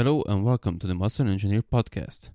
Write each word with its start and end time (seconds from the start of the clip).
Hello 0.00 0.24
and 0.28 0.42
welcome 0.42 0.78
to 0.78 0.86
the 0.86 0.94
Muscle 0.94 1.28
Engineer 1.28 1.60
podcast. 1.60 2.30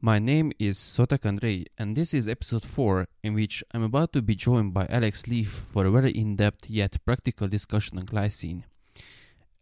My 0.00 0.18
name 0.18 0.52
is 0.58 0.78
Szoták 0.78 1.26
András, 1.26 1.66
and 1.76 1.94
this 1.94 2.14
is 2.14 2.26
episode 2.26 2.64
4, 2.64 3.06
in 3.22 3.34
which 3.34 3.62
I'm 3.74 3.82
about 3.82 4.14
to 4.14 4.22
be 4.22 4.34
joined 4.34 4.72
by 4.72 4.86
Alex 4.88 5.28
Leaf 5.28 5.50
for 5.50 5.84
a 5.84 5.90
very 5.90 6.12
in 6.12 6.34
depth 6.34 6.70
yet 6.70 6.96
practical 7.04 7.46
discussion 7.46 7.98
on 7.98 8.06
glycine. 8.06 8.62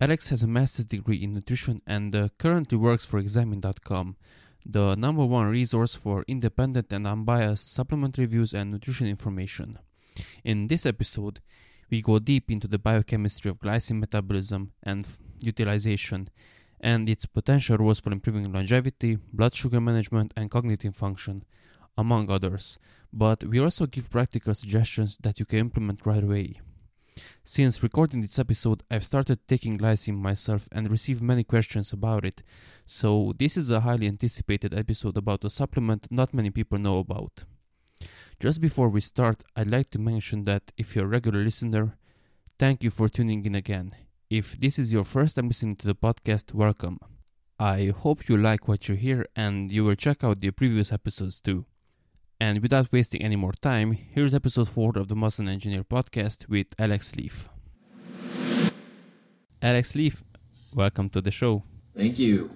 Alex 0.00 0.28
has 0.28 0.44
a 0.44 0.46
master's 0.46 0.86
degree 0.86 1.16
in 1.16 1.32
nutrition 1.32 1.82
and 1.84 2.14
uh, 2.14 2.28
currently 2.38 2.78
works 2.78 3.04
for 3.04 3.18
Examine.com, 3.18 4.14
the 4.64 4.94
number 4.94 5.26
one 5.26 5.48
resource 5.48 5.96
for 5.96 6.24
independent 6.28 6.92
and 6.92 7.08
unbiased 7.08 7.74
supplement 7.74 8.18
reviews 8.18 8.54
and 8.54 8.70
nutrition 8.70 9.08
information. 9.08 9.80
In 10.44 10.68
this 10.68 10.86
episode, 10.86 11.40
we 11.90 12.02
go 12.02 12.20
deep 12.20 12.52
into 12.52 12.68
the 12.68 12.78
biochemistry 12.78 13.50
of 13.50 13.58
glycine 13.58 13.98
metabolism 13.98 14.74
and 14.84 15.02
f- 15.02 15.18
utilization 15.40 16.28
and 16.82 17.08
its 17.08 17.26
potential 17.26 17.76
roles 17.78 18.00
for 18.00 18.12
improving 18.12 18.52
longevity, 18.52 19.18
blood 19.32 19.54
sugar 19.54 19.80
management, 19.80 20.32
and 20.36 20.50
cognitive 20.50 20.96
function, 20.96 21.44
among 21.96 22.30
others. 22.30 22.78
But 23.12 23.44
we 23.44 23.60
also 23.60 23.86
give 23.86 24.10
practical 24.10 24.54
suggestions 24.54 25.18
that 25.22 25.38
you 25.38 25.46
can 25.46 25.58
implement 25.58 26.06
right 26.06 26.22
away. 26.22 26.60
Since 27.44 27.82
recording 27.82 28.22
this 28.22 28.38
episode, 28.38 28.82
I've 28.90 29.04
started 29.04 29.46
taking 29.46 29.78
glycine 29.78 30.18
myself 30.18 30.68
and 30.72 30.90
received 30.90 31.22
many 31.22 31.44
questions 31.44 31.92
about 31.92 32.24
it, 32.24 32.42
so 32.86 33.34
this 33.38 33.56
is 33.56 33.70
a 33.70 33.80
highly 33.80 34.06
anticipated 34.06 34.72
episode 34.72 35.16
about 35.16 35.44
a 35.44 35.50
supplement 35.50 36.08
not 36.10 36.32
many 36.32 36.50
people 36.50 36.78
know 36.78 36.98
about. 36.98 37.44
Just 38.40 38.60
before 38.60 38.88
we 38.88 39.00
start, 39.00 39.42
I'd 39.54 39.70
like 39.70 39.90
to 39.90 39.98
mention 39.98 40.44
that 40.44 40.72
if 40.76 40.96
you're 40.96 41.04
a 41.04 41.08
regular 41.08 41.44
listener, 41.44 41.98
thank 42.58 42.82
you 42.82 42.90
for 42.90 43.08
tuning 43.08 43.44
in 43.44 43.54
again. 43.54 43.90
If 44.32 44.58
this 44.58 44.78
is 44.78 44.94
your 44.94 45.04
first 45.04 45.36
time 45.36 45.48
listening 45.48 45.76
to 45.76 45.86
the 45.86 45.94
podcast, 45.94 46.54
welcome. 46.54 46.98
I 47.58 47.92
hope 47.94 48.30
you 48.30 48.38
like 48.38 48.66
what 48.66 48.88
you 48.88 48.94
hear 48.94 49.26
and 49.36 49.70
you 49.70 49.84
will 49.84 49.94
check 49.94 50.24
out 50.24 50.40
the 50.40 50.50
previous 50.52 50.90
episodes 50.90 51.38
too. 51.38 51.66
And 52.40 52.62
without 52.62 52.90
wasting 52.90 53.20
any 53.20 53.36
more 53.36 53.52
time, 53.52 53.92
here's 53.92 54.34
episode 54.34 54.70
4 54.70 54.96
of 54.96 55.08
the 55.08 55.14
Muscle 55.14 55.50
Engineer 55.50 55.84
podcast 55.84 56.48
with 56.48 56.68
Alex 56.78 57.14
Leaf. 57.14 57.50
Alex 59.60 59.94
Leaf, 59.94 60.22
welcome 60.74 61.10
to 61.10 61.20
the 61.20 61.30
show. 61.30 61.64
Thank 61.94 62.18
you. 62.18 62.52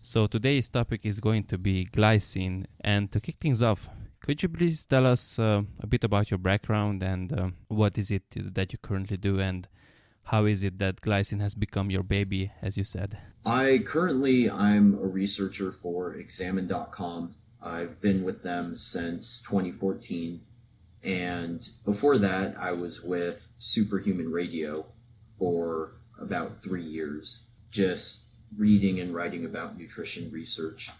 So 0.00 0.28
today's 0.28 0.70
topic 0.70 1.04
is 1.04 1.20
going 1.20 1.44
to 1.48 1.58
be 1.58 1.90
glycine. 1.92 2.64
And 2.80 3.12
to 3.12 3.20
kick 3.20 3.36
things 3.36 3.62
off, 3.62 3.90
could 4.22 4.42
you 4.42 4.48
please 4.48 4.86
tell 4.86 5.06
us 5.06 5.38
uh, 5.38 5.60
a 5.78 5.86
bit 5.86 6.04
about 6.04 6.30
your 6.30 6.38
background 6.38 7.02
and 7.02 7.30
uh, 7.38 7.50
what 7.68 7.98
is 7.98 8.10
it 8.10 8.24
that 8.34 8.72
you 8.72 8.78
currently 8.78 9.18
do 9.18 9.38
and 9.38 9.68
how 10.28 10.44
is 10.44 10.62
it 10.62 10.78
that 10.78 11.00
glycine 11.00 11.40
has 11.40 11.54
become 11.54 11.90
your 11.90 12.02
baby, 12.02 12.52
as 12.60 12.76
you 12.76 12.84
said? 12.84 13.16
I 13.46 13.80
currently 13.86 14.50
I'm 14.50 14.94
a 14.94 15.06
researcher 15.06 15.72
for 15.72 16.14
Examine.com. 16.14 17.34
I've 17.62 18.00
been 18.02 18.22
with 18.22 18.42
them 18.42 18.76
since 18.76 19.40
2014, 19.42 20.40
and 21.02 21.66
before 21.84 22.18
that, 22.18 22.54
I 22.56 22.72
was 22.72 23.02
with 23.02 23.50
Superhuman 23.56 24.30
Radio 24.30 24.84
for 25.38 25.92
about 26.20 26.62
three 26.62 26.82
years, 26.82 27.48
just 27.70 28.26
reading 28.56 29.00
and 29.00 29.14
writing 29.14 29.46
about 29.46 29.78
nutrition 29.78 30.30
research. 30.30 30.90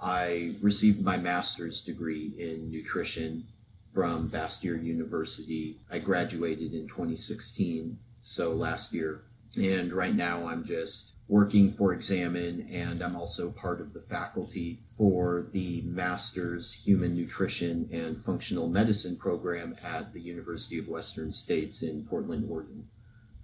I 0.00 0.54
received 0.62 1.02
my 1.02 1.16
master's 1.16 1.82
degree 1.82 2.32
in 2.38 2.70
nutrition 2.70 3.44
from 3.92 4.30
Bastyr 4.30 4.82
University. 4.82 5.76
I 5.90 5.98
graduated 5.98 6.72
in 6.72 6.86
2016 6.86 7.98
so 8.22 8.52
last 8.52 8.94
year. 8.94 9.24
And 9.60 9.92
right 9.92 10.14
now 10.14 10.46
I'm 10.46 10.64
just 10.64 11.16
working 11.28 11.70
for 11.70 11.92
Examine 11.92 12.66
and 12.72 13.02
I'm 13.02 13.16
also 13.16 13.52
part 13.52 13.82
of 13.82 13.92
the 13.92 14.00
faculty 14.00 14.78
for 14.86 15.48
the 15.52 15.82
Master's 15.84 16.86
Human 16.86 17.14
Nutrition 17.14 17.88
and 17.92 18.18
Functional 18.18 18.68
Medicine 18.68 19.16
program 19.16 19.74
at 19.84 20.14
the 20.14 20.20
University 20.20 20.78
of 20.78 20.88
Western 20.88 21.32
States 21.32 21.82
in 21.82 22.04
Portland, 22.04 22.46
Oregon, 22.50 22.88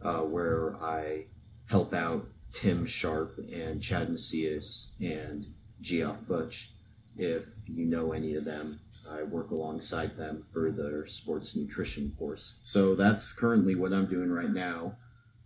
uh, 0.00 0.20
where 0.20 0.76
I 0.82 1.26
help 1.66 1.92
out 1.92 2.26
Tim 2.52 2.86
Sharp 2.86 3.38
and 3.52 3.82
Chad 3.82 4.08
Macias 4.08 4.94
and 5.00 5.46
Geoff 5.82 6.20
Futch. 6.22 6.70
If 7.16 7.46
you 7.68 7.84
know 7.84 8.12
any 8.12 8.34
of 8.34 8.44
them, 8.44 8.80
I 9.10 9.22
work 9.22 9.50
alongside 9.50 10.16
them 10.16 10.42
for 10.52 10.70
their 10.70 11.06
sports 11.06 11.56
nutrition 11.56 12.14
course. 12.18 12.60
So 12.62 12.94
that's 12.94 13.32
currently 13.32 13.74
what 13.74 13.92
I'm 13.92 14.06
doing 14.06 14.30
right 14.30 14.50
now. 14.50 14.96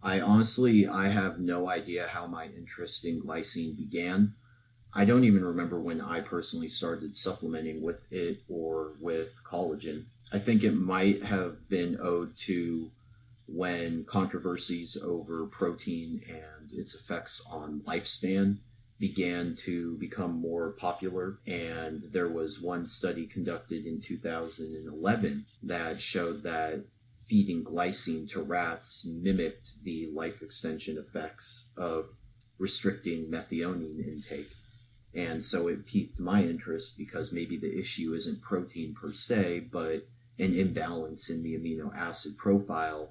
I 0.03 0.21
honestly 0.21 0.87
I 0.87 1.09
have 1.09 1.39
no 1.39 1.69
idea 1.71 2.09
how 2.09 2.27
my 2.27 2.47
interest 2.47 3.05
in 3.05 3.23
glycine 3.23 3.77
began. 3.77 4.34
I 4.95 5.05
don't 5.05 5.25
even 5.25 5.45
remember 5.45 5.81
when 5.81 6.00
I 6.00 6.21
personally 6.21 6.69
started 6.69 7.15
supplementing 7.15 7.83
with 7.83 8.05
it 8.11 8.43
or 8.49 8.93
with 9.00 9.34
collagen. 9.45 10.05
I 10.33 10.39
think 10.39 10.65
it 10.65 10.75
might 10.75 11.23
have 11.23 11.69
been 11.69 11.99
owed 12.00 12.37
to 12.39 12.91
when 13.47 14.05
controversies 14.05 14.97
over 15.03 15.47
protein 15.47 16.21
and 16.29 16.73
its 16.73 16.94
effects 16.94 17.44
on 17.50 17.83
lifespan 17.87 18.59
began 19.02 19.56
to 19.56 19.98
become 19.98 20.40
more 20.40 20.70
popular. 20.70 21.40
And 21.44 22.02
there 22.12 22.28
was 22.28 22.62
one 22.62 22.86
study 22.86 23.26
conducted 23.26 23.84
in 23.84 24.00
2011 24.00 25.44
that 25.64 26.00
showed 26.00 26.44
that 26.44 26.84
feeding 27.26 27.64
glycine 27.64 28.30
to 28.30 28.40
rats 28.40 29.04
mimicked 29.04 29.82
the 29.82 30.08
life 30.14 30.40
extension 30.40 30.98
effects 30.98 31.72
of 31.76 32.10
restricting 32.60 33.28
methionine 33.28 34.06
intake. 34.06 34.52
And 35.12 35.42
so 35.42 35.66
it 35.66 35.84
piqued 35.84 36.20
my 36.20 36.44
interest 36.44 36.96
because 36.96 37.32
maybe 37.32 37.56
the 37.56 37.76
issue 37.76 38.12
isn't 38.12 38.40
protein 38.40 38.94
per 38.94 39.10
se, 39.10 39.66
but 39.72 40.06
an 40.38 40.54
imbalance 40.54 41.28
in 41.28 41.42
the 41.42 41.58
amino 41.58 41.92
acid 41.92 42.38
profile 42.38 43.10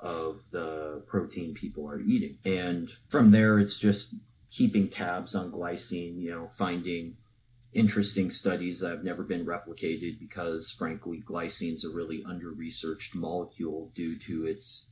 of 0.00 0.50
the 0.50 1.04
protein 1.06 1.54
people 1.54 1.88
are 1.88 2.00
eating. 2.00 2.38
And 2.44 2.90
from 3.08 3.30
there, 3.30 3.60
it's 3.60 3.78
just 3.78 4.16
keeping 4.50 4.88
tabs 4.88 5.34
on 5.34 5.52
glycine, 5.52 6.20
you 6.20 6.30
know, 6.30 6.46
finding 6.46 7.16
interesting 7.72 8.30
studies 8.30 8.80
that 8.80 8.90
have 8.90 9.04
never 9.04 9.22
been 9.22 9.44
replicated 9.44 10.18
because, 10.18 10.72
frankly, 10.72 11.22
glycine 11.24 11.74
is 11.74 11.84
a 11.84 11.90
really 11.90 12.22
under 12.24 12.50
researched 12.50 13.14
molecule 13.14 13.90
due 13.94 14.18
to 14.18 14.46
its 14.46 14.90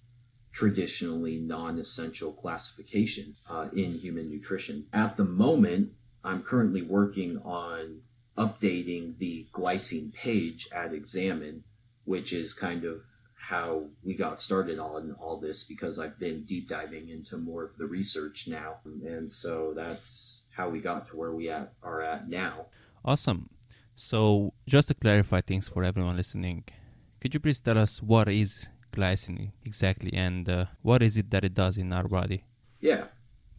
traditionally 0.53 1.37
non 1.39 1.79
essential 1.79 2.33
classification 2.33 3.35
uh, 3.49 3.69
in 3.75 3.93
human 3.93 4.31
nutrition. 4.31 4.87
At 4.93 5.17
the 5.17 5.25
moment, 5.25 5.93
I'm 6.25 6.43
currently 6.43 6.83
working 6.83 7.39
on 7.45 8.03
updating 8.37 9.19
the 9.19 9.47
glycine 9.53 10.13
page 10.13 10.69
at 10.75 10.93
Examine, 10.93 11.65
which 12.05 12.33
is 12.33 12.53
kind 12.53 12.85
of 12.85 13.05
how 13.49 13.85
we 14.03 14.13
got 14.13 14.41
started 14.41 14.81
on 14.81 15.15
all 15.21 15.37
this 15.39 15.63
because 15.63 16.01
I've 16.01 16.19
been 16.19 16.43
deep 16.43 16.69
diving 16.69 17.09
into 17.09 17.37
more 17.37 17.63
of 17.65 17.79
the 17.79 17.87
research 17.87 18.49
now. 18.49 18.79
And 18.85 19.31
so 19.31 19.73
that's 19.73 20.47
how 20.51 20.69
we 20.69 20.81
got 20.81 21.07
to 21.09 21.17
where 21.17 21.33
we 21.33 21.49
at, 21.49 21.73
are 21.81 22.01
at 22.03 22.29
now. 22.29 22.67
Awesome. 23.05 23.49
So, 23.95 24.53
just 24.67 24.89
to 24.89 24.95
clarify 24.95 25.41
things 25.43 25.69
for 25.69 25.85
everyone 25.85 26.17
listening, 26.17 26.65
could 27.21 27.35
you 27.35 27.41
please 27.41 27.61
tell 27.61 27.79
us 27.79 28.03
what 28.03 28.29
is 28.29 28.69
glycine 28.93 29.53
exactly 29.65 30.13
and 30.13 30.49
uh, 30.49 30.67
what 30.83 31.01
is 31.03 31.17
it 31.17 31.31
that 31.31 31.45
it 31.45 31.55
does 31.55 31.79
in 31.79 31.93
our 31.93 32.09
body? 32.09 32.43
Yeah. 32.81 33.05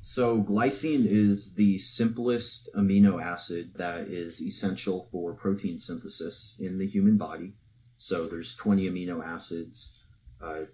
So, 0.02 0.44
glycine 0.44 1.06
is 1.08 1.56
the 1.56 1.78
simplest 1.78 2.70
amino 2.76 3.24
acid 3.24 3.72
that 3.78 4.02
is 4.10 4.42
essential 4.42 5.08
for 5.12 5.34
protein 5.34 5.78
synthesis 5.78 6.58
in 6.60 6.78
the 6.78 6.86
human 6.86 7.18
body. 7.18 7.54
So 7.98 8.28
there's 8.28 8.56
20 8.56 8.90
amino 8.90 9.26
acids. 9.26 10.06
Uh, 10.42 10.66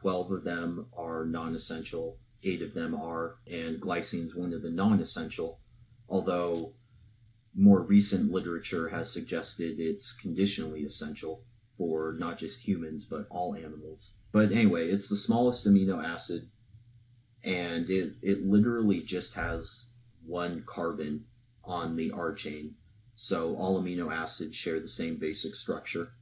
12 0.00 0.32
of 0.32 0.44
them 0.44 0.86
are 0.96 1.24
non-essential. 1.24 2.16
Eight 2.44 2.62
of 2.62 2.74
them 2.74 2.94
are, 2.94 3.36
and 3.46 3.80
glycine 3.80 4.24
is 4.24 4.34
one 4.34 4.52
of 4.52 4.62
the 4.62 4.70
non-essential. 4.70 5.60
Although 6.08 6.72
more 7.54 7.82
recent 7.82 8.32
literature 8.32 8.88
has 8.88 9.12
suggested 9.12 9.78
it's 9.78 10.12
conditionally 10.12 10.82
essential 10.82 11.44
for 11.76 12.14
not 12.18 12.38
just 12.38 12.66
humans 12.66 13.04
but 13.04 13.26
all 13.30 13.54
animals. 13.54 14.18
But 14.32 14.50
anyway, 14.50 14.88
it's 14.88 15.08
the 15.08 15.16
smallest 15.16 15.66
amino 15.66 16.02
acid, 16.02 16.48
and 17.44 17.88
it 17.90 18.14
it 18.22 18.44
literally 18.46 19.02
just 19.02 19.34
has 19.34 19.92
one 20.24 20.64
carbon 20.66 21.26
on 21.64 21.96
the 21.96 22.10
R 22.10 22.32
chain. 22.32 22.76
So 23.14 23.54
all 23.56 23.80
amino 23.80 24.12
acids 24.12 24.56
share 24.56 24.80
the 24.80 24.88
same 24.88 25.16
basic 25.16 25.54
structure 25.54 26.12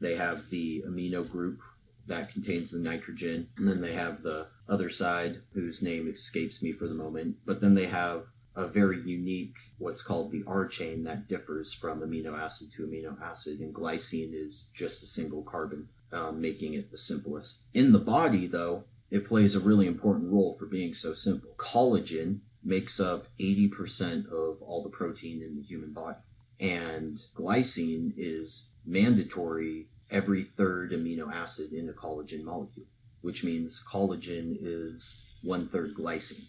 they 0.00 0.16
have 0.16 0.50
the 0.50 0.84
amino 0.86 1.28
group 1.28 1.60
that 2.06 2.30
contains 2.30 2.70
the 2.70 2.78
nitrogen, 2.78 3.48
and 3.56 3.66
then 3.68 3.80
they 3.80 3.92
have 3.92 4.22
the 4.22 4.48
other 4.68 4.90
side, 4.90 5.38
whose 5.52 5.82
name 5.82 6.08
escapes 6.08 6.62
me 6.62 6.72
for 6.72 6.86
the 6.86 6.94
moment. 6.94 7.36
But 7.46 7.60
then 7.60 7.74
they 7.74 7.86
have 7.86 8.26
a 8.56 8.66
very 8.66 9.00
unique, 9.00 9.56
what's 9.78 10.02
called 10.02 10.30
the 10.30 10.44
R 10.46 10.66
chain, 10.66 11.04
that 11.04 11.28
differs 11.28 11.72
from 11.72 12.00
amino 12.00 12.38
acid 12.38 12.70
to 12.72 12.86
amino 12.86 13.20
acid, 13.20 13.60
and 13.60 13.74
glycine 13.74 14.32
is 14.32 14.70
just 14.74 15.02
a 15.02 15.06
single 15.06 15.42
carbon, 15.42 15.88
um, 16.12 16.40
making 16.40 16.74
it 16.74 16.90
the 16.90 16.98
simplest. 16.98 17.64
In 17.72 17.92
the 17.92 17.98
body, 17.98 18.46
though, 18.46 18.84
it 19.10 19.24
plays 19.24 19.54
a 19.54 19.60
really 19.60 19.86
important 19.86 20.32
role 20.32 20.52
for 20.52 20.66
being 20.66 20.94
so 20.94 21.12
simple. 21.12 21.50
Collagen 21.56 22.40
makes 22.62 22.98
up 22.98 23.26
80% 23.38 24.26
of 24.26 24.62
all 24.62 24.82
the 24.82 24.88
protein 24.88 25.42
in 25.42 25.56
the 25.56 25.62
human 25.62 25.92
body. 25.92 26.18
And 26.60 27.16
glycine 27.34 28.12
is 28.16 28.70
mandatory 28.84 29.86
every 30.10 30.42
third 30.42 30.92
amino 30.92 31.32
acid 31.32 31.72
in 31.72 31.88
a 31.88 31.92
collagen 31.92 32.44
molecule, 32.44 32.86
which 33.22 33.44
means 33.44 33.82
collagen 33.90 34.56
is 34.60 35.20
one 35.42 35.66
third 35.66 35.94
glycine. 35.94 36.44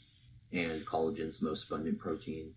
And 0.52 0.86
collagen 0.86 1.28
is 1.28 1.40
the 1.40 1.48
most 1.48 1.70
abundant 1.70 2.00
protein 2.00 2.54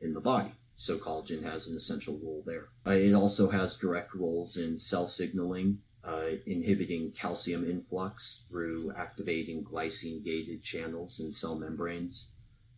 in 0.00 0.14
the 0.14 0.20
body. 0.20 0.52
So 0.76 0.96
collagen 0.96 1.42
has 1.44 1.66
an 1.66 1.76
essential 1.76 2.18
role 2.22 2.42
there. 2.46 2.68
Uh, 2.86 2.90
it 2.90 3.12
also 3.12 3.50
has 3.50 3.76
direct 3.76 4.14
roles 4.14 4.56
in 4.56 4.76
cell 4.76 5.06
signaling, 5.06 5.78
uh, 6.02 6.36
inhibiting 6.46 7.12
calcium 7.12 7.68
influx 7.68 8.46
through 8.50 8.92
activating 8.96 9.64
glycine 9.64 10.24
gated 10.24 10.62
channels 10.62 11.20
in 11.20 11.32
cell 11.32 11.54
membranes. 11.54 12.30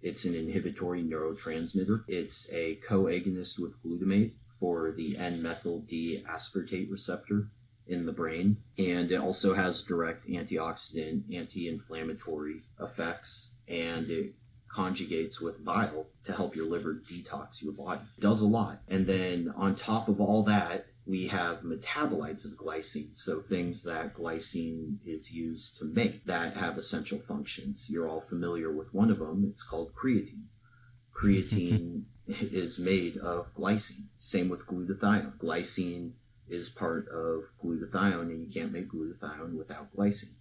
It's 0.03 0.25
an 0.25 0.35
inhibitory 0.35 1.03
neurotransmitter. 1.03 2.05
It's 2.07 2.53
a 2.53 2.77
co-agonist 2.77 3.59
with 3.59 3.83
glutamate 3.83 4.33
for 4.59 4.93
the 4.93 5.17
N-methyl 5.17 5.81
D 5.81 6.23
aspartate 6.29 6.91
receptor 6.91 7.49
in 7.87 8.07
the 8.07 8.13
brain. 8.13 8.59
And 8.79 9.11
it 9.11 9.21
also 9.21 9.55
has 9.55 9.83
direct 9.83 10.27
antioxidant, 10.27 11.35
anti-inflammatory 11.35 12.63
effects, 12.81 13.57
and 13.69 14.11
it 14.11 14.35
conjugates 14.75 15.41
with 15.41 15.65
bile 15.65 16.07
to 16.25 16.33
help 16.33 16.55
your 16.55 16.69
liver 16.69 16.95
detox 16.95 17.63
your 17.63 17.73
body. 17.73 18.01
It 18.19 18.21
does 18.21 18.41
a 18.41 18.47
lot. 18.47 18.81
And 18.89 19.07
then 19.07 19.53
on 19.57 19.75
top 19.75 20.09
of 20.09 20.21
all 20.21 20.43
that, 20.45 20.87
we 21.07 21.29
have 21.29 21.61
metabolites 21.61 22.45
of 22.45 22.59
glycine, 22.59 23.15
so 23.15 23.41
things 23.41 23.85
that 23.85 24.13
glycine 24.13 24.97
is 25.07 25.33
used 25.33 25.79
to 25.79 25.85
make 25.85 26.25
that 26.25 26.55
have 26.55 26.77
essential 26.77 27.19
functions. 27.19 27.87
You're 27.89 28.09
all 28.09 28.21
familiar 28.21 28.73
with 28.73 28.93
one 28.93 29.11
of 29.11 29.21
them, 29.21 29.47
it's 29.49 29.63
called 29.63 29.95
creatine. 29.95 30.47
Creatine 31.17 32.03
is 32.29 32.79
made 32.79 33.17
of 33.19 33.55
glycine. 33.55 34.07
Same 34.19 34.49
with 34.49 34.67
glutathione. 34.67 35.39
Glycine 35.39 36.13
is 36.49 36.69
part 36.69 37.09
of 37.09 37.45
glutathione, 37.63 38.31
and 38.31 38.49
you 38.49 38.61
can't 38.61 38.73
make 38.73 38.89
glutathione 38.89 39.57
without 39.57 39.95
glycine. 39.95 40.35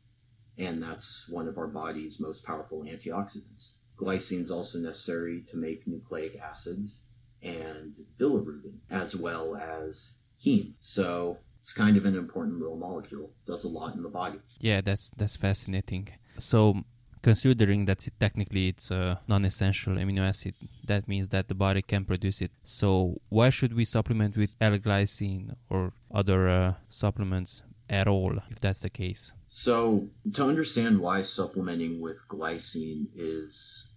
And 0.58 0.82
that's 0.82 1.28
one 1.30 1.48
of 1.48 1.58
our 1.58 1.68
body's 1.68 2.20
most 2.20 2.46
powerful 2.46 2.84
antioxidants. 2.84 3.78
Glycine 3.98 4.42
is 4.42 4.52
also 4.52 4.80
necessary 4.80 5.42
to 5.48 5.58
make 5.58 5.88
nucleic 5.88 6.38
acids 6.40 7.06
and 7.42 7.96
bilirubin, 8.20 8.80
as 8.90 9.16
well 9.16 9.56
as 9.56 10.20
heme. 10.44 10.74
So 10.82 11.40
it's 11.60 11.74
kind 11.74 11.98
of 11.98 12.06
an 12.06 12.16
important 12.16 12.60
little 12.60 12.78
molecule. 12.78 13.32
Does 13.46 13.64
a 13.64 13.70
lot 13.70 13.96
in 13.96 14.04
the 14.04 14.10
body. 14.10 14.40
Yeah, 14.60 14.82
that's 14.82 15.10
that's 15.12 15.36
fascinating. 15.36 16.10
So 16.38 16.84
considering 17.26 17.86
that 17.86 18.06
it, 18.06 18.14
technically 18.20 18.68
it's 18.68 18.92
a 18.92 19.20
non-essential 19.28 19.94
amino 19.96 20.24
acid, 20.32 20.54
that 20.92 21.08
means 21.08 21.30
that 21.30 21.48
the 21.48 21.56
body 21.56 21.82
can 21.82 22.06
produce 22.06 22.40
it. 22.40 22.52
So 22.64 23.20
why 23.30 23.50
should 23.50 23.74
we 23.74 23.84
supplement 23.84 24.38
with 24.38 24.56
L-glycine 24.62 25.56
or 25.68 25.94
other 26.14 26.42
uh, 26.48 26.74
supplements 26.88 27.64
at 27.90 28.08
all 28.08 28.34
if 28.52 28.60
that's 28.60 28.82
the 28.82 28.92
case? 28.92 29.34
So 29.48 30.10
to 30.36 30.44
understand 30.52 31.00
why 31.00 31.24
supplementing 31.24 32.00
with 32.00 32.20
glycine 32.28 33.08
is 33.16 33.56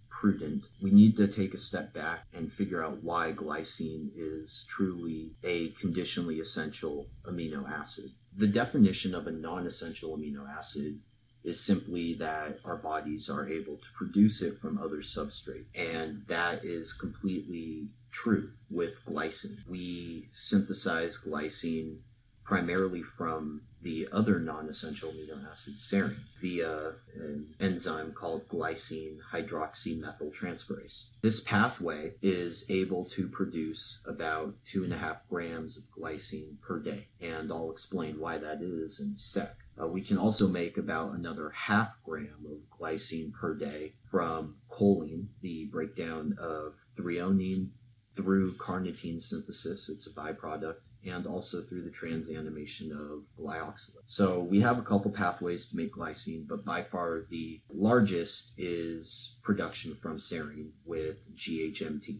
prudent, 0.09 0.65
we 0.81 0.89
need 0.89 1.15
to 1.17 1.27
take 1.27 1.53
a 1.53 1.65
step 1.69 1.93
back 1.93 2.19
and 2.33 2.51
figure 2.51 2.83
out 2.83 3.03
why 3.03 3.31
glycine 3.31 4.09
is 4.15 4.65
truly 4.67 5.33
a 5.43 5.69
conditionally 5.81 6.39
essential 6.39 6.95
amino 7.29 7.61
acid. 7.81 8.09
The 8.35 8.47
definition 8.47 9.13
of 9.13 9.27
a 9.27 9.31
non 9.31 9.67
essential 9.67 10.17
amino 10.17 10.43
acid 10.59 10.99
is 11.43 11.63
simply 11.63 12.13
that 12.15 12.59
our 12.65 12.77
bodies 12.77 13.29
are 13.29 13.47
able 13.47 13.77
to 13.77 13.87
produce 13.95 14.41
it 14.41 14.57
from 14.57 14.77
other 14.77 14.97
substrate. 14.97 15.65
And 15.75 16.25
that 16.27 16.63
is 16.63 16.93
completely 16.93 17.87
true 18.11 18.51
with 18.69 19.05
glycine. 19.05 19.67
We 19.67 20.27
synthesize 20.31 21.17
glycine 21.17 21.99
primarily 22.43 23.03
from 23.03 23.61
the 23.81 24.09
other 24.11 24.39
non-essential 24.39 25.11
amino 25.11 25.49
acid 25.49 25.75
serine 25.75 26.17
via 26.41 26.93
an 27.15 27.53
enzyme 27.59 28.11
called 28.11 28.47
glycine 28.49 29.19
hydroxymethyltransferase. 29.31 31.09
This 31.21 31.39
pathway 31.39 32.13
is 32.21 32.65
able 32.69 33.05
to 33.05 33.27
produce 33.29 34.03
about 34.07 34.55
two 34.65 34.83
and 34.83 34.91
a 34.91 34.97
half 34.97 35.27
grams 35.29 35.77
of 35.77 35.83
glycine 35.97 36.59
per 36.59 36.79
day, 36.79 37.07
and 37.21 37.51
I'll 37.51 37.71
explain 37.71 38.19
why 38.19 38.37
that 38.37 38.61
is 38.61 38.99
in 38.99 39.13
a 39.15 39.19
sec. 39.19 39.55
Uh, 39.81 39.87
we 39.87 40.01
can 40.01 40.17
also 40.17 40.47
make 40.47 40.77
about 40.77 41.13
another 41.13 41.49
half 41.51 42.01
gram 42.03 42.45
of 42.51 42.69
glycine 42.69 43.31
per 43.33 43.55
day 43.55 43.93
from 44.09 44.55
choline, 44.69 45.27
the 45.41 45.65
breakdown 45.65 46.35
of 46.39 46.75
threonine 46.95 47.69
through 48.11 48.53
carnitine 48.55 49.21
synthesis. 49.21 49.89
It's 49.89 50.07
a 50.07 50.13
byproduct 50.13 50.81
and 51.05 51.25
also 51.25 51.61
through 51.61 51.83
the 51.83 51.89
transamination 51.89 52.91
of 52.91 53.23
glyoxylate. 53.37 54.03
So 54.05 54.41
we 54.41 54.59
have 54.61 54.77
a 54.77 54.83
couple 54.83 55.11
pathways 55.11 55.69
to 55.69 55.77
make 55.77 55.93
glycine, 55.93 56.47
but 56.47 56.65
by 56.65 56.81
far 56.81 57.25
the 57.29 57.61
largest 57.69 58.53
is 58.57 59.39
production 59.43 59.95
from 59.95 60.17
serine 60.17 60.71
with 60.85 61.33
GHMT, 61.35 62.19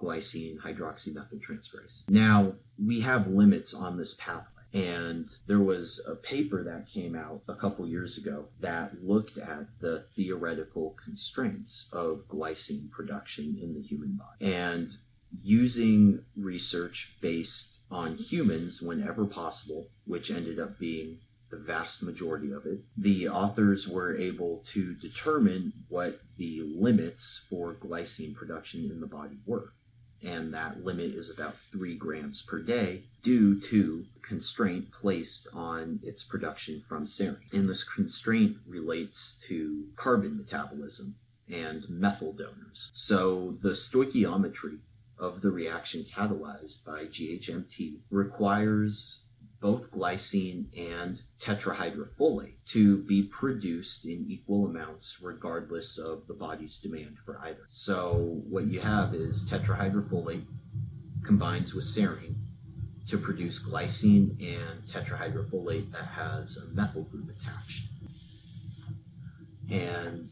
glycine 0.00 0.58
hydroxymethyltransferase. 0.58 2.08
Now, 2.08 2.54
we 2.84 3.00
have 3.02 3.28
limits 3.28 3.74
on 3.74 3.96
this 3.96 4.14
pathway. 4.14 4.55
And 4.72 5.28
there 5.46 5.60
was 5.60 6.04
a 6.06 6.16
paper 6.16 6.62
that 6.64 6.86
came 6.86 7.14
out 7.14 7.42
a 7.48 7.54
couple 7.54 7.86
years 7.86 8.18
ago 8.18 8.48
that 8.60 9.02
looked 9.02 9.38
at 9.38 9.66
the 9.80 10.06
theoretical 10.12 10.96
constraints 11.02 11.88
of 11.92 12.28
glycine 12.28 12.90
production 12.90 13.56
in 13.60 13.74
the 13.74 13.82
human 13.82 14.16
body. 14.16 14.52
And 14.52 14.90
using 15.42 16.24
research 16.36 17.16
based 17.20 17.80
on 17.90 18.16
humans 18.16 18.82
whenever 18.82 19.24
possible, 19.26 19.88
which 20.04 20.30
ended 20.30 20.58
up 20.58 20.78
being 20.78 21.18
the 21.50 21.58
vast 21.58 22.02
majority 22.02 22.50
of 22.50 22.66
it, 22.66 22.80
the 22.96 23.28
authors 23.28 23.86
were 23.86 24.16
able 24.16 24.62
to 24.66 24.94
determine 24.94 25.72
what 25.88 26.18
the 26.38 26.62
limits 26.62 27.46
for 27.48 27.74
glycine 27.74 28.34
production 28.34 28.90
in 28.90 29.00
the 29.00 29.06
body 29.06 29.38
were. 29.46 29.72
And 30.26 30.52
that 30.54 30.84
limit 30.84 31.12
is 31.12 31.30
about 31.30 31.54
three 31.54 31.94
grams 31.94 32.42
per 32.42 32.58
day 32.58 33.04
due 33.22 33.60
to 33.60 34.04
constraint 34.22 34.90
placed 34.90 35.46
on 35.54 36.00
its 36.02 36.24
production 36.24 36.80
from 36.80 37.04
serine. 37.04 37.38
And 37.52 37.68
this 37.68 37.84
constraint 37.84 38.56
relates 38.66 39.38
to 39.46 39.86
carbon 39.94 40.36
metabolism 40.36 41.14
and 41.48 41.88
methyl 41.88 42.32
donors. 42.32 42.90
So 42.92 43.52
the 43.62 43.70
stoichiometry 43.70 44.80
of 45.18 45.42
the 45.42 45.50
reaction 45.50 46.02
catalyzed 46.02 46.84
by 46.84 47.04
GHMT 47.04 48.00
requires 48.10 49.25
both 49.60 49.90
glycine 49.90 50.66
and 50.76 51.20
tetrahydrofolate 51.40 52.56
to 52.66 53.02
be 53.04 53.22
produced 53.22 54.04
in 54.04 54.24
equal 54.28 54.66
amounts 54.66 55.18
regardless 55.22 55.98
of 55.98 56.26
the 56.26 56.34
body's 56.34 56.78
demand 56.78 57.18
for 57.18 57.38
either. 57.42 57.64
So 57.66 58.42
what 58.48 58.66
you 58.66 58.80
have 58.80 59.14
is 59.14 59.50
tetrahydrofolate 59.50 60.44
combines 61.24 61.74
with 61.74 61.84
serine 61.84 62.36
to 63.08 63.18
produce 63.18 63.64
glycine 63.64 64.30
and 64.40 64.82
tetrahydrofolate 64.86 65.92
that 65.92 66.04
has 66.04 66.56
a 66.56 66.74
methyl 66.74 67.04
group 67.04 67.30
attached. 67.30 67.86
And 69.70 70.26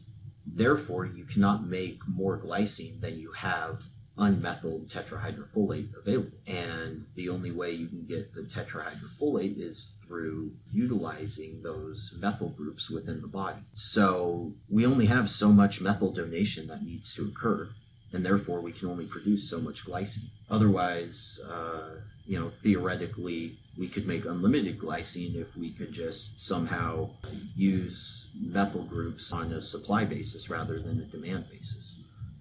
therefore 0.45 1.05
you 1.05 1.25
cannot 1.25 1.65
make 1.65 1.99
more 2.07 2.39
glycine 2.39 3.01
than 3.01 3.17
you 3.17 3.31
have 3.31 3.81
unmethyl 4.17 4.89
tetrahydrofolate 4.89 5.89
available. 5.97 6.37
And 6.47 7.05
the 7.15 7.29
only 7.29 7.51
way 7.51 7.71
you 7.71 7.87
can 7.87 8.05
get 8.05 8.33
the 8.33 8.41
tetrahydrofolate 8.41 9.59
is 9.59 10.01
through 10.05 10.51
utilizing 10.71 11.61
those 11.61 12.15
methyl 12.19 12.49
groups 12.49 12.89
within 12.89 13.21
the 13.21 13.27
body. 13.27 13.61
So 13.73 14.53
we 14.69 14.85
only 14.85 15.07
have 15.07 15.29
so 15.29 15.51
much 15.51 15.81
methyl 15.81 16.11
donation 16.11 16.67
that 16.67 16.83
needs 16.83 17.13
to 17.15 17.23
occur, 17.23 17.69
and 18.13 18.25
therefore 18.25 18.61
we 18.61 18.71
can 18.71 18.89
only 18.89 19.05
produce 19.05 19.49
so 19.49 19.59
much 19.59 19.85
glycine. 19.85 20.29
Otherwise, 20.49 21.39
uh, 21.49 21.95
you 22.25 22.39
know, 22.39 22.51
theoretically, 22.61 23.57
we 23.77 23.87
could 23.87 24.07
make 24.07 24.25
unlimited 24.25 24.79
glycine 24.79 25.35
if 25.35 25.55
we 25.57 25.71
could 25.71 25.91
just 25.91 26.39
somehow 26.39 27.09
use 27.55 28.31
methyl 28.39 28.83
groups 28.83 29.33
on 29.33 29.51
a 29.51 29.61
supply 29.61 30.05
basis 30.05 30.49
rather 30.49 30.79
than 30.79 30.99
a 30.99 31.03
demand 31.03 31.45
basis. 31.49 31.94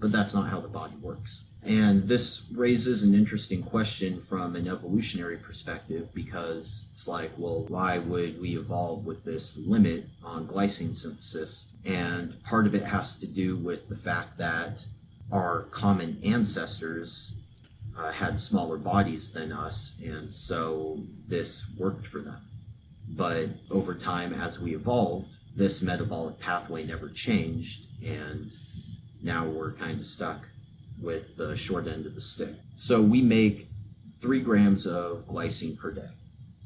But 0.04 0.12
that's 0.12 0.34
not 0.34 0.50
how 0.50 0.60
the 0.60 0.68
body 0.68 0.92
works. 1.00 1.46
And 1.64 2.02
this 2.02 2.46
raises 2.54 3.04
an 3.04 3.14
interesting 3.14 3.62
question 3.62 4.20
from 4.20 4.54
an 4.54 4.68
evolutionary 4.68 5.38
perspective 5.38 6.14
because 6.14 6.88
it's 6.92 7.08
like, 7.08 7.30
well, 7.38 7.64
why 7.68 8.00
would 8.00 8.38
we 8.38 8.58
evolve 8.58 9.06
with 9.06 9.24
this 9.24 9.56
limit 9.66 10.04
on 10.22 10.46
glycine 10.46 10.94
synthesis? 10.94 11.74
And 11.86 12.36
part 12.44 12.66
of 12.66 12.74
it 12.74 12.82
has 12.82 13.16
to 13.20 13.26
do 13.26 13.56
with 13.56 13.88
the 13.88 13.94
fact 13.94 14.36
that 14.36 14.84
our 15.32 15.62
common 15.70 16.20
ancestors 16.22 17.40
uh, 17.98 18.12
had 18.12 18.38
smaller 18.38 18.76
bodies 18.76 19.32
than 19.32 19.52
us, 19.52 19.98
and 20.04 20.30
so 20.30 21.00
this 21.28 21.74
worked 21.78 22.06
for 22.08 22.18
them. 22.18 22.42
But 23.08 23.48
over 23.70 23.94
time, 23.94 24.34
as 24.34 24.60
we 24.60 24.74
evolved, 24.74 25.38
this 25.56 25.80
metabolic 25.80 26.38
pathway 26.40 26.84
never 26.84 27.08
changed, 27.08 27.86
and 28.04 28.52
now 29.24 29.46
we're 29.46 29.72
kind 29.72 29.98
of 29.98 30.06
stuck 30.06 30.46
with 31.00 31.36
the 31.36 31.56
short 31.56 31.88
end 31.88 32.06
of 32.06 32.14
the 32.14 32.20
stick. 32.20 32.54
So 32.76 33.02
we 33.02 33.22
make 33.22 33.66
three 34.20 34.40
grams 34.40 34.86
of 34.86 35.26
glycine 35.26 35.76
per 35.78 35.90
day. 35.90 36.10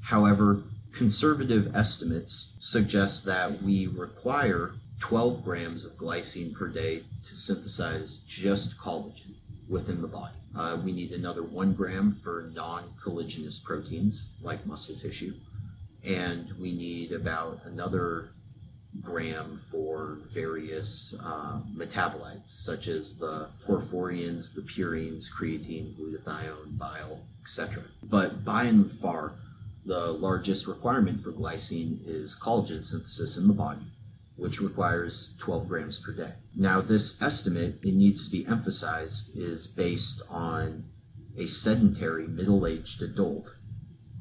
However, 0.03 0.63
conservative 0.93 1.75
estimates 1.75 2.57
suggest 2.59 3.25
that 3.27 3.63
we 3.63 3.87
require 3.87 4.75
12 4.99 5.45
grams 5.45 5.85
of 5.85 5.93
glycine 5.93 6.53
per 6.53 6.67
day 6.67 7.03
to 7.25 7.37
synthesize 7.37 8.19
just 8.27 8.79
collagen 8.79 9.35
within 9.69 10.03
the 10.03 10.09
body. 10.09 10.35
Uh, 10.57 10.79
we 10.85 10.93
need 10.93 11.13
another 11.13 11.43
one 11.43 11.73
gram 11.73 12.11
for 12.11 12.51
non 12.55 12.83
collagenous 13.01 13.63
proteins 13.63 14.33
like 14.43 14.65
muscle 14.67 14.97
tissue, 14.97 15.35
and 16.05 16.51
we 16.59 16.73
need 16.73 17.13
about 17.13 17.61
another 17.65 18.31
gram 19.03 19.57
for 19.57 20.19
various 20.33 21.15
uh, 21.23 21.61
metabolites 21.75 22.49
such 22.49 22.89
as 22.89 23.19
the 23.19 23.49
porphyrins, 23.67 24.55
the 24.55 24.63
purines, 24.63 25.31
creatine, 25.31 25.95
glutathione, 25.95 26.77
bile, 26.79 27.21
etc. 27.43 27.83
But 28.03 28.45
by 28.45 28.65
and 28.65 28.91
far, 28.91 29.35
the 29.85 30.13
largest 30.13 30.67
requirement 30.67 31.21
for 31.21 31.33
glycine 31.33 31.99
is 32.07 32.39
collagen 32.39 32.83
synthesis 32.83 33.37
in 33.39 33.49
the 33.49 33.55
body, 33.55 33.87
which 34.37 34.61
requires 34.61 35.35
12 35.39 35.69
grams 35.69 35.99
per 35.99 36.13
day. 36.13 36.33
Now, 36.55 36.81
this 36.81 37.21
estimate, 37.23 37.77
it 37.83 37.95
needs 37.95 38.27
to 38.27 38.31
be 38.31 38.47
emphasized, 38.47 39.37
is 39.37 39.67
based 39.67 40.23
on 40.29 40.85
a 41.39 41.47
sedentary 41.47 42.27
middle 42.27 42.67
aged 42.67 43.01
adult 43.01 43.55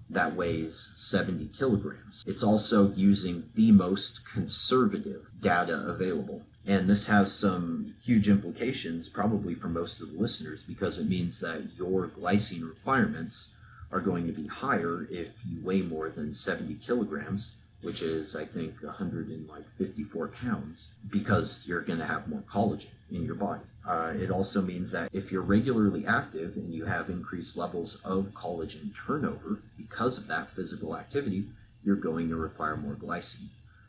that 0.09 0.35
weighs 0.35 0.93
70 0.95 1.49
kilograms. 1.57 2.23
It's 2.25 2.43
also 2.43 2.91
using 2.91 3.49
the 3.55 3.71
most 3.71 4.25
conservative 4.25 5.29
data 5.41 5.83
available. 5.85 6.43
And 6.65 6.89
this 6.89 7.07
has 7.07 7.33
some 7.33 7.95
huge 8.01 8.27
implications, 8.27 9.07
probably 9.09 9.53
for 9.55 9.69
most 9.69 10.01
of 10.01 10.11
the 10.11 10.19
listeners, 10.19 10.63
because 10.63 10.99
it 10.99 11.07
means 11.07 11.39
that 11.39 11.61
your 11.77 12.07
glycine 12.07 12.67
requirements 12.67 13.53
are 13.91 14.01
going 14.01 14.27
to 14.27 14.33
be 14.33 14.47
higher 14.47 15.07
if 15.09 15.31
you 15.47 15.61
weigh 15.63 15.81
more 15.81 16.09
than 16.09 16.33
70 16.33 16.75
kilograms, 16.75 17.55
which 17.83 18.01
is, 18.01 18.35
I 18.35 18.43
think, 18.43 18.83
154 18.83 20.27
pounds, 20.27 20.93
because 21.09 21.63
you're 21.65 21.81
going 21.81 21.99
to 21.99 22.05
have 22.05 22.27
more 22.27 22.43
collagen 22.49 22.89
in 23.11 23.23
your 23.23 23.35
body. 23.35 23.63
Uh, 23.87 24.11
it 24.17 24.29
also 24.29 24.61
means 24.61 24.91
that 24.91 25.09
if 25.13 25.31
you're 25.31 25.41
regularly 25.41 26.05
active 26.05 26.57
and 26.57 26.73
you 26.73 26.83
have 26.83 27.09
increased 27.09 27.55
levels 27.55 28.01
of 28.03 28.33
collagen 28.33 28.91
turnover 28.93 29.61
because 29.77 30.17
of 30.17 30.27
that 30.27 30.49
physical 30.49 30.97
activity, 30.97 31.45
you're 31.85 31.95
going 31.95 32.27
to 32.27 32.35
require 32.35 32.75
more 32.75 32.95
glycine. 32.95 33.47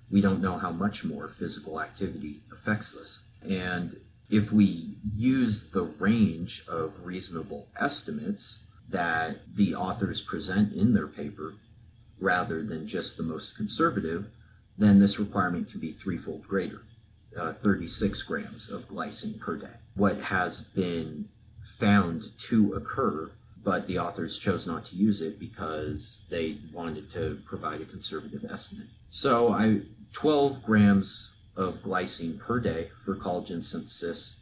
We 0.09 0.21
don't 0.21 0.40
know 0.40 0.57
how 0.57 0.71
much 0.71 1.05
more 1.05 1.28
physical 1.28 1.81
activity 1.81 2.43
affects 2.52 2.93
this. 2.93 3.25
And 3.43 3.97
if 4.31 4.52
we 4.52 4.95
use 5.12 5.71
the 5.71 5.83
range 5.83 6.64
of 6.69 7.05
reasonable 7.05 7.67
estimates 7.78 8.69
that 8.88 9.38
the 9.52 9.75
authors 9.75 10.21
present 10.21 10.73
in 10.73 10.95
their 10.95 11.09
paper, 11.09 11.55
rather 12.21 12.62
than 12.62 12.87
just 12.87 13.17
the 13.17 13.23
most 13.23 13.57
conservative, 13.57 14.28
then 14.76 15.00
this 15.00 15.19
requirement 15.19 15.71
can 15.71 15.81
be 15.81 15.90
threefold 15.90 16.47
greater 16.47 16.83
uh, 17.38 17.52
36 17.52 18.23
grams 18.23 18.71
of 18.71 18.88
glycine 18.88 19.38
per 19.38 19.57
day. 19.57 19.76
What 19.95 20.18
has 20.18 20.61
been 20.61 21.28
found 21.64 22.37
to 22.38 22.75
occur, 22.75 23.30
but 23.62 23.87
the 23.87 23.99
authors 23.99 24.38
chose 24.38 24.66
not 24.66 24.85
to 24.87 24.97
use 24.97 25.21
it 25.21 25.38
because 25.38 26.26
they 26.30 26.57
wanted 26.73 27.11
to 27.12 27.40
provide 27.47 27.80
a 27.80 27.85
conservative 27.85 28.45
estimate. 28.50 28.88
So 29.11 29.52
I 29.52 29.83
12 30.12 30.64
grams 30.64 31.33
of 31.57 31.83
glycine 31.83 32.38
per 32.38 32.61
day 32.61 32.90
for 32.99 33.14
collagen 33.14 33.62
synthesis, 33.62 34.40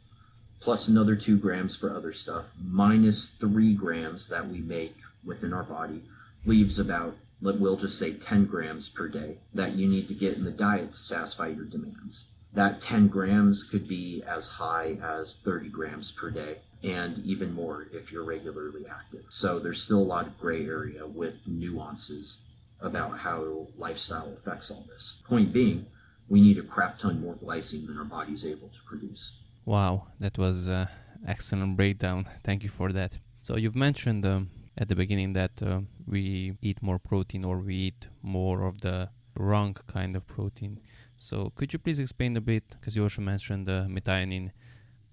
plus 0.61 0.89
another 0.89 1.17
two 1.17 1.39
grams 1.39 1.77
for 1.77 1.91
other 1.91 2.13
stuff, 2.13 2.47
minus 2.63 3.31
three 3.31 3.75
grams 3.75 4.29
that 4.29 4.47
we 4.49 4.59
make 4.59 4.97
within 5.25 5.53
our 5.53 5.65
body, 5.65 6.03
leaves 6.45 6.79
about 6.79 7.17
let 7.43 7.61
we'll 7.61 7.77
just 7.77 7.99
say 7.99 8.15
10 8.15 8.47
grams 8.47 8.89
per 8.89 9.09
day 9.09 9.37
that 9.53 9.75
you 9.75 9.87
need 9.87 10.09
to 10.09 10.15
get 10.15 10.37
in 10.37 10.45
the 10.45 10.51
diet 10.51 10.93
to 10.93 10.99
satisfy 10.99 11.49
your 11.49 11.67
demands 11.67 12.31
that 12.57 12.81
10 12.81 13.09
grams 13.09 13.63
could 13.63 13.87
be 13.87 14.23
as 14.27 14.49
high 14.49 14.97
as 15.03 15.37
30 15.45 15.69
grams 15.69 16.11
per 16.11 16.31
day 16.31 16.57
and 16.83 17.19
even 17.25 17.53
more 17.53 17.87
if 17.93 18.11
you're 18.11 18.25
regularly 18.25 18.87
active. 18.91 19.25
So 19.29 19.59
there's 19.59 19.83
still 19.83 19.99
a 19.99 20.11
lot 20.15 20.27
of 20.27 20.39
gray 20.39 20.65
area 20.67 21.07
with 21.07 21.47
nuances 21.47 22.43
about 22.81 23.19
how 23.19 23.67
lifestyle 23.77 24.33
affects 24.33 24.71
all 24.71 24.87
this. 24.89 25.23
Point 25.27 25.53
being, 25.53 25.87
we 26.29 26.41
need 26.41 26.57
a 26.59 26.63
crap 26.63 26.99
ton 26.99 27.21
more 27.21 27.35
glycine 27.35 27.87
than 27.87 27.99
our 27.99 28.05
body's 28.05 28.47
able 28.47 28.69
to 28.69 28.81
produce. 28.87 29.43
Wow, 29.67 30.09
that 30.19 30.39
was 30.39 30.67
an 30.67 30.89
excellent 31.27 31.77
breakdown. 31.77 32.27
Thank 32.43 32.63
you 32.63 32.71
for 32.71 32.91
that. 32.93 33.19
So 33.41 33.57
you've 33.57 33.77
mentioned 33.77 34.25
um, 34.25 34.49
at 34.79 34.89
the 34.89 34.97
beginning 34.97 35.33
that 35.33 35.63
uh, 35.63 35.81
we 36.07 36.55
eat 36.63 36.83
more 36.83 36.99
protein 36.99 37.45
or 37.45 37.59
we 37.59 37.75
eat 37.75 38.09
more 38.23 38.67
of 38.67 38.81
the 38.81 39.11
wrong 39.37 39.77
kind 39.87 40.15
of 40.15 40.27
protein. 40.27 40.81
So 41.17 41.53
could 41.55 41.73
you 41.73 41.79
please 41.79 42.01
explain 42.01 42.37
a 42.37 42.41
bit, 42.41 42.65
because 42.71 42.97
you 42.97 43.03
also 43.03 43.23
mentioned 43.23 43.69
uh, 43.69 43.87
methionine, 43.89 44.51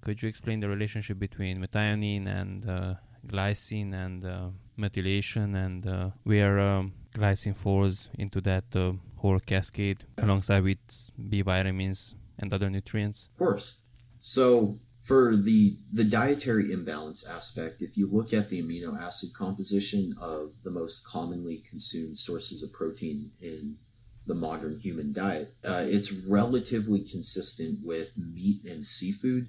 could 0.02 0.22
you 0.22 0.30
explain 0.30 0.60
the 0.60 0.68
relationship 0.68 1.18
between 1.18 1.62
methionine 1.62 2.28
and 2.28 2.70
uh, 2.70 2.96
glycine 3.26 3.94
and 3.94 4.26
uh, 4.26 4.50
methylation 4.78 5.56
and 5.56 5.88
uh, 5.88 6.10
where 6.24 6.60
um, 6.60 6.94
glycine 7.16 7.56
falls 7.56 8.10
into 8.20 8.42
that 8.42 8.66
uh, 8.76 8.92
whole 9.16 9.40
cascade 9.40 10.04
alongside 10.18 10.64
with 10.64 11.12
B 11.30 11.42
vitamins 11.42 12.16
and 12.38 12.52
other 12.52 12.70
nutrients? 12.70 13.30
Of 13.34 13.38
course. 13.38 13.82
So 14.20 14.78
for 15.00 15.36
the 15.36 15.78
the 15.92 16.04
dietary 16.04 16.72
imbalance 16.72 17.26
aspect, 17.26 17.82
if 17.82 17.98
you 17.98 18.10
look 18.12 18.34
at 18.34 18.50
the 18.50 18.62
amino 18.62 19.00
acid 19.00 19.34
composition 19.34 20.16
of 20.20 20.52
the 20.64 20.72
most 20.72 21.06
commonly 21.06 21.64
consumed 21.70 22.18
sources 22.18 22.64
of 22.64 22.74
protein 22.74 23.32
in 23.42 23.78
the 24.26 24.36
modern 24.36 24.80
human 24.80 25.12
diet. 25.12 25.54
Uh, 25.64 25.84
it's 25.86 26.12
relatively 26.12 27.04
consistent 27.04 27.80
with 27.84 28.18
meat 28.18 28.64
and 28.66 28.86
seafood 28.86 29.48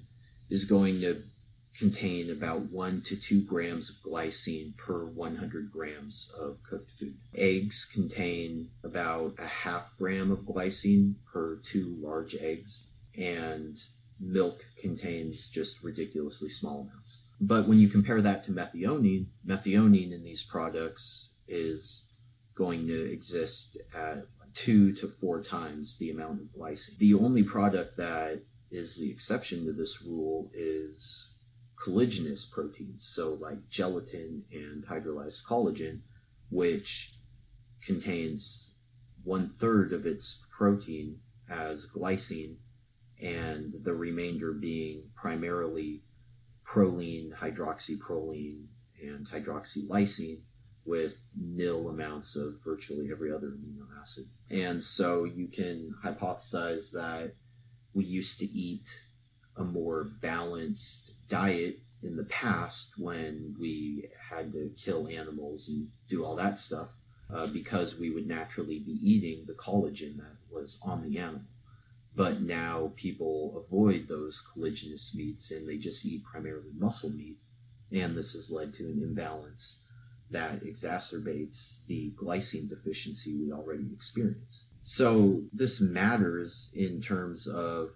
is 0.49 0.65
going 0.65 0.99
to 1.01 1.23
contain 1.77 2.31
about 2.31 2.61
one 2.71 3.01
to 3.01 3.19
two 3.19 3.41
grams 3.41 3.89
of 3.89 3.95
glycine 3.97 4.75
per 4.77 5.05
100 5.05 5.71
grams 5.71 6.31
of 6.39 6.61
cooked 6.63 6.91
food. 6.91 7.15
Eggs 7.35 7.85
contain 7.85 8.69
about 8.83 9.33
a 9.39 9.45
half 9.45 9.93
gram 9.97 10.31
of 10.31 10.39
glycine 10.39 11.15
per 11.31 11.57
two 11.57 11.97
large 11.99 12.35
eggs, 12.35 12.87
and 13.17 13.75
milk 14.19 14.63
contains 14.79 15.49
just 15.49 15.83
ridiculously 15.83 16.47
small 16.47 16.81
amounts. 16.81 17.25
But 17.41 17.67
when 17.67 17.79
you 17.79 17.89
compare 17.89 18.21
that 18.21 18.45
to 18.45 18.51
methionine, 18.51 19.27
methionine 19.45 20.13
in 20.13 20.23
these 20.23 20.43
products 20.43 21.33
is 21.47 22.09
going 22.55 22.87
to 22.87 23.11
exist 23.11 23.77
at 23.93 24.19
two 24.55 24.93
to 24.93 25.07
four 25.07 25.43
times 25.43 25.97
the 25.97 26.09
amount 26.09 26.41
of 26.41 26.47
glycine. 26.59 26.97
The 26.97 27.13
only 27.13 27.43
product 27.43 27.97
that 27.97 28.41
is 28.71 28.97
the 28.97 29.11
exception 29.11 29.65
to 29.65 29.73
this 29.73 30.01
rule 30.01 30.49
is 30.53 31.33
collagenous 31.77 32.49
proteins, 32.49 33.05
so 33.05 33.33
like 33.35 33.67
gelatin 33.69 34.43
and 34.51 34.85
hydrolyzed 34.85 35.45
collagen, 35.45 36.01
which 36.49 37.13
contains 37.85 38.75
one 39.23 39.49
third 39.49 39.91
of 39.91 40.05
its 40.05 40.45
protein 40.51 41.19
as 41.49 41.91
glycine, 41.91 42.55
and 43.21 43.73
the 43.83 43.93
remainder 43.93 44.53
being 44.53 45.03
primarily 45.15 46.01
proline, 46.65 47.33
hydroxyproline, 47.33 48.65
and 49.01 49.27
hydroxylysine 49.27 50.41
with 50.85 51.29
nil 51.35 51.89
amounts 51.89 52.35
of 52.35 52.63
virtually 52.63 53.09
every 53.11 53.31
other 53.31 53.47
amino 53.49 53.85
acid. 54.01 54.25
And 54.49 54.83
so 54.83 55.23
you 55.23 55.47
can 55.47 55.95
hypothesize 56.03 56.91
that 56.91 57.33
we 57.93 58.05
used 58.05 58.39
to 58.39 58.45
eat 58.45 59.03
a 59.57 59.63
more 59.63 60.03
balanced 60.21 61.13
diet 61.27 61.79
in 62.03 62.15
the 62.17 62.25
past 62.25 62.95
when 62.97 63.55
we 63.59 64.07
had 64.29 64.51
to 64.51 64.71
kill 64.77 65.07
animals 65.07 65.67
and 65.69 65.87
do 66.09 66.23
all 66.23 66.35
that 66.35 66.57
stuff 66.57 66.89
uh, 67.33 67.47
because 67.47 67.97
we 67.97 68.11
would 68.11 68.27
naturally 68.27 68.79
be 68.79 68.99
eating 69.01 69.45
the 69.45 69.53
collagen 69.53 70.17
that 70.17 70.35
was 70.51 70.77
on 70.83 71.01
the 71.01 71.17
animal. 71.17 71.41
But 72.15 72.41
now 72.41 72.93
people 72.95 73.65
avoid 73.65 74.07
those 74.07 74.45
collagenous 74.53 75.15
meats 75.15 75.51
and 75.51 75.67
they 75.67 75.77
just 75.77 76.05
eat 76.05 76.23
primarily 76.23 76.71
muscle 76.77 77.09
meat. 77.09 77.37
And 77.91 78.15
this 78.15 78.33
has 78.33 78.51
led 78.51 78.73
to 78.73 78.83
an 78.83 79.01
imbalance 79.01 79.84
that 80.31 80.63
exacerbates 80.63 81.85
the 81.87 82.11
glycine 82.21 82.69
deficiency 82.69 83.37
we 83.37 83.51
already 83.51 83.85
experience. 83.93 84.69
So 84.81 85.43
this 85.53 85.81
matters 85.81 86.71
in 86.75 87.01
terms 87.01 87.47
of 87.47 87.89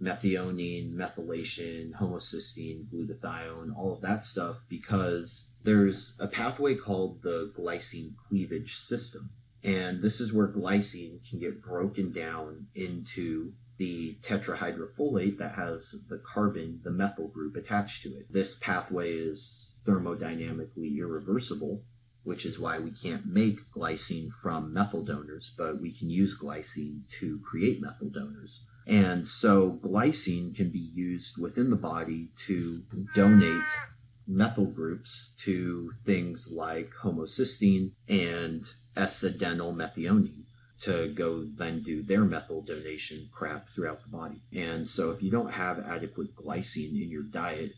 methionine, 0.00 0.92
methylation, 0.92 1.92
homocysteine, 1.92 2.86
glutathione, 2.88 3.76
all 3.76 3.94
of 3.94 4.00
that 4.02 4.24
stuff 4.24 4.64
because 4.68 5.52
there's 5.62 6.18
a 6.20 6.26
pathway 6.26 6.74
called 6.74 7.22
the 7.22 7.52
glycine 7.56 8.16
cleavage 8.16 8.74
system. 8.74 9.30
And 9.62 10.02
this 10.02 10.20
is 10.20 10.32
where 10.32 10.48
glycine 10.48 11.28
can 11.28 11.38
get 11.38 11.62
broken 11.62 12.10
down 12.10 12.66
into 12.74 13.52
the 13.78 14.16
tetrahydrofolate 14.22 15.38
that 15.38 15.54
has 15.54 16.04
the 16.08 16.18
carbon, 16.18 16.80
the 16.82 16.90
methyl 16.90 17.28
group 17.28 17.56
attached 17.56 18.02
to 18.02 18.10
it. 18.10 18.26
This 18.30 18.56
pathway 18.56 19.12
is 19.12 19.71
thermodynamically 19.84 20.96
irreversible, 20.98 21.82
which 22.24 22.46
is 22.46 22.58
why 22.58 22.78
we 22.78 22.90
can't 22.90 23.26
make 23.26 23.70
glycine 23.76 24.30
from 24.30 24.72
methyl 24.72 25.02
donors, 25.02 25.54
but 25.56 25.80
we 25.80 25.92
can 25.92 26.08
use 26.08 26.38
glycine 26.38 27.08
to 27.08 27.40
create 27.40 27.80
methyl 27.80 28.10
donors. 28.10 28.66
And 28.86 29.26
so 29.26 29.78
glycine 29.82 30.54
can 30.56 30.70
be 30.70 30.78
used 30.78 31.40
within 31.40 31.70
the 31.70 31.76
body 31.76 32.30
to 32.46 32.82
donate 33.14 33.62
methyl 34.26 34.66
groups 34.66 35.34
to 35.40 35.92
things 36.04 36.52
like 36.52 36.90
homocysteine 37.02 37.92
and 38.08 38.64
S-adenyl 38.96 39.74
methionine 39.74 40.44
to 40.80 41.08
go 41.14 41.44
then 41.44 41.82
do 41.82 42.02
their 42.02 42.24
methyl 42.24 42.60
donation 42.62 43.28
crap 43.32 43.68
throughout 43.68 44.02
the 44.02 44.08
body. 44.08 44.42
And 44.52 44.86
so 44.86 45.10
if 45.10 45.22
you 45.22 45.30
don't 45.30 45.52
have 45.52 45.78
adequate 45.78 46.34
glycine 46.34 47.00
in 47.00 47.08
your 47.08 47.22
diet, 47.22 47.72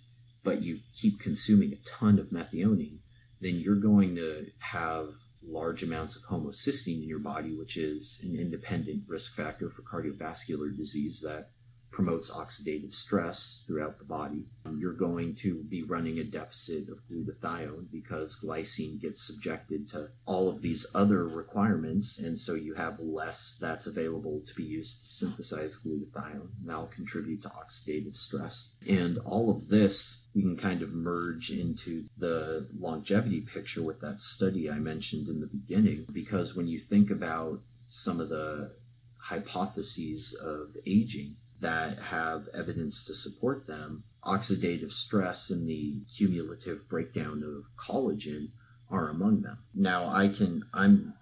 but 0.45 0.63
you 0.63 0.79
keep 0.95 1.19
consuming 1.19 1.73
a 1.73 1.89
ton 1.89 2.19
of 2.19 2.29
methionine, 2.29 2.99
then 3.41 3.57
you're 3.57 3.75
going 3.81 4.15
to 4.17 4.47
have 4.61 5.09
large 5.43 5.83
amounts 5.83 6.17
of 6.17 6.23
homocysteine 6.23 7.03
in 7.03 7.09
your 7.09 7.19
body, 7.19 7.55
which 7.55 7.77
is 7.77 8.21
an 8.23 8.39
independent 8.39 9.03
risk 9.09 9.35
factor 9.35 9.69
for 9.69 9.83
cardiovascular 9.83 10.75
disease 10.77 11.21
that 11.27 11.51
promotes 11.95 12.31
oxidative 12.31 12.93
stress 12.93 13.65
throughout 13.67 13.99
the 13.99 14.05
body. 14.05 14.45
Um, 14.67 14.79
you're 14.81 14.93
going 14.93 15.37
to 15.37 15.63
be 15.63 15.85
running 15.85 16.19
a 16.19 16.25
deficit 16.25 16.89
of 16.89 17.01
glutathione 17.09 17.87
because 17.93 18.41
glycine 18.45 19.01
gets 19.01 19.25
subjected 19.25 19.89
to 19.91 20.09
all 20.27 20.49
of 20.49 20.61
these 20.61 20.85
other 20.93 21.27
requirements, 21.27 22.19
and 22.19 22.37
so 22.37 22.55
you 22.55 22.75
have 22.75 22.99
less 22.99 23.57
that's 23.61 23.87
available 23.87 24.43
to 24.45 24.55
be 24.55 24.65
used 24.65 25.01
to 25.01 25.07
synthesize 25.07 25.81
glutathione. 25.87 26.49
That'll 26.65 26.89
contribute 26.89 27.43
to 27.43 27.49
oxidative 27.49 28.17
stress. 28.17 28.75
And 28.89 29.19
all 29.25 29.51
of 29.51 29.69
this 29.69 30.27
we 30.35 30.43
can 30.43 30.57
kind 30.57 30.83
of 30.83 30.93
merge 30.93 31.51
into 31.51 32.07
the 32.19 32.69
longevity 32.77 33.41
picture 33.43 33.85
with 33.85 34.01
that 34.01 34.21
study 34.21 34.69
I 34.69 34.81
mentioned 34.81 35.29
in 35.29 35.39
the 35.39 35.47
beginning, 35.47 36.07
because 36.13 36.57
when 36.57 36.67
you 36.67 36.81
think 36.81 37.11
about 37.11 37.61
some 37.87 38.19
of 38.19 38.31
the 38.31 38.73
hypotheses 39.17 40.35
of 40.35 40.77
aging, 40.87 41.37
that 41.65 41.99
have 41.99 42.47
evidence 42.53 43.03
to 43.05 43.15
support 43.15 43.67
them, 43.67 44.05
oxidative 44.23 44.91
stress 44.91 45.51
and 45.51 45.67
the 45.67 46.03
cumulative 46.15 46.87
breakdown 46.91 47.43
of 47.43 47.65
collagen 47.77 48.49
are 48.91 49.09
among 49.09 49.41
them. 49.41 49.59
Now, 49.75 50.09
I 50.09 50.29
can 50.29 50.65
I'm 50.75 51.15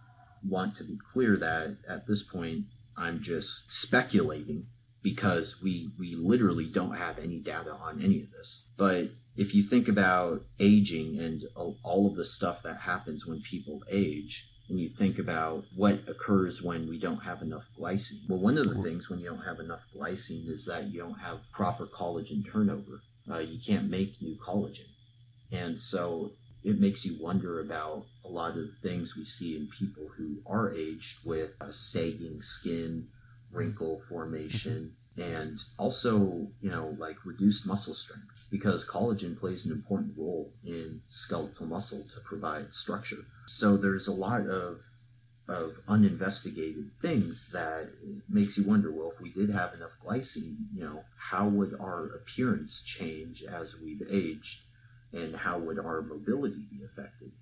want 0.44 0.74
to 0.74 0.84
be 0.84 0.98
clear 1.08 1.36
that 1.36 1.76
at 1.88 2.08
this 2.08 2.24
point 2.24 2.64
I'm 2.96 3.22
just 3.22 3.72
speculating 3.72 4.66
because 5.00 5.62
we 5.62 5.92
we 5.96 6.16
literally 6.16 6.66
don't 6.66 6.96
have 6.96 7.20
any 7.20 7.38
data 7.38 7.70
on 7.70 8.02
any 8.02 8.20
of 8.22 8.32
this. 8.32 8.66
But 8.76 9.10
if 9.36 9.54
you 9.54 9.62
think 9.62 9.86
about 9.86 10.44
aging 10.58 11.20
and 11.20 11.42
all 11.54 12.08
of 12.08 12.16
the 12.16 12.24
stuff 12.24 12.64
that 12.64 12.80
happens 12.80 13.24
when 13.24 13.40
people 13.42 13.84
age, 13.88 14.51
when 14.68 14.78
you 14.78 14.88
think 14.88 15.18
about 15.18 15.64
what 15.74 16.00
occurs 16.08 16.62
when 16.62 16.88
we 16.88 16.98
don't 16.98 17.24
have 17.24 17.42
enough 17.42 17.68
glycine. 17.78 18.28
Well, 18.28 18.38
one 18.38 18.58
of 18.58 18.68
the 18.68 18.82
things 18.82 19.10
when 19.10 19.18
you 19.18 19.26
don't 19.26 19.44
have 19.44 19.60
enough 19.60 19.86
glycine 19.94 20.48
is 20.48 20.66
that 20.66 20.86
you 20.86 21.00
don't 21.00 21.20
have 21.20 21.40
proper 21.52 21.86
collagen 21.86 22.50
turnover. 22.50 23.02
Uh, 23.30 23.38
you 23.38 23.58
can't 23.64 23.90
make 23.90 24.20
new 24.20 24.36
collagen. 24.36 24.88
And 25.52 25.78
so 25.78 26.32
it 26.64 26.80
makes 26.80 27.04
you 27.04 27.16
wonder 27.20 27.60
about 27.60 28.06
a 28.24 28.28
lot 28.28 28.56
of 28.56 28.68
things 28.82 29.16
we 29.16 29.24
see 29.24 29.56
in 29.56 29.68
people 29.68 30.08
who 30.16 30.38
are 30.46 30.72
aged 30.72 31.26
with 31.26 31.56
uh, 31.60 31.70
sagging 31.70 32.40
skin, 32.40 33.08
wrinkle 33.50 34.00
formation, 34.08 34.94
and 35.18 35.58
also, 35.78 36.48
you 36.60 36.70
know, 36.70 36.96
like 36.98 37.16
reduced 37.26 37.66
muscle 37.66 37.94
strength 37.94 38.48
because 38.50 38.88
collagen 38.88 39.38
plays 39.38 39.66
an 39.66 39.72
important 39.72 40.14
role 40.16 40.52
in 40.64 41.02
skeletal 41.08 41.66
muscle 41.66 42.04
to 42.14 42.20
provide 42.20 42.72
structure. 42.72 43.24
So 43.46 43.76
there's 43.76 44.08
a 44.08 44.14
lot 44.14 44.46
of 44.46 44.80
of 45.48 45.76
uninvestigated 45.88 46.88
things 47.00 47.50
that 47.52 47.90
makes 48.28 48.56
you 48.56 48.64
wonder 48.64 48.92
well 48.92 49.10
if 49.12 49.20
we 49.20 49.32
did 49.32 49.50
have 49.50 49.74
enough 49.74 49.90
glycine 50.00 50.56
you 50.72 50.80
know 50.80 51.02
how 51.18 51.48
would 51.48 51.74
our 51.80 52.14
appearance 52.14 52.80
change 52.80 53.42
as 53.42 53.74
we've 53.82 54.02
aged 54.08 54.62
and 55.12 55.34
how 55.34 55.58
would 55.58 55.80
our 55.80 56.00
mobility 56.00 56.64
be 56.70 56.84
affected 56.84 57.32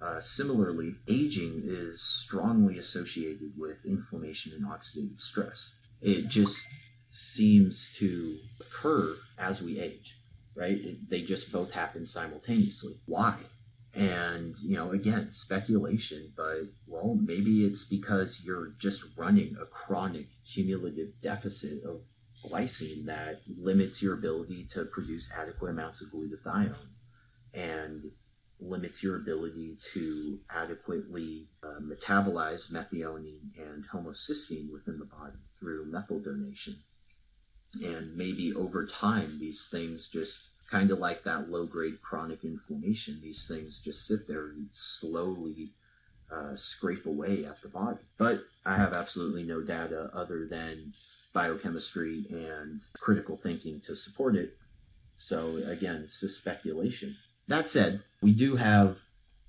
uh, 0.00 0.20
similarly 0.20 0.94
aging 1.08 1.60
is 1.64 2.00
strongly 2.00 2.78
associated 2.78 3.50
with 3.58 3.84
inflammation 3.84 4.52
and 4.54 4.64
oxidative 4.64 5.18
stress 5.20 5.74
it 6.00 6.28
just 6.28 6.68
seems 7.10 7.96
to 7.98 8.38
occur 8.60 9.16
as 9.38 9.62
we 9.62 9.80
age, 9.80 10.18
right? 10.54 10.76
It, 10.76 11.10
they 11.10 11.22
just 11.22 11.52
both 11.52 11.72
happen 11.72 12.04
simultaneously. 12.04 12.94
Why? 13.06 13.36
And, 13.94 14.54
you 14.62 14.76
know, 14.76 14.90
again, 14.90 15.30
speculation, 15.30 16.32
but 16.36 16.68
well, 16.86 17.16
maybe 17.20 17.64
it's 17.64 17.84
because 17.84 18.42
you're 18.44 18.74
just 18.78 19.16
running 19.16 19.56
a 19.60 19.66
chronic 19.66 20.26
cumulative 20.44 21.20
deficit 21.20 21.82
of 21.84 22.02
glycine 22.44 23.06
that 23.06 23.40
limits 23.58 24.02
your 24.02 24.14
ability 24.14 24.66
to 24.70 24.84
produce 24.84 25.36
adequate 25.36 25.70
amounts 25.70 26.02
of 26.02 26.08
glutathione 26.12 26.74
and 27.54 28.04
limits 28.60 29.02
your 29.02 29.16
ability 29.16 29.76
to 29.92 30.38
adequately 30.54 31.48
uh, 31.62 31.80
metabolize 31.80 32.72
methionine 32.72 33.38
and 33.56 33.84
homocysteine 33.92 34.70
within 34.72 34.98
the 34.98 35.04
body 35.04 35.38
through 35.58 35.90
methyl 35.90 36.20
donation. 36.20 36.74
And 37.84 38.16
maybe 38.16 38.52
over 38.54 38.86
time, 38.86 39.38
these 39.38 39.68
things 39.70 40.08
just 40.08 40.50
kind 40.70 40.90
of 40.90 40.98
like 40.98 41.22
that 41.22 41.50
low 41.50 41.66
grade 41.66 42.00
chronic 42.02 42.44
inflammation, 42.44 43.20
these 43.22 43.48
things 43.48 43.80
just 43.80 44.06
sit 44.06 44.26
there 44.28 44.46
and 44.46 44.68
slowly 44.70 45.70
uh, 46.30 46.54
scrape 46.56 47.06
away 47.06 47.44
at 47.44 47.60
the 47.62 47.68
body. 47.68 47.98
But 48.18 48.42
I 48.66 48.76
have 48.76 48.92
absolutely 48.92 49.44
no 49.44 49.62
data 49.62 50.10
other 50.12 50.46
than 50.46 50.92
biochemistry 51.32 52.24
and 52.30 52.82
critical 53.00 53.36
thinking 53.36 53.80
to 53.82 53.96
support 53.96 54.36
it. 54.36 54.56
So 55.16 55.56
again, 55.66 56.00
it's 56.02 56.20
just 56.20 56.38
speculation. 56.38 57.16
That 57.48 57.66
said, 57.66 58.02
we 58.20 58.32
do 58.32 58.56
have 58.56 58.98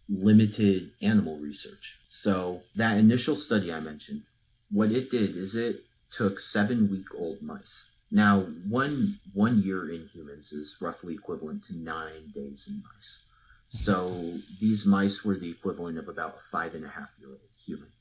limited 0.07 0.91
animal 1.01 1.37
research. 1.37 1.99
So 2.07 2.61
that 2.75 2.97
initial 2.97 3.35
study 3.35 3.71
I 3.71 3.79
mentioned, 3.79 4.23
what 4.71 4.91
it 4.91 5.09
did 5.09 5.35
is 5.35 5.55
it 5.55 5.81
took 6.09 6.39
seven 6.39 6.89
week 6.89 7.13
old 7.15 7.41
mice. 7.41 7.91
Now, 8.11 8.41
one 8.67 9.15
one 9.33 9.61
year 9.61 9.89
in 9.89 10.05
humans 10.07 10.51
is 10.51 10.77
roughly 10.81 11.13
equivalent 11.13 11.63
to 11.65 11.77
nine 11.77 12.31
days 12.33 12.67
in 12.69 12.81
mice. 12.93 13.25
So 13.67 14.37
these 14.59 14.85
mice 14.85 15.23
were 15.23 15.37
the 15.37 15.51
equivalent 15.51 15.99
of 15.99 16.07
about 16.07 16.37
a 16.37 16.41
five 16.41 16.73
and 16.73 16.83
a 16.83 16.89
half 16.89 17.09
year 17.19 17.29
old 17.29 17.39
human. 17.63 17.91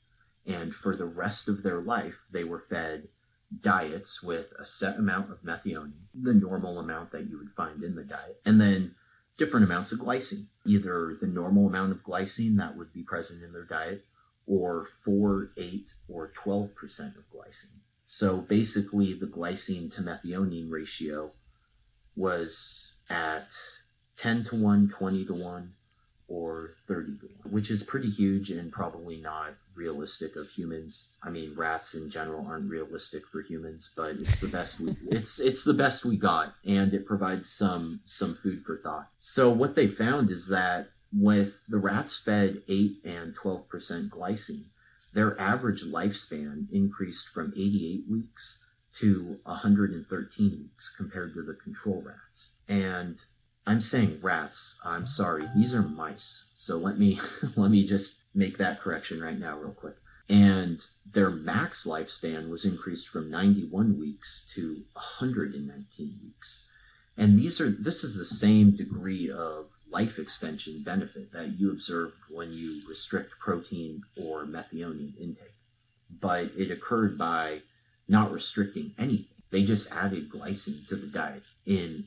And 0.47 0.73
for 0.73 0.95
the 0.95 1.05
rest 1.05 1.47
of 1.47 1.61
their 1.61 1.79
life, 1.79 2.25
they 2.31 2.43
were 2.43 2.57
fed 2.57 3.09
diets 3.61 4.23
with 4.23 4.51
a 4.59 4.65
set 4.65 4.97
amount 4.97 5.31
of 5.31 5.43
methionine, 5.43 5.93
the 6.13 6.33
normal 6.33 6.79
amount 6.79 7.11
that 7.11 7.29
you 7.29 7.37
would 7.37 7.49
find 7.49 7.83
in 7.83 7.95
the 7.95 8.03
diet, 8.03 8.41
and 8.45 8.59
then 8.59 8.95
different 9.37 9.65
amounts 9.65 9.91
of 9.91 9.99
glycine, 9.99 10.45
either 10.65 11.15
the 11.19 11.27
normal 11.27 11.67
amount 11.67 11.91
of 11.91 12.03
glycine 12.03 12.57
that 12.57 12.75
would 12.75 12.93
be 12.93 13.03
present 13.03 13.43
in 13.43 13.53
their 13.53 13.65
diet, 13.65 14.05
or 14.45 14.85
4, 14.85 15.51
8, 15.57 15.93
or 16.07 16.31
12% 16.31 16.69
of 17.17 17.29
glycine. 17.31 17.78
So 18.11 18.41
basically, 18.41 19.13
the 19.13 19.27
glycine 19.27 19.93
to 19.93 20.01
methionine 20.01 20.71
ratio 20.71 21.33
was 22.15 22.95
at 23.07 23.53
10 24.17 24.45
to 24.45 24.55
1, 24.55 24.89
20 24.89 25.25
to 25.25 25.33
1, 25.35 25.73
or 26.27 26.71
30 26.87 27.19
to 27.19 27.27
1, 27.43 27.53
which 27.53 27.69
is 27.69 27.83
pretty 27.83 28.09
huge 28.09 28.49
and 28.49 28.71
probably 28.71 29.17
not 29.17 29.53
realistic 29.75 30.35
of 30.35 30.49
humans. 30.49 31.09
I 31.21 31.29
mean, 31.29 31.53
rats 31.55 31.93
in 31.93 32.09
general 32.09 32.47
aren't 32.47 32.67
realistic 32.67 33.27
for 33.27 33.41
humans, 33.43 33.91
but 33.95 34.15
it's 34.15 34.41
the 34.41 34.47
best 34.47 34.79
we 34.79 34.95
it's 35.11 35.39
it's 35.39 35.63
the 35.63 35.75
best 35.75 36.03
we 36.03 36.17
got, 36.17 36.55
and 36.65 36.95
it 36.95 37.05
provides 37.05 37.47
some 37.47 37.99
some 38.05 38.33
food 38.33 38.63
for 38.63 38.75
thought. 38.75 39.09
So 39.19 39.51
what 39.51 39.75
they 39.75 39.85
found 39.85 40.31
is 40.31 40.47
that 40.47 40.87
with 41.13 41.61
the 41.69 41.77
rats 41.77 42.17
fed 42.17 42.63
eight 42.67 43.05
and 43.05 43.35
twelve 43.35 43.69
percent 43.69 44.09
glycine, 44.09 44.65
their 45.19 45.37
average 45.37 45.83
lifespan 45.83 46.65
increased 46.71 47.27
from 47.27 47.51
88 47.53 48.05
weeks 48.09 48.65
to 48.93 49.37
113 49.43 50.59
weeks 50.61 50.95
compared 50.95 51.33
to 51.33 51.43
the 51.43 51.55
control 51.55 52.01
rats. 52.05 52.55
And 52.69 53.17
I'm 53.67 53.81
saying 53.81 54.19
rats. 54.21 54.79
I'm 54.85 55.05
sorry. 55.05 55.49
These 55.53 55.75
are 55.75 55.81
mice. 55.81 56.51
So 56.53 56.77
let 56.77 56.97
me 56.97 57.19
let 57.57 57.69
me 57.69 57.85
just 57.85 58.23
make 58.33 58.57
that 58.59 58.79
correction 58.79 59.21
right 59.21 59.37
now 59.37 59.57
real 59.57 59.73
quick. 59.73 59.95
And 60.29 60.79
their 61.11 61.29
max 61.29 61.85
lifespan 61.85 62.49
was 62.49 62.63
increased 62.63 63.09
from 63.09 63.29
91 63.29 63.99
weeks 63.99 64.49
to 64.55 64.83
119 64.93 66.19
weeks. 66.23 66.65
And 67.17 67.37
these 67.37 67.59
are 67.59 67.69
this 67.69 68.05
is 68.05 68.17
the 68.17 68.23
same 68.23 68.71
degree 68.71 69.29
of 69.29 69.71
life 69.91 70.19
extension 70.19 70.83
benefit 70.83 71.31
that 71.33 71.59
you 71.59 71.71
observed 71.71 72.15
when 72.29 72.53
you 72.53 72.81
restrict 72.87 73.39
protein 73.39 74.03
or 74.21 74.45
methionine 74.45 75.19
intake. 75.19 75.53
But 76.19 76.51
it 76.57 76.71
occurred 76.71 77.17
by 77.17 77.61
not 78.07 78.31
restricting 78.31 78.93
anything. 78.97 79.25
They 79.51 79.63
just 79.63 79.91
added 79.91 80.29
glycine 80.29 80.87
to 80.89 80.95
the 80.95 81.07
diet 81.07 81.43
in 81.65 82.05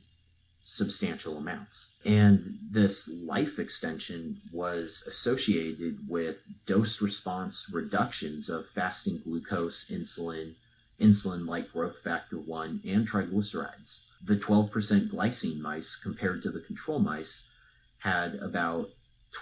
substantial 0.63 1.37
amounts. 1.37 1.97
And 2.05 2.41
this 2.71 3.13
life 3.25 3.59
extension 3.59 4.37
was 4.51 5.03
associated 5.07 5.97
with 6.07 6.37
dose 6.65 7.01
response 7.01 7.69
reductions 7.73 8.49
of 8.49 8.65
fasting 8.67 9.19
glucose, 9.23 9.89
insulin, 9.91 10.53
insulin 10.99 11.47
like 11.47 11.73
growth 11.73 11.99
factor 11.99 12.37
1, 12.37 12.81
and 12.85 13.07
triglycerides. 13.07 14.05
The 14.23 14.37
12% 14.37 15.09
glycine 15.09 15.59
mice 15.59 15.97
compared 15.97 16.41
to 16.43 16.49
the 16.49 16.61
control 16.61 16.99
mice 16.99 17.49
had 18.03 18.35
about 18.35 18.89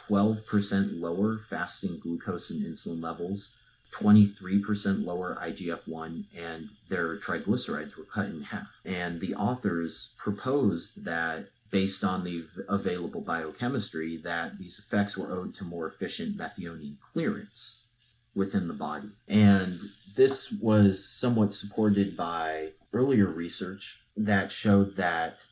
12% 0.10 1.00
lower 1.00 1.38
fasting 1.38 2.00
glucose 2.00 2.50
and 2.50 2.64
insulin 2.64 3.02
levels 3.02 3.58
23% 3.92 5.06
lower 5.06 5.38
IGF 5.42 5.88
1, 5.88 6.26
and 6.38 6.70
their 6.90 7.18
triglycerides 7.18 7.98
were 7.98 8.06
cut 8.06 8.28
in 8.28 8.42
half. 8.42 8.68
And 8.86 9.20
the 9.20 9.36
authors 9.36 10.16
proposed 10.18 11.06
that, 11.06 11.48
based 11.70 12.04
on 12.04 12.24
the 12.24 12.46
available 12.70 13.22
biochemistry, 13.22 14.18
that 14.18 14.58
these 14.58 14.80
effects 14.80 15.18
were 15.18 15.32
owed 15.32 15.54
to 15.56 15.66
more 15.66 15.88
efficient 15.88 16.38
methionine 16.38 16.96
clearance 17.14 17.86
within 18.34 18.68
the 18.68 18.74
body. 18.74 19.10
And 19.28 19.78
this 20.16 20.52
was 20.62 21.06
somewhat 21.06 21.52
supported 21.52 22.16
by 22.16 22.70
earlier 22.94 23.28
research 23.28 24.04
that 24.16 24.52
showed 24.52 24.96
that 24.96 25.46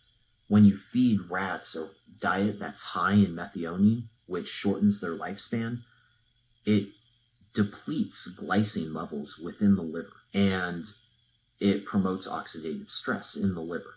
when 0.47 0.65
you 0.65 0.75
feed 0.75 1.19
rats 1.29 1.75
a 1.75 1.89
diet 2.19 2.59
that's 2.59 2.81
high 2.81 3.13
in 3.13 3.35
methionine, 3.35 4.03
which 4.25 4.47
shortens 4.47 5.01
their 5.01 5.17
lifespan, 5.17 5.79
it 6.65 6.89
depletes 7.53 8.29
glycine 8.39 8.93
levels 8.93 9.39
within 9.39 9.75
the 9.75 9.81
liver 9.81 10.13
and 10.33 10.83
it 11.59 11.85
promotes 11.85 12.27
oxidative 12.27 12.89
stress 12.89 13.35
in 13.35 13.55
the 13.55 13.61
liver, 13.61 13.95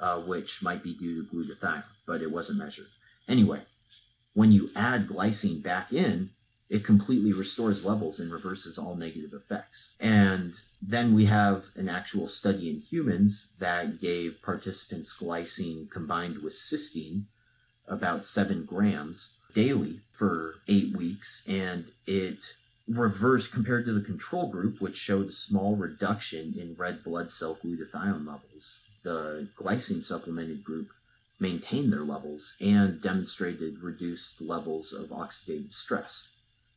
uh, 0.00 0.18
which 0.20 0.62
might 0.62 0.82
be 0.82 0.94
due 0.94 1.22
to 1.22 1.28
glutathione, 1.28 1.84
but 2.06 2.22
it 2.22 2.30
wasn't 2.30 2.58
measured. 2.58 2.86
Anyway, 3.28 3.60
when 4.34 4.52
you 4.52 4.70
add 4.76 5.08
glycine 5.08 5.62
back 5.62 5.92
in, 5.92 6.30
it 6.68 6.84
completely 6.84 7.32
restores 7.32 7.84
levels 7.84 8.18
and 8.18 8.32
reverses 8.32 8.76
all 8.78 8.96
negative 8.96 9.32
effects. 9.32 9.94
And 10.00 10.52
then 10.82 11.14
we 11.14 11.26
have 11.26 11.66
an 11.76 11.88
actual 11.88 12.26
study 12.26 12.68
in 12.68 12.80
humans 12.80 13.54
that 13.60 14.00
gave 14.00 14.42
participants 14.42 15.16
glycine 15.16 15.90
combined 15.90 16.38
with 16.38 16.52
cysteine, 16.52 17.24
about 17.88 18.24
seven 18.24 18.64
grams 18.64 19.36
daily 19.54 20.00
for 20.12 20.56
eight 20.68 20.96
weeks, 20.96 21.44
and 21.48 21.90
it 22.06 22.52
reversed 22.88 23.52
compared 23.52 23.84
to 23.84 23.92
the 23.92 24.04
control 24.04 24.48
group, 24.48 24.80
which 24.80 24.96
showed 24.96 25.28
a 25.28 25.32
small 25.32 25.76
reduction 25.76 26.54
in 26.58 26.76
red 26.78 27.02
blood 27.02 27.30
cell 27.30 27.56
glutathione 27.56 28.26
levels. 28.26 28.90
The 29.02 29.48
glycine 29.56 30.02
supplemented 30.02 30.62
group 30.62 30.88
maintained 31.38 31.92
their 31.92 32.04
levels 32.04 32.56
and 32.60 33.00
demonstrated 33.00 33.80
reduced 33.80 34.40
levels 34.40 34.92
of 34.92 35.10
oxidative 35.10 35.72
stress. 35.72 36.32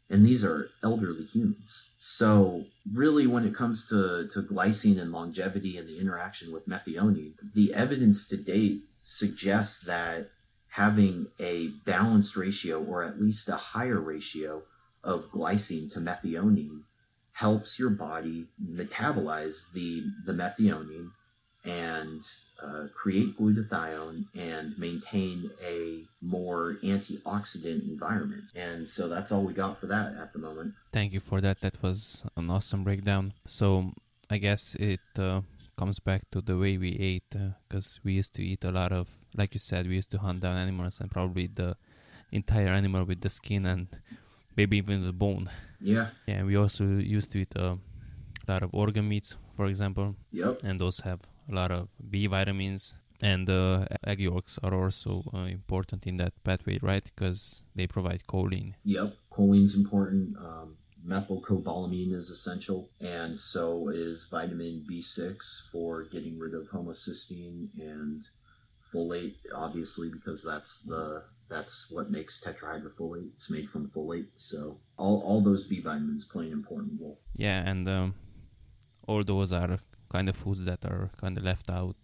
And 0.09 0.25
these 0.25 0.43
are 0.43 0.69
elderly 0.83 1.23
humans. 1.23 1.89
So, 1.99 2.65
really, 2.91 3.27
when 3.27 3.45
it 3.45 3.53
comes 3.53 3.87
to, 3.89 4.27
to 4.33 4.41
glycine 4.41 4.99
and 4.99 5.11
longevity 5.11 5.77
and 5.77 5.87
the 5.87 5.99
interaction 5.99 6.51
with 6.51 6.67
methionine, 6.67 7.33
the 7.53 7.73
evidence 7.75 8.27
to 8.29 8.37
date 8.37 8.81
suggests 9.01 9.81
that 9.85 10.29
having 10.79 11.27
a 11.41 11.67
balanced 11.85 12.37
ratio 12.37 12.81
or 12.81 13.03
at 13.03 13.19
least 13.19 13.49
a 13.49 13.55
higher 13.55 13.99
ratio 13.99 14.63
of 15.03 15.29
glycine 15.31 15.91
to 15.91 15.99
methionine 15.99 16.79
helps 17.33 17.77
your 17.77 17.89
body 17.89 18.45
metabolize 18.79 19.73
the, 19.73 20.03
the 20.25 20.31
methionine 20.31 21.09
and 21.65 22.21
uh, 22.63 22.85
create 22.95 23.37
glutathione 23.37 24.23
and 24.37 24.77
maintain 24.79 25.49
a 25.65 26.03
more 26.21 26.77
antioxidant 26.81 27.83
environment. 27.89 28.45
And 28.55 28.87
so 28.87 29.09
that's 29.09 29.33
all 29.33 29.43
we 29.43 29.53
got 29.53 29.77
for 29.77 29.87
that 29.87 30.13
at 30.15 30.31
the 30.31 30.39
moment. 30.39 30.73
Thank 30.93 31.11
you 31.11 31.19
for 31.19 31.41
that. 31.41 31.59
That 31.59 31.81
was 31.83 32.23
an 32.37 32.49
awesome 32.49 32.85
breakdown. 32.85 33.33
So 33.45 33.91
I 34.29 34.37
guess 34.37 34.75
it 34.75 35.01
uh, 35.17 35.41
comes 35.79 35.99
back 35.99 36.23
to 36.29 36.41
the 36.41 36.57
way 36.57 36.77
we 36.77 36.91
ate 37.11 37.31
because 37.63 37.87
uh, 37.97 38.01
we 38.03 38.11
used 38.21 38.33
to 38.35 38.43
eat 38.43 38.63
a 38.65 38.71
lot 38.79 38.91
of, 38.91 39.07
like 39.39 39.51
you 39.53 39.59
said, 39.59 39.87
we 39.87 39.95
used 39.95 40.11
to 40.11 40.19
hunt 40.19 40.41
down 40.41 40.57
animals 40.57 40.99
and 40.99 41.09
probably 41.09 41.47
the 41.47 41.69
entire 42.33 42.73
animal 42.81 43.05
with 43.05 43.21
the 43.21 43.29
skin 43.29 43.65
and 43.65 43.87
maybe 44.57 44.75
even 44.77 45.05
the 45.05 45.13
bone. 45.13 45.49
Yeah. 45.79 46.07
Yeah, 46.27 46.43
we 46.43 46.57
also 46.57 46.83
used 47.17 47.31
to 47.31 47.39
eat 47.39 47.53
a 47.55 47.77
lot 48.51 48.61
of 48.61 48.69
organ 48.73 49.07
meats, 49.07 49.37
for 49.55 49.67
example. 49.67 50.15
Yep. 50.33 50.63
And 50.63 50.77
those 50.79 50.99
have 50.99 51.21
a 51.49 51.55
lot 51.55 51.71
of 51.71 51.87
B 52.11 52.27
vitamins. 52.27 52.95
And 53.21 53.49
uh, 53.49 53.85
egg 54.05 54.19
yolks 54.19 54.59
are 54.63 54.73
also 54.73 55.23
uh, 55.33 55.47
important 55.59 56.07
in 56.07 56.17
that 56.17 56.33
pathway, 56.43 56.79
right? 56.81 57.03
Because 57.03 57.63
they 57.75 57.87
provide 57.87 58.21
choline. 58.27 58.73
Yep, 58.83 59.13
choline's 59.33 59.75
important. 59.75 60.37
Um, 60.37 60.77
methylcobalamin 61.09 62.13
is 62.13 62.29
essential, 62.29 62.89
and 63.01 63.35
so 63.35 63.89
is 63.89 64.27
vitamin 64.29 64.85
B6 64.89 65.69
for 65.71 66.03
getting 66.03 66.37
rid 66.37 66.53
of 66.53 66.69
homocysteine 66.69 67.69
and 67.79 68.23
folate, 68.93 69.35
obviously, 69.53 70.09
because 70.09 70.45
that's 70.45 70.83
the 70.83 71.23
that's 71.49 71.89
what 71.91 72.11
makes 72.11 72.39
tetrahydrofolate. 72.39 73.31
It's 73.33 73.49
made 73.49 73.67
from 73.67 73.87
folate. 73.89 74.27
So 74.35 74.77
all, 74.97 75.21
all 75.25 75.41
those 75.41 75.65
B 75.65 75.81
vitamins 75.81 76.23
play 76.23 76.45
an 76.45 76.53
important 76.53 77.01
role. 77.01 77.19
Yeah, 77.35 77.67
and 77.67 77.87
um, 77.87 78.13
all 79.07 79.23
those 79.23 79.51
are 79.51 79.79
kind 80.09 80.29
of 80.29 80.35
foods 80.35 80.65
that 80.65 80.85
are 80.85 81.09
kind 81.19 81.37
of 81.37 81.43
left 81.43 81.69
out. 81.69 81.95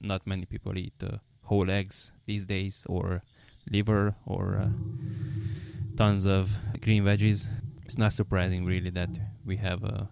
Not 0.00 0.26
many 0.26 0.44
people 0.44 0.78
eat 0.78 0.94
uh, 1.02 1.16
whole 1.42 1.68
eggs 1.70 2.12
these 2.26 2.46
days, 2.46 2.86
or 2.88 3.22
liver, 3.68 4.14
or 4.26 4.58
uh, 4.62 4.68
tons 5.96 6.24
of 6.24 6.56
green 6.80 7.02
veggies. 7.02 7.48
It's 7.88 7.96
not 7.96 8.12
surprising, 8.12 8.66
really, 8.66 8.90
that 8.90 9.08
we 9.46 9.56
have 9.56 9.82
a 9.82 10.10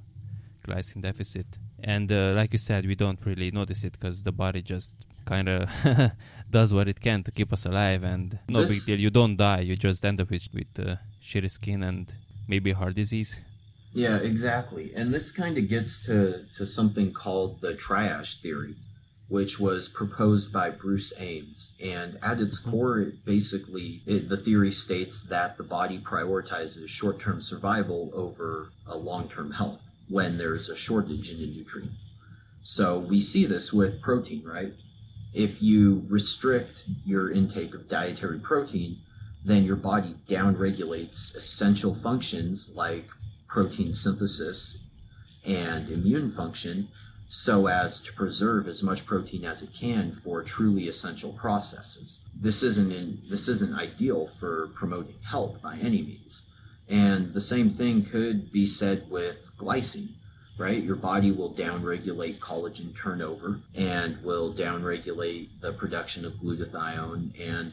glycine 0.67 1.03
deficit. 1.03 1.59
And 1.85 2.11
uh, 2.11 2.33
like 2.35 2.55
you 2.55 2.59
said, 2.59 2.87
we 2.87 2.95
don't 2.95 3.21
really 3.27 3.51
notice 3.51 3.85
it 3.85 3.93
because 3.93 4.23
the 4.23 4.33
body 4.33 4.63
just 4.63 4.97
kind 5.27 5.47
of 5.47 5.71
does 6.51 6.73
what 6.73 6.89
it 6.89 6.99
can 7.03 7.23
to 7.25 7.31
keep 7.31 7.53
us 7.53 7.67
alive 7.67 8.03
and 8.03 8.39
no 8.49 8.63
this... 8.63 8.71
big 8.73 8.87
deal. 8.87 8.99
You 8.99 9.11
don't 9.11 9.37
die 9.37 9.61
you 9.61 9.77
just 9.77 10.07
end 10.07 10.19
up 10.23 10.31
with, 10.31 10.49
with 10.55 10.73
uh, 10.79 10.97
shitty 11.23 11.51
skin 11.51 11.83
and 11.83 12.11
maybe 12.49 12.73
heart 12.73 12.95
disease. 12.95 13.43
Yeah 13.93 14.17
exactly. 14.17 14.95
And 14.97 15.13
this 15.13 15.31
kind 15.31 15.59
of 15.59 15.69
gets 15.69 16.01
to, 16.07 16.47
to 16.55 16.67
something 16.67 17.13
called 17.13 17.61
the 17.61 17.75
triage 17.75 18.41
theory 18.41 18.77
which 19.29 19.59
was 19.59 19.89
proposed 19.89 20.53
by 20.53 20.71
Bruce 20.71 21.13
Ames. 21.21 21.77
And 21.83 22.19
at 22.23 22.41
its 22.41 22.61
mm-hmm. 22.61 22.71
core, 22.71 22.99
it 23.01 23.25
basically, 23.25 24.03
it, 24.07 24.29
the 24.29 24.37
theory 24.37 24.71
states 24.71 25.25
that 25.25 25.57
the 25.57 25.65
body 25.65 25.99
prioritizes 25.99 26.89
short 26.89 27.19
term 27.21 27.41
survival 27.41 28.11
over 28.15 28.71
a 28.87 28.97
long 28.97 29.29
term 29.29 29.53
health 29.53 29.81
when 30.09 30.39
there's 30.39 30.69
a 30.69 30.77
shortage 30.77 31.33
in 31.33 31.43
a 31.43 31.47
nutrient. 31.47 31.93
So 32.63 32.99
we 32.99 33.21
see 33.21 33.47
this 33.47 33.73
with 33.73 34.01
protein, 34.01 34.45
right? 34.45 34.73
if 35.37 35.63
you 35.63 36.03
restrict 36.09 36.85
your 37.05 37.31
intake 37.31 37.75
of 37.75 37.89
dietary 37.89 38.39
protein, 38.39 38.97
then 39.45 39.65
your 39.65 39.77
body 39.77 40.15
downregulates 40.27 41.37
essential 41.37 41.95
functions 41.95 42.73
like 42.75 43.05
protein 43.47 43.93
synthesis 43.93 44.87
and 45.47 45.91
immune 45.91 46.31
function 46.31 46.89
so 47.29 47.67
as 47.67 48.01
to 48.01 48.13
preserve 48.13 48.69
as 48.69 48.83
much 48.83 49.07
protein 49.07 49.45
as 49.45 49.63
it 49.63 49.73
can 49.73 50.13
for 50.13 50.43
truly 50.43 50.89
essential 50.89 51.33
processes. 51.33 52.21
This 52.39 52.63
isn't 52.63 52.93
in, 52.93 53.19
this 53.29 53.49
isn't 53.49 53.75
ideal 53.75 54.27
for 54.27 54.69
promoting 54.69 55.17
health 55.25 55.61
by 55.63 55.77
any 55.77 56.03
means. 56.03 56.49
And 56.89 57.35
the 57.35 57.41
same 57.41 57.69
thing 57.69 58.05
could 58.05 58.53
be 58.53 58.67
said 58.67 59.11
with 59.11 59.51
glycine 59.59 60.11
right? 60.59 60.83
Your 60.83 60.97
body 60.97 61.33
will 61.33 61.53
downregulate 61.53 62.39
collagen 62.39 62.97
turnover 62.97 63.61
and 63.77 64.23
will 64.23 64.53
downregulate 64.53 65.49
the 65.61 65.73
production 65.73 66.25
of 66.25 66.33
glutathione 66.35 67.31
and 67.41 67.73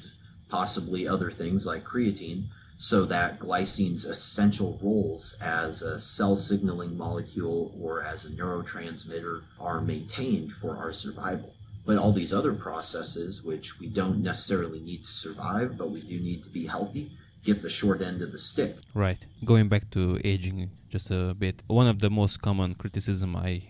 possibly 0.49 1.07
other 1.07 1.31
things 1.31 1.65
like 1.65 1.83
creatine 1.83 2.43
so 2.83 3.05
that 3.05 3.39
glycine's 3.39 4.03
essential 4.03 4.77
roles 4.83 5.39
as 5.41 5.81
a 5.81 6.01
cell 6.01 6.35
signaling 6.35 6.97
molecule 6.97 7.73
or 7.79 8.03
as 8.03 8.25
a 8.25 8.31
neurotransmitter 8.31 9.41
are 9.57 9.79
maintained 9.79 10.51
for 10.51 10.75
our 10.75 10.91
survival. 10.91 11.53
But 11.85 11.97
all 11.97 12.11
these 12.11 12.33
other 12.33 12.53
processes, 12.53 13.41
which 13.41 13.79
we 13.79 13.87
don't 13.87 14.21
necessarily 14.21 14.81
need 14.81 15.01
to 15.05 15.13
survive, 15.13 15.77
but 15.77 15.91
we 15.91 16.01
do 16.01 16.19
need 16.19 16.43
to 16.43 16.49
be 16.49 16.65
healthy, 16.65 17.09
get 17.45 17.61
the 17.61 17.69
short 17.69 18.01
end 18.01 18.21
of 18.21 18.33
the 18.33 18.37
stick. 18.37 18.75
Right. 18.93 19.25
Going 19.45 19.69
back 19.69 19.89
to 19.91 20.19
aging 20.25 20.69
just 20.89 21.09
a 21.09 21.33
bit, 21.33 21.63
one 21.67 21.87
of 21.87 21.99
the 21.99 22.09
most 22.09 22.41
common 22.41 22.75
criticism 22.75 23.37
I 23.37 23.61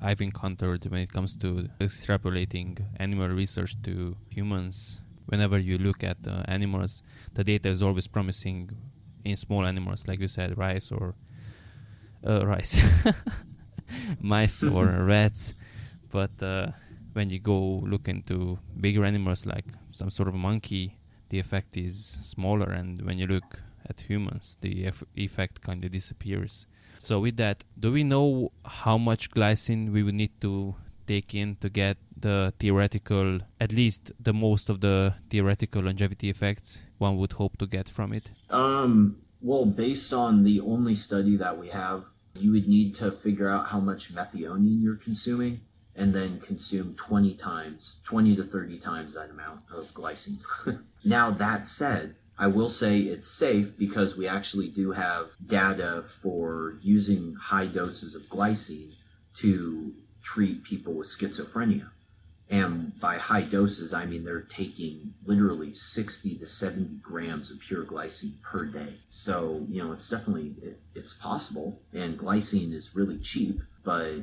I've 0.00 0.22
encountered 0.22 0.86
when 0.86 1.02
it 1.02 1.12
comes 1.12 1.36
to 1.36 1.68
extrapolating 1.78 2.82
animal 2.96 3.28
research 3.28 3.74
to 3.82 4.16
humans. 4.30 5.02
Whenever 5.32 5.58
you 5.58 5.78
look 5.78 6.04
at 6.04 6.18
uh, 6.28 6.42
animals, 6.46 7.02
the 7.32 7.42
data 7.42 7.68
is 7.68 7.80
always 7.82 8.06
promising 8.06 8.70
in 9.24 9.36
small 9.36 9.64
animals, 9.64 10.06
like 10.08 10.20
you 10.20 10.28
said, 10.28 10.58
rice 10.58 10.92
or 10.92 11.14
uh, 12.26 12.46
rice. 12.46 12.74
mice 14.20 14.62
or 14.62 14.86
rats. 14.86 15.54
But 16.10 16.42
uh, 16.42 16.72
when 17.14 17.30
you 17.30 17.38
go 17.38 17.82
look 17.92 18.08
into 18.08 18.58
bigger 18.78 19.04
animals 19.04 19.46
like 19.46 19.64
some 19.90 20.10
sort 20.10 20.28
of 20.28 20.34
monkey, 20.34 20.98
the 21.30 21.38
effect 21.38 21.76
is 21.76 21.96
smaller, 22.34 22.70
and 22.70 23.00
when 23.02 23.18
you 23.18 23.26
look 23.26 23.62
at 23.88 24.00
humans, 24.00 24.58
the 24.60 24.86
eff- 24.86 25.04
effect 25.16 25.62
kind 25.62 25.82
of 25.82 25.90
disappears. 25.90 26.66
So 26.98 27.20
with 27.20 27.36
that, 27.38 27.64
do 27.78 27.90
we 27.90 28.04
know 28.04 28.52
how 28.64 28.98
much 28.98 29.30
glycine 29.30 29.90
we 29.92 30.02
would 30.02 30.14
need 30.14 30.38
to 30.42 30.74
take 31.06 31.34
in 31.34 31.56
to 31.56 31.68
get 31.68 31.96
the 32.16 32.52
theoretical, 32.58 33.40
at 33.60 33.72
least 33.72 34.12
the 34.20 34.32
most 34.32 34.70
of 34.70 34.80
the 34.80 35.14
theoretical 35.30 35.82
longevity 35.82 36.30
effects 36.30 36.82
one 36.98 37.16
would 37.16 37.32
hope 37.32 37.58
to 37.58 37.66
get 37.66 37.88
from 37.88 38.12
it? 38.12 38.30
Um, 38.50 39.16
well, 39.40 39.66
based 39.66 40.12
on 40.12 40.44
the 40.44 40.60
only 40.60 40.94
study 40.94 41.36
that 41.36 41.58
we 41.58 41.68
have, 41.68 42.06
you 42.34 42.52
would 42.52 42.68
need 42.68 42.94
to 42.94 43.10
figure 43.10 43.48
out 43.48 43.66
how 43.66 43.80
much 43.80 44.14
methionine 44.14 44.82
you're 44.82 44.96
consuming 44.96 45.60
and 45.94 46.14
then 46.14 46.40
consume 46.40 46.94
20 46.94 47.34
times, 47.34 48.00
20 48.04 48.36
to 48.36 48.44
30 48.44 48.78
times 48.78 49.14
that 49.14 49.30
amount 49.30 49.62
of 49.70 49.86
glycine. 49.92 50.42
now, 51.04 51.30
that 51.30 51.66
said, 51.66 52.14
I 52.38 52.46
will 52.46 52.70
say 52.70 53.00
it's 53.00 53.28
safe 53.28 53.76
because 53.78 54.16
we 54.16 54.26
actually 54.26 54.68
do 54.68 54.92
have 54.92 55.32
data 55.46 56.02
for 56.02 56.78
using 56.80 57.34
high 57.34 57.66
doses 57.66 58.14
of 58.14 58.22
glycine 58.22 58.94
to 59.34 59.94
treat 60.22 60.64
people 60.64 60.94
with 60.94 61.06
schizophrenia. 61.06 61.88
And 62.50 62.98
by 63.00 63.16
high 63.16 63.42
doses, 63.42 63.94
I 63.94 64.04
mean 64.04 64.24
they're 64.24 64.42
taking 64.42 65.14
literally 65.24 65.72
60 65.72 66.36
to 66.36 66.46
70 66.46 66.98
grams 67.02 67.50
of 67.50 67.60
pure 67.60 67.84
glycine 67.84 68.40
per 68.42 68.66
day. 68.66 68.94
So, 69.08 69.66
you 69.70 69.82
know, 69.82 69.92
it's 69.92 70.08
definitely, 70.08 70.54
it, 70.62 70.78
it's 70.94 71.14
possible. 71.14 71.80
And 71.94 72.18
glycine 72.18 72.74
is 72.74 72.94
really 72.94 73.18
cheap. 73.18 73.60
But 73.84 74.16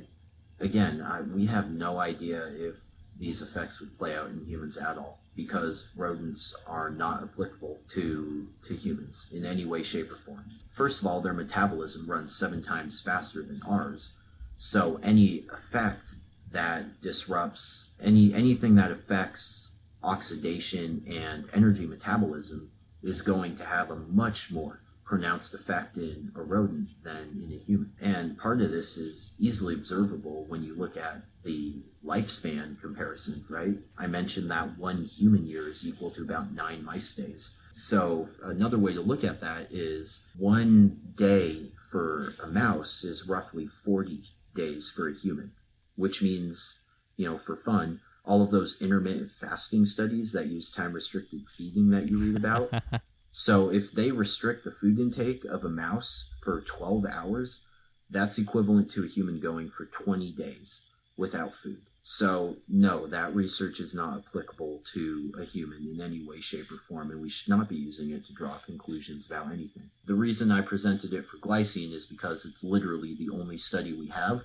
again, 0.59 1.01
I, 1.01 1.21
we 1.21 1.47
have 1.47 1.71
no 1.71 1.99
idea 1.99 2.51
if 2.55 2.81
these 3.17 3.41
effects 3.41 3.79
would 3.79 3.97
play 3.97 4.15
out 4.15 4.29
in 4.29 4.45
humans 4.45 4.77
at 4.77 4.97
all 4.97 5.19
because 5.35 5.89
rodents 5.95 6.55
are 6.67 6.89
not 6.89 7.23
applicable 7.23 7.79
to 7.87 8.47
to 8.61 8.73
humans 8.73 9.29
in 9.31 9.45
any 9.45 9.63
way 9.63 9.81
shape 9.81 10.11
or 10.11 10.15
form 10.15 10.43
first 10.69 11.01
of 11.01 11.07
all 11.07 11.21
their 11.21 11.33
metabolism 11.33 12.09
runs 12.09 12.35
seven 12.35 12.61
times 12.61 12.99
faster 12.99 13.41
than 13.41 13.61
ours 13.67 14.18
so 14.61 14.99
any 15.01 15.45
effect 15.53 16.15
that 16.51 16.99
disrupts 17.01 17.91
any 18.01 18.33
anything 18.33 18.75
that 18.75 18.91
affects 18.91 19.79
oxidation 20.03 21.01
and 21.09 21.47
energy 21.53 21.87
metabolism 21.87 22.69
is 23.01 23.21
going 23.21 23.55
to 23.55 23.63
have 23.63 23.89
a 23.89 23.95
much 23.95 24.51
more 24.51 24.81
pronounced 25.05 25.53
effect 25.55 25.97
in 25.97 26.31
a 26.35 26.41
rodent 26.41 26.87
than 27.03 27.41
in 27.43 27.51
a 27.51 27.57
human. 27.57 27.91
And 27.99 28.37
part 28.37 28.61
of 28.61 28.69
this 28.69 28.97
is 28.97 29.33
easily 29.39 29.73
observable 29.73 30.45
when 30.47 30.61
you 30.61 30.75
look 30.75 30.97
at 30.97 31.23
the 31.43 31.81
lifespan 32.05 32.79
comparison, 32.79 33.43
right? 33.49 33.77
I 33.97 34.07
mentioned 34.07 34.51
that 34.51 34.77
one 34.77 35.05
human 35.05 35.47
year 35.47 35.67
is 35.67 35.87
equal 35.87 36.11
to 36.11 36.21
about 36.21 36.53
nine 36.53 36.83
mice 36.83 37.15
days. 37.15 37.57
So 37.73 38.27
another 38.43 38.77
way 38.77 38.93
to 38.93 39.01
look 39.01 39.23
at 39.23 39.41
that 39.41 39.67
is 39.71 40.27
one 40.37 40.99
day 41.15 41.71
for 41.89 42.33
a 42.43 42.47
mouse 42.47 43.03
is 43.03 43.27
roughly 43.27 43.65
40 43.65 44.21
days 44.59 44.91
for 44.93 45.07
a 45.07 45.15
human, 45.15 45.51
which 45.95 46.21
means, 46.21 46.79
you 47.15 47.25
know, 47.25 47.37
for 47.37 47.55
fun, 47.55 48.01
all 48.25 48.41
of 48.41 48.51
those 48.51 48.81
intermittent 48.81 49.31
fasting 49.31 49.85
studies 49.85 50.33
that 50.33 50.47
use 50.47 50.69
time 50.69 50.93
restricted 50.93 51.47
feeding 51.47 51.89
that 51.89 52.09
you 52.09 52.19
read 52.19 52.35
about. 52.35 52.71
so 53.31 53.71
if 53.71 53.91
they 53.91 54.11
restrict 54.11 54.63
the 54.63 54.71
food 54.71 54.99
intake 54.99 55.45
of 55.45 55.63
a 55.63 55.69
mouse 55.69 56.35
for 56.43 56.61
12 56.61 57.05
hours, 57.05 57.65
that's 58.09 58.37
equivalent 58.37 58.91
to 58.91 59.03
a 59.03 59.07
human 59.07 59.39
going 59.39 59.69
for 59.69 59.85
20 59.85 60.31
days 60.33 60.89
without 61.17 61.53
food. 61.53 61.81
So, 62.11 62.55
no, 62.67 63.05
that 63.05 63.35
research 63.35 63.79
is 63.79 63.93
not 63.93 64.17
applicable 64.17 64.81
to 64.93 65.31
a 65.39 65.43
human 65.43 65.87
in 65.93 66.01
any 66.01 66.23
way, 66.23 66.39
shape, 66.39 66.71
or 66.71 66.77
form, 66.77 67.11
and 67.11 67.21
we 67.21 67.29
should 67.29 67.49
not 67.49 67.69
be 67.69 67.75
using 67.75 68.09
it 68.09 68.25
to 68.25 68.33
draw 68.33 68.55
conclusions 68.65 69.27
about 69.27 69.51
anything. 69.51 69.91
The 70.05 70.15
reason 70.15 70.51
I 70.51 70.61
presented 70.61 71.13
it 71.13 71.27
for 71.27 71.37
glycine 71.37 71.93
is 71.93 72.07
because 72.07 72.47
it's 72.47 72.63
literally 72.63 73.13
the 73.13 73.29
only 73.29 73.57
study 73.57 73.93
we 73.93 74.07
have, 74.07 74.41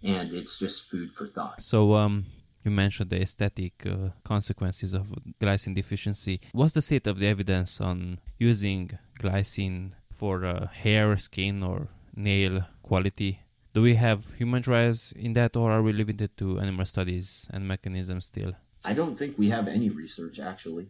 and 0.00 0.32
it's 0.32 0.60
just 0.60 0.88
food 0.88 1.10
for 1.10 1.26
thought. 1.26 1.60
So, 1.60 1.94
um, 1.94 2.26
you 2.64 2.70
mentioned 2.70 3.10
the 3.10 3.20
aesthetic 3.20 3.84
uh, 3.84 4.10
consequences 4.22 4.94
of 4.94 5.12
glycine 5.40 5.74
deficiency. 5.74 6.40
What's 6.52 6.74
the 6.74 6.82
state 6.82 7.08
of 7.08 7.18
the 7.18 7.26
evidence 7.26 7.80
on 7.80 8.20
using 8.38 8.96
glycine 9.18 9.90
for 10.12 10.44
uh, 10.44 10.68
hair, 10.68 11.16
skin, 11.16 11.64
or 11.64 11.88
nail 12.14 12.68
quality 12.80 13.40
do 13.78 13.82
we 13.82 13.94
have 13.94 14.34
human 14.34 14.60
trials 14.60 15.12
in 15.12 15.30
that, 15.38 15.54
or 15.54 15.70
are 15.70 15.82
we 15.82 15.92
limited 15.92 16.36
to 16.36 16.58
animal 16.58 16.84
studies 16.84 17.48
and 17.52 17.68
mechanisms 17.68 18.26
still? 18.26 18.52
I 18.84 18.92
don't 18.92 19.14
think 19.14 19.38
we 19.38 19.50
have 19.50 19.68
any 19.68 19.88
research 19.88 20.40
actually. 20.40 20.88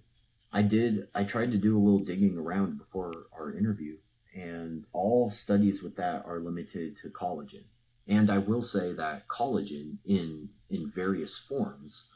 I 0.50 0.62
did, 0.62 1.06
I 1.14 1.24
tried 1.24 1.50
to 1.50 1.58
do 1.58 1.76
a 1.76 1.84
little 1.84 1.98
digging 1.98 2.38
around 2.38 2.78
before 2.78 3.12
our 3.38 3.52
interview, 3.52 3.98
and 4.34 4.86
all 4.94 5.28
studies 5.28 5.82
with 5.82 5.96
that 5.96 6.24
are 6.24 6.40
limited 6.40 6.96
to 7.02 7.10
collagen. 7.10 7.64
And 8.06 8.30
I 8.30 8.38
will 8.38 8.62
say 8.62 8.94
that 8.94 9.28
collagen 9.28 9.98
in, 10.06 10.48
in 10.70 10.88
various 10.88 11.36
forms 11.36 12.10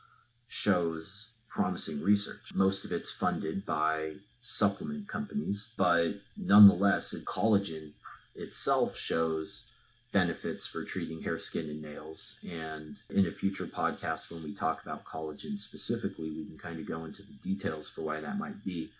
shows 0.48 1.34
promising 1.50 2.00
research. 2.00 2.54
Most 2.54 2.86
of 2.86 2.92
it's 2.92 3.12
funded 3.12 3.66
by 3.66 4.14
supplement 4.40 5.06
companies, 5.06 5.74
but 5.76 6.12
nonetheless, 6.38 7.14
collagen 7.26 7.92
itself 8.34 8.96
shows 8.96 9.68
benefits 10.12 10.66
for 10.66 10.84
treating 10.84 11.22
hair, 11.22 11.38
skin, 11.38 11.68
and 11.68 11.82
nails. 11.82 12.38
And 12.48 13.00
in 13.10 13.26
a 13.26 13.30
future 13.30 13.64
podcast, 13.64 14.30
when 14.30 14.42
we 14.44 14.54
talk 14.54 14.82
about 14.82 15.04
collagen 15.04 15.58
specifically, 15.58 16.30
we 16.30 16.44
can 16.44 16.58
kind 16.58 16.78
of 16.78 16.86
go 16.86 17.04
into 17.04 17.22
the 17.22 17.32
details 17.42 17.88
for 17.90 18.02
why 18.02 18.20
that 18.20 18.38
might 18.38 18.62
be. 18.64 18.90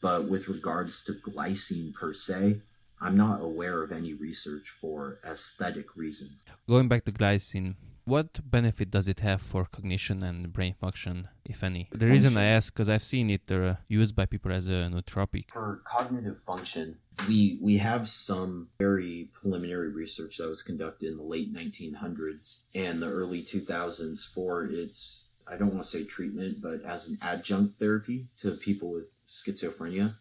But 0.00 0.28
with 0.28 0.48
regards 0.48 1.02
to 1.04 1.12
glycine 1.12 1.92
per 1.94 2.12
se, 2.12 2.60
I'm 3.00 3.16
not 3.16 3.40
aware 3.40 3.82
of 3.82 3.92
any 3.92 4.14
research 4.14 4.68
for 4.68 5.18
aesthetic 5.24 5.96
reasons. 5.96 6.44
Going 6.68 6.88
back 6.88 7.04
to 7.04 7.12
glycine, 7.12 7.74
what 8.08 8.40
benefit 8.50 8.90
does 8.90 9.06
it 9.06 9.20
have 9.20 9.42
for 9.42 9.66
cognition 9.66 10.22
and 10.22 10.52
brain 10.52 10.72
function, 10.72 11.28
if 11.44 11.62
any? 11.62 11.88
The 11.92 12.06
reason 12.06 12.36
I 12.38 12.44
ask 12.44 12.72
because 12.72 12.88
I've 12.88 13.04
seen 13.04 13.28
it 13.30 13.52
uh, 13.52 13.74
used 13.86 14.16
by 14.16 14.24
people 14.26 14.50
as 14.50 14.68
a 14.68 14.88
nootropic. 14.92 15.50
For 15.52 15.82
cognitive 15.84 16.38
function, 16.38 16.96
we 17.28 17.58
we 17.60 17.76
have 17.76 18.08
some 18.08 18.68
very 18.78 19.28
preliminary 19.38 19.90
research 19.90 20.38
that 20.38 20.48
was 20.48 20.62
conducted 20.62 21.08
in 21.10 21.16
the 21.18 21.22
late 21.22 21.52
1900s 21.52 22.62
and 22.74 23.02
the 23.02 23.08
early 23.08 23.42
2000s 23.42 24.26
for 24.34 24.64
its 24.64 25.28
I 25.50 25.56
don't 25.56 25.72
want 25.72 25.82
to 25.82 25.88
say 25.88 26.04
treatment, 26.04 26.60
but 26.62 26.82
as 26.84 27.08
an 27.08 27.18
adjunct 27.22 27.78
therapy 27.78 28.28
to 28.38 28.52
people 28.52 28.90
with 28.92 29.08
schizophrenia 29.26 30.14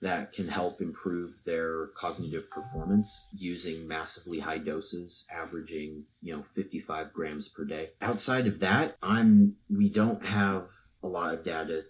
that 0.00 0.32
can 0.32 0.48
help 0.48 0.80
improve 0.80 1.40
their 1.44 1.88
cognitive 1.88 2.50
performance 2.50 3.28
using 3.36 3.88
massively 3.88 4.38
high 4.38 4.58
doses 4.58 5.26
averaging 5.34 6.04
you 6.22 6.34
know 6.34 6.42
55 6.42 7.12
grams 7.12 7.48
per 7.48 7.64
day. 7.64 7.90
Outside 8.00 8.46
of 8.46 8.60
that 8.60 8.96
i'm 9.02 9.56
we 9.68 9.88
don't 9.90 10.24
have 10.24 10.68
a 11.02 11.08
lot 11.08 11.34
of 11.34 11.44
data 11.44 11.82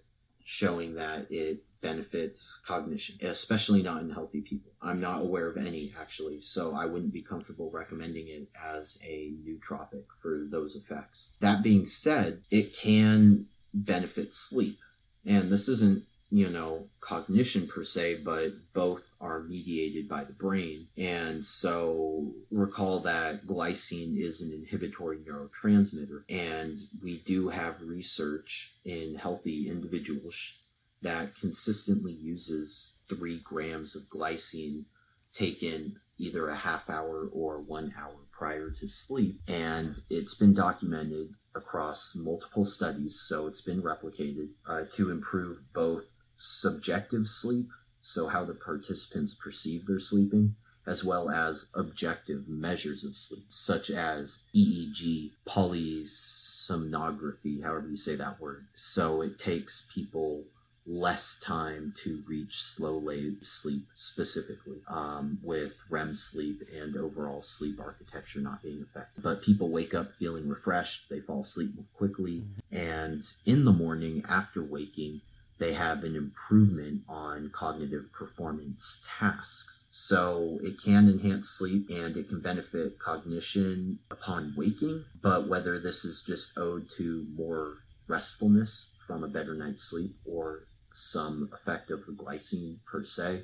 showing 0.44 0.94
that 0.94 1.26
it 1.30 1.64
benefits 1.80 2.60
cognition 2.66 3.16
especially 3.22 3.82
not 3.82 4.02
in 4.02 4.10
healthy 4.10 4.40
people. 4.40 4.72
I'm 4.82 5.00
not 5.00 5.22
aware 5.22 5.50
of 5.50 5.56
any 5.58 5.92
actually 6.00 6.40
so 6.40 6.74
i 6.74 6.86
wouldn't 6.86 7.12
be 7.12 7.22
comfortable 7.22 7.70
recommending 7.70 8.28
it 8.28 8.48
as 8.64 8.98
a 9.04 9.32
nootropic 9.46 10.04
for 10.20 10.46
those 10.50 10.76
effects. 10.76 11.36
That 11.40 11.62
being 11.62 11.84
said 11.84 12.42
it 12.50 12.76
can 12.76 13.46
benefit 13.74 14.32
sleep 14.32 14.78
and 15.26 15.52
this 15.52 15.68
isn't 15.68 16.04
you 16.30 16.48
know, 16.50 16.88
cognition 17.00 17.66
per 17.66 17.82
se, 17.82 18.20
but 18.22 18.50
both 18.74 19.14
are 19.20 19.42
mediated 19.44 20.08
by 20.08 20.24
the 20.24 20.32
brain. 20.32 20.86
And 20.96 21.42
so 21.42 22.34
recall 22.50 23.00
that 23.00 23.46
glycine 23.46 24.18
is 24.18 24.42
an 24.42 24.52
inhibitory 24.52 25.18
neurotransmitter. 25.18 26.24
And 26.28 26.76
we 27.02 27.18
do 27.18 27.48
have 27.48 27.80
research 27.82 28.74
in 28.84 29.14
healthy 29.14 29.70
individuals 29.70 30.58
that 31.00 31.34
consistently 31.36 32.12
uses 32.12 33.00
three 33.08 33.38
grams 33.42 33.96
of 33.96 34.02
glycine 34.10 34.84
taken 35.32 35.96
either 36.18 36.48
a 36.48 36.56
half 36.56 36.90
hour 36.90 37.28
or 37.32 37.60
one 37.60 37.94
hour 37.96 38.16
prior 38.32 38.70
to 38.70 38.88
sleep. 38.88 39.40
And 39.46 39.94
it's 40.10 40.34
been 40.34 40.54
documented 40.54 41.36
across 41.54 42.14
multiple 42.16 42.64
studies, 42.64 43.20
so 43.20 43.46
it's 43.46 43.60
been 43.60 43.82
replicated 43.82 44.50
uh, 44.68 44.82
to 44.92 45.10
improve 45.10 45.60
both 45.72 46.04
subjective 46.38 47.26
sleep, 47.26 47.68
so 48.00 48.28
how 48.28 48.44
the 48.44 48.54
participants 48.54 49.34
perceive 49.34 49.86
their 49.86 50.00
sleeping, 50.00 50.54
as 50.86 51.04
well 51.04 51.28
as 51.28 51.68
objective 51.74 52.48
measures 52.48 53.04
of 53.04 53.16
sleep, 53.16 53.44
such 53.48 53.90
as 53.90 54.44
EEG, 54.56 55.32
polysomnography, 55.46 57.62
however 57.62 57.88
you 57.88 57.96
say 57.96 58.14
that 58.14 58.40
word. 58.40 58.68
So 58.72 59.20
it 59.20 59.38
takes 59.38 59.86
people 59.92 60.44
less 60.88 61.38
time 61.40 61.92
to 61.94 62.22
reach 62.26 62.62
slow 62.62 62.98
sleep 63.42 63.84
specifically, 63.94 64.78
um, 64.88 65.38
with 65.42 65.82
REM 65.90 66.14
sleep 66.14 66.62
and 66.74 66.96
overall 66.96 67.42
sleep 67.42 67.78
architecture 67.78 68.40
not 68.40 68.62
being 68.62 68.82
affected. 68.82 69.22
But 69.22 69.42
people 69.42 69.68
wake 69.68 69.92
up 69.92 70.10
feeling 70.12 70.48
refreshed, 70.48 71.10
they 71.10 71.20
fall 71.20 71.40
asleep 71.40 71.74
more 71.74 71.84
quickly, 71.94 72.44
and 72.72 73.22
in 73.44 73.66
the 73.66 73.72
morning 73.72 74.24
after 74.28 74.62
waking, 74.62 75.20
they 75.58 75.72
have 75.72 76.04
an 76.04 76.14
improvement 76.14 77.02
on 77.08 77.50
cognitive 77.52 78.12
performance 78.12 79.04
tasks. 79.18 79.86
So 79.90 80.58
it 80.62 80.80
can 80.82 81.08
enhance 81.08 81.48
sleep 81.48 81.90
and 81.90 82.16
it 82.16 82.28
can 82.28 82.40
benefit 82.40 82.98
cognition 82.98 83.98
upon 84.10 84.54
waking, 84.56 85.04
but 85.20 85.48
whether 85.48 85.78
this 85.78 86.04
is 86.04 86.22
just 86.22 86.56
owed 86.56 86.88
to 86.96 87.26
more 87.34 87.78
restfulness 88.06 88.92
from 89.06 89.24
a 89.24 89.28
better 89.28 89.54
night's 89.54 89.82
sleep 89.82 90.14
or 90.24 90.64
some 90.92 91.50
effect 91.52 91.90
of 91.90 92.06
the 92.06 92.12
glycine 92.12 92.78
per 92.86 93.04
se, 93.04 93.42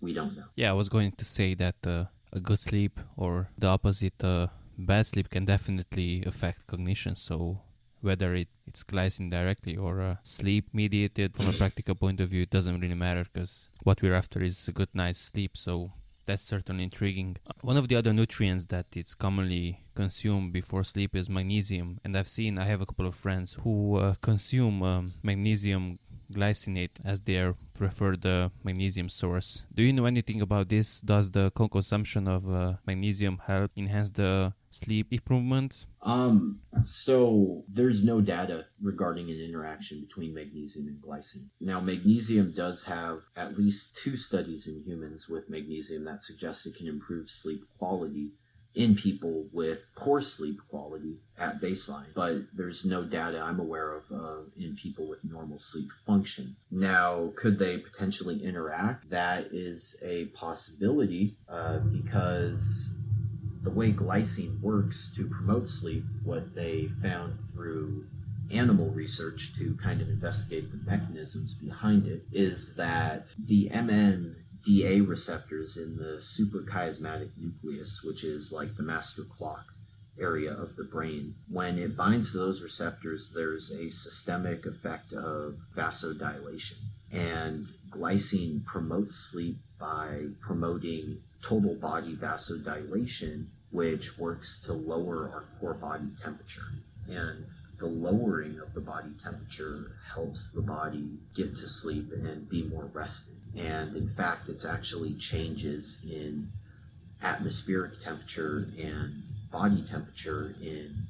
we 0.00 0.12
don't 0.12 0.36
know. 0.36 0.44
Yeah, 0.56 0.70
I 0.70 0.74
was 0.74 0.88
going 0.88 1.12
to 1.12 1.24
say 1.24 1.54
that 1.54 1.76
uh, 1.86 2.04
a 2.32 2.40
good 2.40 2.58
sleep 2.58 3.00
or 3.16 3.48
the 3.58 3.68
opposite, 3.68 4.22
uh, 4.22 4.48
bad 4.76 5.06
sleep 5.06 5.30
can 5.30 5.44
definitely 5.44 6.24
affect 6.26 6.66
cognition. 6.66 7.16
So 7.16 7.60
whether 8.04 8.34
it, 8.34 8.48
it's 8.66 8.84
glycine 8.84 9.30
directly 9.30 9.76
or 9.76 10.00
uh, 10.00 10.16
sleep 10.22 10.66
mediated 10.72 11.34
from 11.34 11.48
a 11.48 11.52
practical 11.62 11.94
point 11.94 12.20
of 12.20 12.28
view, 12.28 12.42
it 12.42 12.50
doesn't 12.50 12.80
really 12.80 12.94
matter 12.94 13.24
because 13.32 13.68
what 13.82 14.02
we're 14.02 14.14
after 14.14 14.42
is 14.42 14.68
a 14.68 14.72
good 14.72 14.90
night's 14.94 15.18
sleep. 15.18 15.56
So 15.56 15.90
that's 16.26 16.42
certainly 16.42 16.84
intriguing. 16.84 17.36
One 17.62 17.76
of 17.76 17.88
the 17.88 17.96
other 17.96 18.12
nutrients 18.12 18.66
that 18.66 18.86
it's 18.94 19.14
commonly 19.14 19.84
consumed 19.94 20.52
before 20.52 20.82
sleep 20.84 21.14
is 21.14 21.28
magnesium, 21.28 22.00
and 22.04 22.16
I've 22.16 22.28
seen 22.28 22.58
I 22.58 22.64
have 22.64 22.80
a 22.80 22.86
couple 22.86 23.06
of 23.06 23.14
friends 23.14 23.58
who 23.62 23.96
uh, 23.96 24.14
consume 24.20 24.82
um, 24.82 25.14
magnesium 25.22 25.98
glycinate 26.34 26.96
as 27.04 27.22
their 27.22 27.54
preferred 27.74 28.24
uh, 28.26 28.48
magnesium 28.62 29.08
source. 29.08 29.64
Do 29.74 29.82
you 29.82 29.92
know 29.92 30.06
anything 30.06 30.40
about 30.40 30.68
this? 30.68 31.00
Does 31.00 31.30
the 31.30 31.50
co 31.50 31.68
consumption 31.68 32.28
of 32.28 32.50
uh, 32.50 32.74
magnesium 32.86 33.40
help 33.46 33.70
enhance 33.76 34.10
the 34.10 34.52
sleep 34.70 35.06
improvements? 35.10 35.86
Um, 36.02 36.60
so 36.84 37.64
there's 37.68 38.04
no 38.04 38.20
data 38.20 38.66
regarding 38.80 39.30
an 39.30 39.40
interaction 39.40 40.00
between 40.00 40.34
magnesium 40.34 40.88
and 40.88 41.00
glycine. 41.00 41.46
Now, 41.60 41.80
magnesium 41.80 42.52
does 42.52 42.84
have 42.86 43.20
at 43.36 43.56
least 43.56 43.96
two 43.96 44.16
studies 44.16 44.66
in 44.66 44.82
humans 44.82 45.28
with 45.28 45.48
magnesium 45.48 46.04
that 46.04 46.22
suggest 46.22 46.66
it 46.66 46.74
can 46.76 46.88
improve 46.88 47.30
sleep 47.30 47.64
quality 47.78 48.32
in 48.74 48.94
people 48.94 49.46
with 49.52 49.82
poor 49.94 50.20
sleep 50.20 50.58
quality 50.68 51.16
at 51.38 51.60
baseline, 51.60 52.12
but 52.14 52.36
there's 52.52 52.84
no 52.84 53.04
data 53.04 53.40
I'm 53.40 53.60
aware 53.60 53.94
of 53.94 54.12
uh, 54.12 54.42
in 54.56 54.76
people 54.76 55.08
with 55.08 55.24
normal 55.24 55.58
sleep 55.58 55.88
function. 56.06 56.56
Now, 56.70 57.32
could 57.36 57.58
they 57.58 57.78
potentially 57.78 58.42
interact? 58.42 59.10
That 59.10 59.46
is 59.52 60.02
a 60.04 60.26
possibility 60.26 61.36
uh, 61.48 61.78
because 61.78 62.98
the 63.62 63.70
way 63.70 63.92
glycine 63.92 64.60
works 64.60 65.12
to 65.16 65.28
promote 65.28 65.66
sleep, 65.66 66.04
what 66.22 66.54
they 66.54 66.86
found 66.86 67.38
through 67.38 68.04
animal 68.52 68.90
research 68.90 69.56
to 69.56 69.74
kind 69.76 70.02
of 70.02 70.08
investigate 70.08 70.70
the 70.70 70.90
mechanisms 70.90 71.54
behind 71.54 72.06
it, 72.06 72.24
is 72.30 72.76
that 72.76 73.34
the 73.46 73.70
NMDA 74.64 75.06
receptors 75.06 75.76
in 75.76 75.96
the 75.96 76.16
suprachiasmatic 76.18 77.30
nucleus, 77.36 78.02
which 78.02 78.24
is 78.24 78.50
like 78.52 78.76
the 78.76 78.82
master 78.82 79.22
clock 79.24 79.66
area 80.18 80.52
of 80.52 80.76
the 80.76 80.84
brain, 80.84 81.34
when 81.48 81.78
it 81.78 81.96
binds 81.96 82.32
to 82.32 82.38
those 82.38 82.62
receptors, 82.62 83.32
there's 83.32 83.70
a 83.70 83.90
systemic 83.90 84.64
effect 84.64 85.12
of 85.12 85.56
vasodilation. 85.76 86.78
And 87.12 87.66
glycine 87.90 88.64
promotes 88.64 89.14
sleep 89.16 89.56
by 89.78 90.28
promoting 90.40 91.20
total 91.42 91.74
body 91.74 92.14
vasodilation, 92.14 93.46
which 93.70 94.18
works 94.18 94.60
to 94.60 94.72
lower 94.72 95.28
our 95.30 95.44
core 95.60 95.74
body 95.74 96.08
temperature. 96.22 96.72
And 97.06 97.44
the 97.78 97.86
lowering 97.86 98.60
of 98.60 98.72
the 98.72 98.80
body 98.80 99.10
temperature 99.22 99.92
helps 100.14 100.52
the 100.52 100.62
body 100.62 101.18
get 101.34 101.54
to 101.56 101.68
sleep 101.68 102.12
and 102.12 102.48
be 102.48 102.62
more 102.62 102.88
rested. 102.94 103.33
And 103.56 103.94
in 103.94 104.08
fact, 104.08 104.48
it's 104.48 104.64
actually 104.64 105.14
changes 105.14 106.04
in 106.10 106.48
atmospheric 107.22 108.00
temperature 108.00 108.68
and 108.78 109.22
body 109.50 109.82
temperature 109.82 110.54
in 110.60 111.06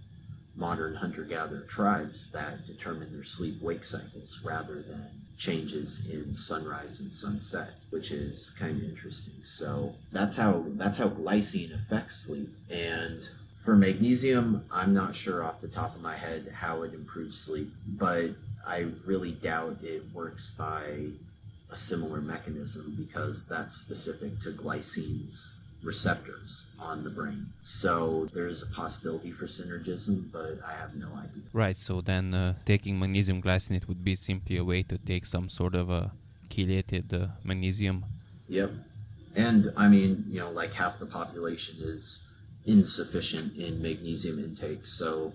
modern 0.57 0.95
hunter 0.95 1.25
gatherer 1.25 1.63
tribes 1.63 2.31
that 2.31 2.67
determine 2.67 3.13
their 3.13 3.25
sleep 3.25 3.61
wake 3.61 3.85
cycles 3.85 4.41
rather 4.45 4.83
than 4.83 5.09
changes 5.37 6.09
in 6.13 6.33
sunrise 6.33 7.01
and 7.01 7.13
sunset, 7.13 7.73
which 7.91 8.13
is 8.13 8.51
kind 8.51 8.77
of 8.77 8.89
interesting. 8.89 9.35
So 9.43 9.95
that's 10.13 10.37
how 10.37 10.65
that's 10.77 10.97
how 10.97 11.09
glycine 11.09 11.75
affects 11.75 12.15
sleep. 12.15 12.51
And 12.71 13.29
for 13.65 13.75
magnesium, 13.75 14.65
I'm 14.71 14.95
not 14.95 15.15
sure 15.15 15.43
off 15.43 15.61
the 15.61 15.69
top 15.69 15.97
of 15.97 16.03
my 16.03 16.15
head 16.15 16.49
how 16.55 16.83
it 16.83 16.95
improves 16.95 17.39
sleep, 17.39 17.73
but 17.87 18.31
I 18.67 18.87
really 19.05 19.33
doubt 19.33 19.79
it 19.83 20.05
works 20.13 20.53
by 20.53 21.09
a 21.71 21.77
similar 21.77 22.21
mechanism 22.21 22.95
because 22.97 23.49
that's 23.49 23.75
specific 23.77 24.39
to 24.41 24.51
glycine's 24.51 25.55
receptors 25.83 26.67
on 26.81 27.05
the 27.05 27.11
brain. 27.11 27.47
So 27.63 28.27
there's 28.33 28.63
a 28.63 28.67
possibility 28.67 29.33
for 29.33 29.47
synergism, 29.47 30.33
but 30.33 30.59
I 30.67 30.73
have 30.73 30.95
no 30.95 31.09
idea. 31.09 31.43
Right. 31.53 31.77
So 31.77 32.01
then 32.01 32.35
uh, 32.35 32.55
taking 32.65 32.99
magnesium 32.99 33.43
glycinate 33.43 33.87
would 33.87 34.03
be 34.03 34.17
simply 34.17 34.57
a 34.57 34.65
way 34.65 34.83
to 34.85 34.99
take 34.99 35.27
some 35.27 35.49
sort 35.49 35.75
of 35.75 35.91
a 35.91 36.13
chelated 36.49 37.13
uh, 37.13 37.29
magnesium. 37.45 38.05
Yep. 38.49 38.71
And 39.37 39.73
I 39.77 39.89
mean, 39.89 40.25
you 40.29 40.41
know, 40.41 40.51
like 40.51 40.73
half 40.73 40.99
the 40.99 41.07
population 41.07 41.77
is 41.81 42.25
insufficient 42.67 43.57
in 43.57 43.83
magnesium 43.83 44.39
intake, 44.39 44.87
so 44.87 45.33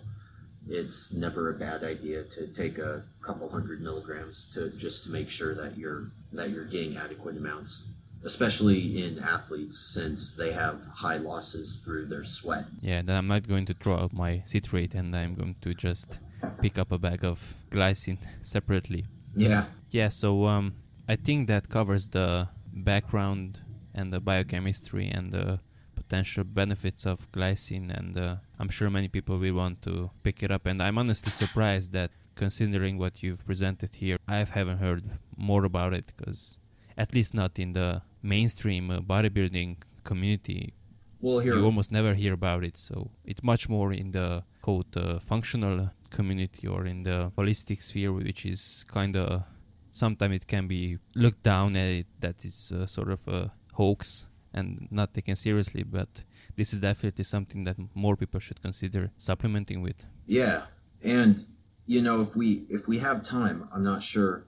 it's 0.68 1.14
never 1.14 1.50
a 1.50 1.54
bad 1.54 1.84
idea 1.84 2.24
to 2.24 2.48
take 2.48 2.78
a 2.78 3.04
couple 3.22 3.50
hundred 3.50 3.82
milligrams 3.82 4.50
to 4.54 4.70
just 4.72 5.06
to 5.06 5.12
make 5.12 5.30
sure 5.30 5.54
that 5.54 5.78
you're 5.78 6.12
that 6.34 6.50
you're 6.50 6.66
getting 6.66 6.98
adequate 6.98 7.38
amounts 7.38 7.94
especially 8.24 9.06
in 9.06 9.20
athletes 9.20 9.78
since 9.78 10.36
they 10.36 10.52
have 10.52 10.84
high 10.94 11.18
losses 11.18 11.78
through 11.78 12.06
their 12.06 12.24
sweat. 12.24 12.66
Yeah, 12.82 13.02
then 13.02 13.16
I'm 13.16 13.28
not 13.28 13.48
going 13.48 13.66
to 13.66 13.74
throw 13.74 13.96
out 13.96 14.14
my 14.14 14.44
citrate 14.46 14.94
and 14.94 15.16
I'm 15.16 15.36
going 15.36 15.56
to 15.62 15.74
just 15.74 16.20
pick 16.62 16.78
up 16.78 16.92
a 16.92 16.98
bag 16.98 17.24
of 17.24 17.56
glycine 17.72 18.18
separately. 18.44 19.06
Yeah. 19.36 19.66
Yeah, 19.90 20.10
so 20.10 20.46
um, 20.46 20.74
I 21.08 21.16
think 21.16 21.48
that 21.48 21.70
covers 21.70 22.10
the 22.10 22.50
background 22.74 23.62
and 23.94 24.12
the 24.12 24.20
biochemistry 24.20 25.08
and 25.08 25.32
the 25.32 25.60
potential 25.96 26.44
benefits 26.44 27.06
of 27.06 27.32
glycine 27.32 27.96
and 27.98 28.18
uh, 28.18 28.36
I'm 28.58 28.70
sure 28.70 28.90
many 28.90 29.08
people 29.08 29.38
will 29.38 29.54
want 29.54 29.82
to 29.84 30.12
pick 30.24 30.44
it 30.44 30.52
up 30.52 30.66
and 30.66 30.82
I'm 30.82 30.98
honestly 30.98 31.32
surprised 31.32 31.94
that 31.94 32.12
considering 32.36 32.98
what 32.98 33.22
you've 33.22 33.46
presented 33.46 33.96
here 33.96 34.18
I 34.28 34.38
haven't 34.38 34.78
heard 34.78 35.04
more 35.40 35.66
about 35.66 35.94
it 35.94 36.14
because 36.16 36.58
at 36.98 37.14
least 37.14 37.34
not 37.34 37.58
in 37.58 37.74
the 37.74 38.02
mainstream 38.22 38.92
uh, 38.92 39.00
bodybuilding 39.00 39.78
community, 40.04 40.74
well, 41.22 41.40
here 41.40 41.56
you 41.56 41.66
almost 41.66 41.92
never 41.92 42.14
hear 42.14 42.34
about 42.34 42.64
it. 42.64 42.78
So 42.78 43.12
it's 43.26 43.44
much 43.44 43.68
more 43.70 43.92
in 43.92 44.12
the 44.12 44.44
quote 44.62 44.96
uh, 44.96 45.20
functional 45.20 45.92
community 46.10 46.68
or 46.68 46.86
in 46.86 47.04
the 47.04 47.32
holistic 47.38 47.82
sphere, 47.82 48.12
which 48.12 48.46
is 48.46 48.86
kind 48.88 49.16
of 49.16 49.44
sometimes 49.92 50.36
it 50.36 50.48
can 50.48 50.68
be 50.68 50.98
looked 51.16 51.44
down 51.44 51.76
at 51.76 51.90
it 51.90 52.08
that 52.20 52.46
it's 52.46 52.72
uh, 52.72 52.86
sort 52.86 53.12
of 53.12 53.28
a 53.28 53.52
hoax 53.74 54.28
and 54.54 54.88
not 54.92 55.14
taken 55.14 55.36
seriously. 55.36 55.84
But 55.84 56.24
this 56.56 56.74
is 56.74 56.80
definitely 56.80 57.24
something 57.24 57.64
that 57.66 57.78
more 57.94 58.16
people 58.16 58.40
should 58.40 58.62
consider 58.62 59.12
supplementing 59.18 59.82
with. 59.82 60.06
Yeah, 60.26 60.64
and 61.04 61.44
you 61.86 62.02
know 62.02 62.22
if 62.22 62.36
we 62.36 62.66
if 62.70 62.88
we 62.88 63.00
have 63.00 63.24
time, 63.24 63.68
I'm 63.74 63.84
not 63.84 64.04
sure 64.04 64.46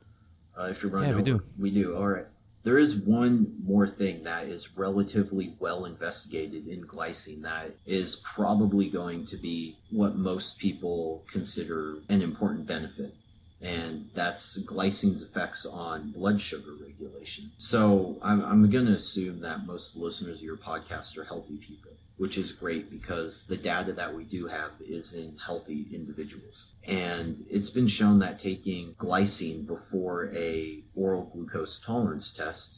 uh, 0.61 0.67
if 0.69 0.83
you're 0.83 0.91
running. 0.91 1.09
Yeah, 1.09 1.15
we 1.15 1.21
over. 1.21 1.39
do. 1.39 1.43
We 1.57 1.71
do. 1.71 1.95
All 1.95 2.07
right. 2.07 2.25
There 2.63 2.77
is 2.77 2.95
one 2.95 3.55
more 3.63 3.87
thing 3.87 4.23
that 4.23 4.45
is 4.45 4.77
relatively 4.77 5.55
well 5.59 5.85
investigated 5.85 6.67
in 6.67 6.83
glycine 6.83 7.41
that 7.41 7.71
is 7.87 8.17
probably 8.17 8.87
going 8.87 9.25
to 9.25 9.37
be 9.37 9.75
what 9.89 10.15
most 10.15 10.59
people 10.59 11.23
consider 11.27 11.95
an 12.09 12.21
important 12.21 12.67
benefit, 12.67 13.15
and 13.61 14.07
that's 14.13 14.61
glycine's 14.63 15.23
effects 15.23 15.65
on 15.65 16.11
blood 16.11 16.39
sugar 16.39 16.73
regulation. 16.79 17.49
So 17.57 18.19
I'm, 18.21 18.45
I'm 18.45 18.69
going 18.69 18.85
to 18.85 18.93
assume 18.93 19.39
that 19.39 19.65
most 19.65 19.97
listeners 19.97 20.39
of 20.39 20.45
your 20.45 20.57
podcast 20.57 21.17
are 21.17 21.23
healthy 21.23 21.57
people 21.57 21.91
which 22.21 22.37
is 22.37 22.51
great 22.51 22.91
because 22.91 23.47
the 23.47 23.57
data 23.57 23.91
that 23.91 24.13
we 24.13 24.23
do 24.23 24.45
have 24.45 24.69
is 24.79 25.15
in 25.15 25.35
healthy 25.43 25.87
individuals. 25.91 26.75
And 26.87 27.43
it's 27.49 27.71
been 27.71 27.87
shown 27.87 28.19
that 28.19 28.37
taking 28.37 28.93
glycine 28.93 29.65
before 29.65 30.31
a 30.35 30.83
oral 30.93 31.31
glucose 31.33 31.79
tolerance 31.79 32.31
test, 32.31 32.77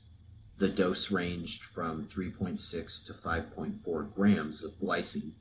the 0.59 0.69
dose 0.69 1.11
ranged 1.11 1.61
from 1.61 2.05
3.6 2.05 3.05
to 3.05 3.11
5.4 3.11 4.13
grams 4.15 4.63
of 4.63 4.71
glycine 4.79 5.33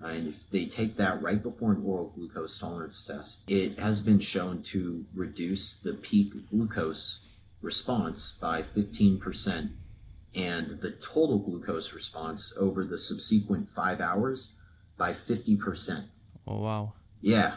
And 0.00 0.26
if 0.26 0.48
they 0.48 0.64
take 0.64 0.96
that 0.96 1.20
right 1.20 1.42
before 1.42 1.72
an 1.72 1.82
oral 1.84 2.14
glucose 2.16 2.56
tolerance 2.56 3.04
test, 3.04 3.44
it 3.46 3.78
has 3.78 4.00
been 4.00 4.20
shown 4.20 4.62
to 4.72 5.04
reduce 5.14 5.78
the 5.78 5.92
peak 5.92 6.32
glucose 6.48 7.28
response 7.60 8.38
by 8.40 8.62
15% 8.62 9.68
and 10.34 10.66
the 10.80 10.90
total 10.90 11.38
glucose 11.38 11.94
response 11.94 12.56
over 12.58 12.84
the 12.84 12.98
subsequent 12.98 13.68
five 13.68 14.00
hours 14.00 14.56
by 14.98 15.12
50%. 15.12 16.04
Oh, 16.46 16.60
wow. 16.60 16.92
Yeah. 17.20 17.54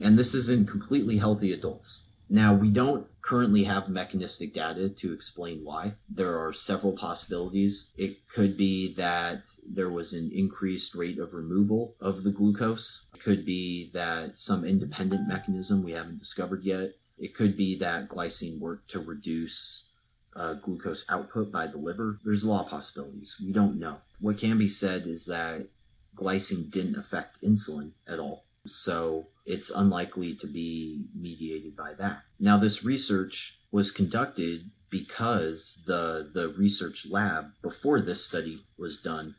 And 0.00 0.18
this 0.18 0.34
is 0.34 0.48
in 0.48 0.66
completely 0.66 1.18
healthy 1.18 1.52
adults. 1.52 2.08
Now, 2.28 2.54
we 2.54 2.70
don't 2.70 3.06
currently 3.20 3.64
have 3.64 3.88
mechanistic 3.88 4.54
data 4.54 4.88
to 4.88 5.12
explain 5.12 5.64
why. 5.64 5.92
There 6.08 6.38
are 6.38 6.52
several 6.52 6.92
possibilities. 6.92 7.92
It 7.98 8.26
could 8.34 8.56
be 8.56 8.94
that 8.94 9.44
there 9.68 9.90
was 9.90 10.14
an 10.14 10.30
increased 10.32 10.94
rate 10.94 11.18
of 11.18 11.34
removal 11.34 11.94
of 12.00 12.24
the 12.24 12.30
glucose. 12.30 13.06
It 13.14 13.20
could 13.20 13.44
be 13.44 13.90
that 13.92 14.38
some 14.38 14.64
independent 14.64 15.28
mechanism 15.28 15.82
we 15.82 15.92
haven't 15.92 16.20
discovered 16.20 16.64
yet. 16.64 16.94
It 17.18 17.34
could 17.34 17.56
be 17.56 17.78
that 17.80 18.08
glycine 18.08 18.58
worked 18.58 18.90
to 18.92 19.00
reduce 19.00 19.91
uh, 20.34 20.54
glucose 20.54 21.04
output 21.10 21.52
by 21.52 21.66
the 21.66 21.78
liver. 21.78 22.18
There's 22.24 22.44
a 22.44 22.50
lot 22.50 22.64
of 22.64 22.70
possibilities. 22.70 23.36
We 23.44 23.52
don't 23.52 23.78
know. 23.78 23.98
What 24.20 24.38
can 24.38 24.58
be 24.58 24.68
said 24.68 25.06
is 25.06 25.26
that 25.26 25.68
glycine 26.16 26.70
didn't 26.70 26.96
affect 26.96 27.42
insulin 27.42 27.92
at 28.08 28.18
all. 28.18 28.44
So 28.66 29.26
it's 29.44 29.70
unlikely 29.70 30.34
to 30.36 30.46
be 30.46 31.04
mediated 31.14 31.76
by 31.76 31.94
that. 31.94 32.22
Now, 32.38 32.56
this 32.56 32.84
research 32.84 33.58
was 33.72 33.90
conducted 33.90 34.62
because 34.90 35.82
the, 35.86 36.30
the 36.32 36.48
research 36.50 37.06
lab 37.10 37.52
before 37.62 38.00
this 38.00 38.24
study 38.24 38.60
was 38.78 39.00
done, 39.00 39.34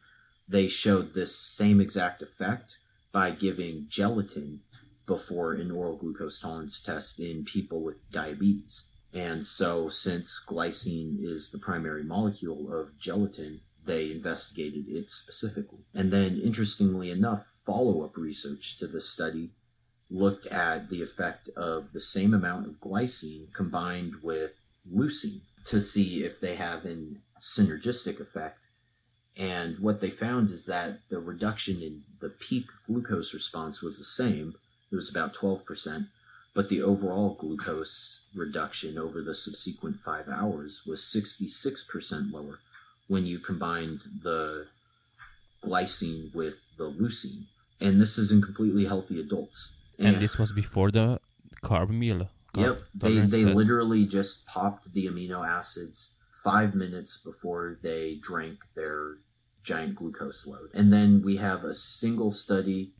they 0.47 0.67
showed 0.67 1.13
this 1.13 1.37
same 1.37 1.79
exact 1.79 2.21
effect 2.21 2.79
by 3.11 3.31
giving 3.31 3.85
gelatin 3.87 4.59
before 5.05 5.53
an 5.53 5.71
oral 5.71 5.95
glucose 5.95 6.39
tolerance 6.39 6.81
test 6.81 7.19
in 7.19 7.45
people 7.45 7.81
with 7.81 8.11
diabetes. 8.11 8.83
And 9.13 9.43
so, 9.43 9.89
since 9.89 10.43
glycine 10.43 11.21
is 11.21 11.51
the 11.51 11.59
primary 11.59 12.03
molecule 12.03 12.73
of 12.73 12.97
gelatin, 12.97 13.61
they 13.85 14.11
investigated 14.11 14.85
it 14.87 15.09
specifically. 15.09 15.85
And 15.93 16.11
then, 16.11 16.39
interestingly 16.43 17.11
enough, 17.11 17.45
follow 17.65 18.03
up 18.03 18.17
research 18.17 18.77
to 18.79 18.87
this 18.87 19.07
study 19.07 19.51
looked 20.09 20.45
at 20.47 20.89
the 20.89 21.01
effect 21.01 21.49
of 21.55 21.91
the 21.91 22.01
same 22.01 22.33
amount 22.33 22.67
of 22.67 22.79
glycine 22.79 23.51
combined 23.53 24.13
with 24.21 24.53
leucine 24.91 25.41
to 25.65 25.79
see 25.79 26.23
if 26.23 26.39
they 26.39 26.55
have 26.55 26.85
an 26.85 27.21
synergistic 27.41 28.19
effect. 28.19 28.67
And 29.35 29.79
what 29.79 30.01
they 30.01 30.09
found 30.09 30.49
is 30.49 30.65
that 30.67 30.99
the 31.09 31.19
reduction 31.19 31.81
in 31.81 32.03
the 32.19 32.29
peak 32.29 32.65
glucose 32.85 33.33
response 33.33 33.81
was 33.81 33.97
the 33.97 34.03
same. 34.03 34.53
It 34.91 34.95
was 34.95 35.09
about 35.09 35.33
12%, 35.33 36.07
but 36.53 36.69
the 36.69 36.81
overall 36.81 37.35
glucose 37.39 38.27
reduction 38.35 38.97
over 38.97 39.21
the 39.21 39.35
subsequent 39.35 39.97
five 39.99 40.27
hours 40.29 40.83
was 40.85 41.01
66% 41.01 42.31
lower 42.31 42.59
when 43.07 43.25
you 43.25 43.39
combined 43.39 43.99
the 44.21 44.67
glycine 45.63 46.33
with 46.33 46.61
the 46.77 46.89
leucine. 46.91 47.43
And 47.81 47.99
this 47.99 48.17
is 48.17 48.31
in 48.31 48.41
completely 48.41 48.85
healthy 48.85 49.19
adults. 49.19 49.77
And 49.99 50.17
this 50.17 50.37
was 50.37 50.51
before 50.51 50.91
the 50.91 51.19
carb 51.63 51.89
meal. 51.89 52.29
Carb 52.53 52.63
Yep, 52.65 52.81
they 52.95 53.15
they 53.19 53.43
test. 53.45 53.55
literally 53.55 54.05
just 54.05 54.45
popped 54.45 54.93
the 54.93 55.07
amino 55.07 55.47
acids 55.47 56.19
five 56.43 56.75
minutes 56.75 57.17
before 57.17 57.79
they 57.81 58.19
drank 58.21 58.59
their 58.75 59.17
giant 59.63 59.95
glucose 59.95 60.45
load, 60.45 60.69
and 60.73 60.91
then 60.91 61.21
we 61.23 61.37
have 61.37 61.63
a 61.63 61.73
single 61.73 62.31
study 62.31 62.91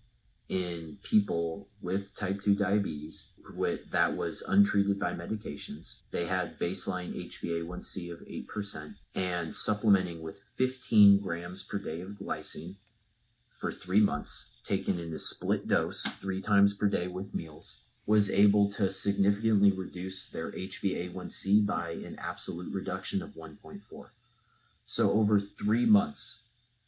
in 0.49 0.97
people 1.03 1.69
with 1.81 2.15
type 2.15 2.41
two 2.41 2.55
diabetes 2.55 3.33
with 3.55 3.91
that 3.91 4.15
was 4.15 4.41
untreated 4.41 4.99
by 4.99 5.13
medications. 5.13 5.99
They 6.11 6.25
had 6.25 6.59
baseline 6.59 7.13
HbA1c 7.13 8.11
of 8.11 8.23
eight 8.27 8.47
percent 8.47 8.95
and 9.15 9.53
supplementing 9.53 10.21
with 10.21 10.37
15 10.57 11.19
grams 11.19 11.63
per 11.63 11.77
day 11.77 12.01
of 12.01 12.11
glycine 12.11 12.75
for 13.53 13.71
three 13.71 13.99
months, 13.99 14.59
taken 14.63 14.99
in 14.99 15.13
a 15.13 15.19
split 15.19 15.67
dose 15.67 16.03
three 16.03 16.41
times 16.41 16.73
per 16.73 16.87
day 16.87 17.07
with 17.07 17.35
meals, 17.35 17.83
was 18.05 18.31
able 18.31 18.69
to 18.71 18.89
significantly 18.89 19.71
reduce 19.71 20.27
their 20.27 20.51
HbA1c 20.51 21.65
by 21.65 21.91
an 21.91 22.15
absolute 22.17 22.73
reduction 22.73 23.21
of 23.21 23.35
1.4. 23.35 24.09
So, 24.83 25.11
over 25.11 25.39
three 25.39 25.85
months, 25.85 26.42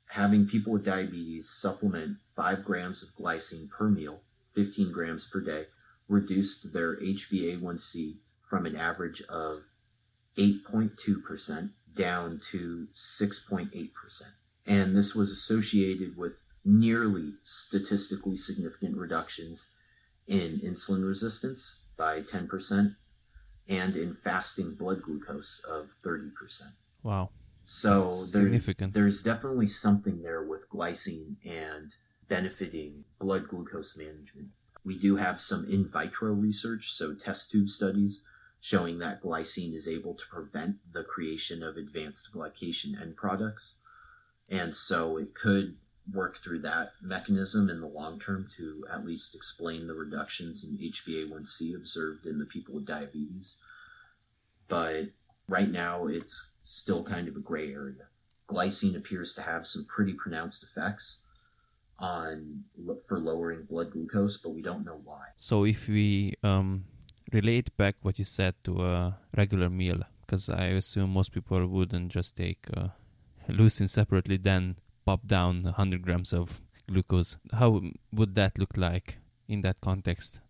having 0.09 0.47
people 0.47 0.73
with 0.73 0.85
diabetes 0.85 1.49
supplement 1.49 2.17
5 2.35 2.63
grams 2.63 3.03
of 3.03 3.09
glycine 3.15 3.69
per 3.69 3.89
meal, 3.89 4.21
15 4.53 4.91
grams 4.91 5.25
per 5.25 5.41
day, 5.41 5.65
reduced 6.07 6.73
their 6.73 6.97
HbA1c 6.97 8.17
from 8.41 8.65
an 8.65 8.75
average 8.75 9.21
of 9.23 9.63
8.2% 10.37 11.71
down 11.95 12.39
to 12.51 12.87
6.8%. 12.93 14.21
And 14.67 14.95
this 14.95 15.15
was 15.15 15.31
associated 15.31 16.17
with 16.17 16.43
nearly 16.63 17.33
statistically 17.43 18.35
significant 18.35 18.97
reductions 18.97 19.73
in 20.27 20.59
insulin 20.63 21.07
resistance 21.07 21.83
by 21.97 22.21
10% 22.21 22.95
and 23.67 23.95
in 23.95 24.13
fasting 24.13 24.75
blood 24.75 25.01
glucose 25.01 25.59
of 25.67 25.91
30%. 26.03 26.31
Wow. 27.03 27.29
So 27.65 28.03
there, 28.03 28.11
significant. 28.11 28.93
there's 28.93 29.23
definitely 29.23 29.67
something 29.67 30.21
there 30.21 30.43
with 30.43 30.69
glycine 30.69 31.35
and 31.43 31.93
benefiting 32.29 33.03
blood 33.19 33.47
glucose 33.47 33.97
management. 33.97 34.49
We 34.83 34.97
do 34.97 35.15
have 35.15 35.39
some 35.39 35.65
in 35.65 35.85
vitro 35.85 36.31
research, 36.31 36.93
so 36.93 37.15
test 37.15 37.51
tube 37.51 37.69
studies 37.69 38.23
showing 38.61 38.99
that 38.99 39.21
glycine 39.21 39.73
is 39.73 39.87
able 39.87 40.13
to 40.13 40.25
prevent 40.27 40.77
the 40.93 41.03
creation 41.03 41.63
of 41.63 41.75
advanced 41.75 42.31
glycation 42.33 42.99
end 43.01 43.15
products. 43.15 43.79
And 44.47 44.73
so 44.73 45.17
it 45.17 45.33
could 45.33 45.75
work 46.13 46.37
through 46.37 46.59
that 46.59 46.91
mechanism 47.01 47.69
in 47.69 47.81
the 47.81 47.87
long 47.87 48.19
term 48.19 48.47
to 48.57 48.85
at 48.91 49.05
least 49.05 49.33
explain 49.33 49.87
the 49.87 49.95
reductions 49.95 50.63
in 50.63 50.77
HbA1c 50.77 51.75
observed 51.75 52.27
in 52.27 52.37
the 52.37 52.45
people 52.45 52.75
with 52.75 52.85
diabetes. 52.85 53.55
But 54.67 55.09
right 55.47 55.69
now, 55.69 56.07
it's 56.07 56.53
still 56.63 57.03
kind 57.03 57.27
of 57.27 57.35
a 57.35 57.39
gray 57.39 57.71
area. 57.71 58.07
Glycine 58.49 58.95
appears 58.95 59.33
to 59.35 59.41
have 59.41 59.65
some 59.65 59.85
pretty 59.85 60.13
pronounced 60.13 60.63
effects 60.63 61.23
on 61.99 62.63
for 63.07 63.19
lowering 63.19 63.63
blood 63.63 63.91
glucose, 63.91 64.37
but 64.37 64.51
we 64.51 64.61
don't 64.61 64.85
know 64.85 64.99
why. 65.03 65.23
So 65.37 65.65
if 65.65 65.87
we 65.87 66.33
um, 66.43 66.85
relate 67.31 67.75
back 67.77 67.95
what 68.01 68.19
you 68.19 68.25
said 68.25 68.55
to 68.65 68.83
a 68.83 69.17
regular 69.35 69.69
meal, 69.69 70.01
because 70.21 70.49
I 70.49 70.65
assume 70.65 71.11
most 71.11 71.31
people 71.33 71.65
wouldn't 71.65 72.11
just 72.11 72.35
take 72.35 72.65
uh, 72.75 72.89
leucine 73.47 73.89
separately, 73.89 74.37
then 74.37 74.75
pop 75.05 75.25
down 75.25 75.63
100 75.63 76.01
grams 76.01 76.33
of 76.33 76.61
glucose. 76.87 77.37
How 77.53 77.81
would 78.11 78.35
that 78.35 78.57
look 78.57 78.75
like 78.75 79.19
in 79.47 79.61
that 79.61 79.81
context? 79.81 80.41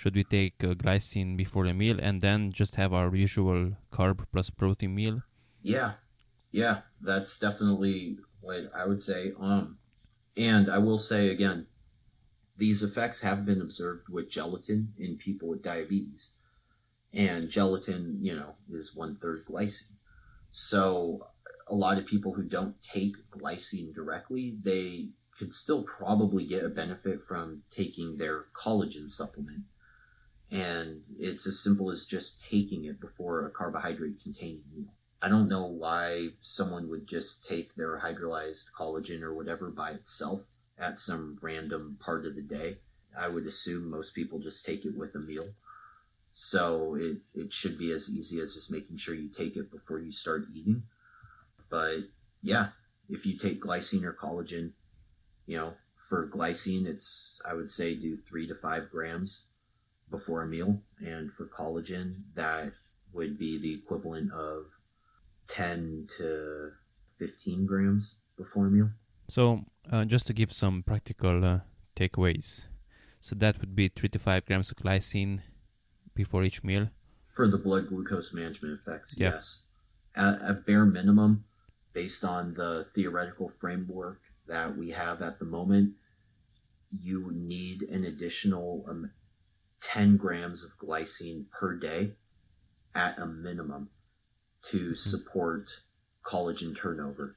Should 0.00 0.14
we 0.14 0.24
take 0.24 0.64
uh, 0.64 0.68
glycine 0.68 1.36
before 1.36 1.66
the 1.66 1.74
meal 1.74 1.98
and 2.00 2.22
then 2.22 2.52
just 2.52 2.76
have 2.76 2.94
our 2.94 3.14
usual 3.14 3.72
carb 3.92 4.24
plus 4.32 4.48
protein 4.48 4.94
meal? 4.94 5.20
Yeah, 5.60 5.92
yeah, 6.50 6.88
that's 7.02 7.38
definitely 7.38 8.16
what 8.40 8.70
I 8.74 8.86
would 8.86 9.02
say. 9.02 9.32
Um, 9.38 9.76
and 10.38 10.70
I 10.70 10.78
will 10.78 10.96
say 10.96 11.28
again, 11.28 11.66
these 12.56 12.82
effects 12.82 13.20
have 13.20 13.44
been 13.44 13.60
observed 13.60 14.08
with 14.08 14.30
gelatin 14.30 14.94
in 14.96 15.18
people 15.18 15.50
with 15.50 15.62
diabetes, 15.62 16.38
and 17.12 17.50
gelatin, 17.50 18.20
you 18.22 18.34
know, 18.34 18.54
is 18.70 18.96
one 18.96 19.16
third 19.16 19.44
glycine. 19.44 19.96
So 20.50 21.26
a 21.68 21.74
lot 21.74 21.98
of 21.98 22.06
people 22.06 22.32
who 22.32 22.44
don't 22.44 22.80
take 22.80 23.16
glycine 23.36 23.92
directly, 23.92 24.56
they 24.62 25.10
could 25.38 25.52
still 25.52 25.82
probably 25.82 26.46
get 26.46 26.64
a 26.64 26.70
benefit 26.70 27.20
from 27.20 27.64
taking 27.70 28.16
their 28.16 28.46
collagen 28.54 29.06
supplement. 29.06 29.64
And 30.50 31.02
it's 31.18 31.46
as 31.46 31.62
simple 31.62 31.90
as 31.90 32.06
just 32.06 32.48
taking 32.48 32.84
it 32.84 33.00
before 33.00 33.46
a 33.46 33.50
carbohydrate 33.50 34.20
containing 34.22 34.62
meal. 34.74 34.92
I 35.22 35.28
don't 35.28 35.48
know 35.48 35.66
why 35.66 36.30
someone 36.40 36.88
would 36.88 37.06
just 37.06 37.46
take 37.46 37.74
their 37.74 38.00
hydrolyzed 38.00 38.72
collagen 38.72 39.22
or 39.22 39.34
whatever 39.34 39.70
by 39.70 39.90
itself 39.90 40.46
at 40.78 40.98
some 40.98 41.38
random 41.42 41.98
part 42.00 42.24
of 42.26 42.34
the 42.34 42.42
day. 42.42 42.78
I 43.16 43.28
would 43.28 43.46
assume 43.46 43.90
most 43.90 44.14
people 44.14 44.38
just 44.38 44.64
take 44.64 44.84
it 44.84 44.96
with 44.96 45.14
a 45.14 45.18
meal. 45.18 45.50
So 46.32 46.94
it, 46.94 47.18
it 47.34 47.52
should 47.52 47.78
be 47.78 47.92
as 47.92 48.08
easy 48.08 48.40
as 48.40 48.54
just 48.54 48.72
making 48.72 48.96
sure 48.96 49.14
you 49.14 49.28
take 49.28 49.56
it 49.56 49.70
before 49.70 49.98
you 49.98 50.10
start 50.10 50.46
eating. 50.54 50.84
But 51.68 51.98
yeah, 52.42 52.68
if 53.08 53.26
you 53.26 53.36
take 53.36 53.60
glycine 53.60 54.04
or 54.04 54.14
collagen, 54.14 54.72
you 55.46 55.58
know, 55.58 55.74
for 55.98 56.28
glycine, 56.28 56.86
it's, 56.86 57.42
I 57.46 57.54
would 57.54 57.68
say, 57.68 57.94
do 57.94 58.16
three 58.16 58.46
to 58.46 58.54
five 58.54 58.90
grams 58.90 59.49
before 60.10 60.42
a 60.42 60.46
meal. 60.46 60.82
And 61.04 61.30
for 61.32 61.46
collagen, 61.46 62.14
that 62.34 62.72
would 63.12 63.38
be 63.38 63.58
the 63.58 63.74
equivalent 63.74 64.32
of 64.32 64.66
10 65.48 66.06
to 66.18 66.70
15 67.18 67.66
grams 67.66 68.20
before 68.36 68.66
a 68.66 68.70
meal. 68.70 68.90
So 69.28 69.64
Uh, 69.90 70.04
just 70.04 70.26
to 70.26 70.32
give 70.32 70.52
some 70.52 70.82
practical 70.84 71.44
uh, 71.44 71.60
takeaways. 71.96 72.66
So 73.20 73.34
that 73.36 73.58
would 73.60 73.74
be 73.74 73.88
3 73.88 74.08
to 74.10 74.18
5 74.18 74.44
grams 74.46 74.70
of 74.70 74.76
glycine 74.76 75.40
before 76.14 76.44
each 76.44 76.62
meal. 76.62 76.90
For 77.28 77.48
the 77.48 77.58
blood 77.58 77.88
glucose 77.88 78.32
management 78.34 78.78
effects, 78.78 79.18
Yeah. 79.18 79.32
yes. 79.34 79.66
At, 80.14 80.40
at 80.42 80.66
bare 80.66 80.86
minimum, 80.86 81.44
based 81.92 82.24
on 82.24 82.54
the 82.54 82.84
theoretical 82.94 83.48
framework 83.48 84.20
that 84.46 84.76
we 84.76 84.90
have 84.90 85.22
at 85.22 85.38
the 85.40 85.44
moment, 85.46 85.94
you 86.92 87.30
need 87.32 87.82
an 87.82 88.04
additional 88.04 88.84
um, 88.88 89.10
10 89.82 90.16
grams 90.16 90.64
of 90.64 90.78
glycine 90.78 91.48
per 91.50 91.76
day 91.76 92.12
at 92.94 93.18
a 93.18 93.26
minimum 93.26 93.90
to 94.62 94.78
mm-hmm. 94.78 94.94
support 94.94 95.70
collagen 96.24 96.76
turnover. 96.76 97.36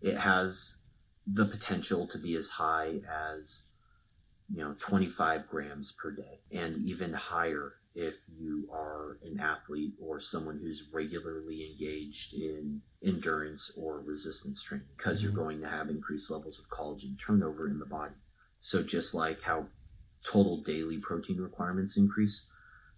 It 0.00 0.16
has 0.16 0.82
the 1.26 1.44
potential 1.44 2.06
to 2.08 2.18
be 2.18 2.34
as 2.36 2.50
high 2.50 3.00
as 3.08 3.70
you 4.50 4.62
know 4.62 4.74
25 4.78 5.48
grams 5.48 5.92
per 5.92 6.10
day 6.10 6.40
and 6.52 6.76
even 6.86 7.14
higher 7.14 7.76
if 7.94 8.24
you 8.28 8.68
are 8.72 9.18
an 9.22 9.38
athlete 9.40 9.94
or 10.00 10.18
someone 10.20 10.58
who's 10.58 10.90
regularly 10.92 11.70
engaged 11.70 12.34
in 12.34 12.82
endurance 13.04 13.76
or 13.78 14.00
resistance 14.00 14.62
training 14.62 14.86
because 14.96 15.22
you're 15.22 15.32
mm-hmm. 15.32 15.40
going 15.40 15.60
to 15.60 15.68
have 15.68 15.88
increased 15.88 16.30
levels 16.30 16.58
of 16.58 16.68
collagen 16.68 17.16
turnover 17.18 17.68
in 17.68 17.78
the 17.78 17.86
body. 17.86 18.14
So 18.60 18.82
just 18.82 19.14
like 19.14 19.40
how 19.42 19.66
total 20.24 20.62
daily 20.62 20.98
protein 20.98 21.38
requirements 21.38 21.96
increase 21.96 22.50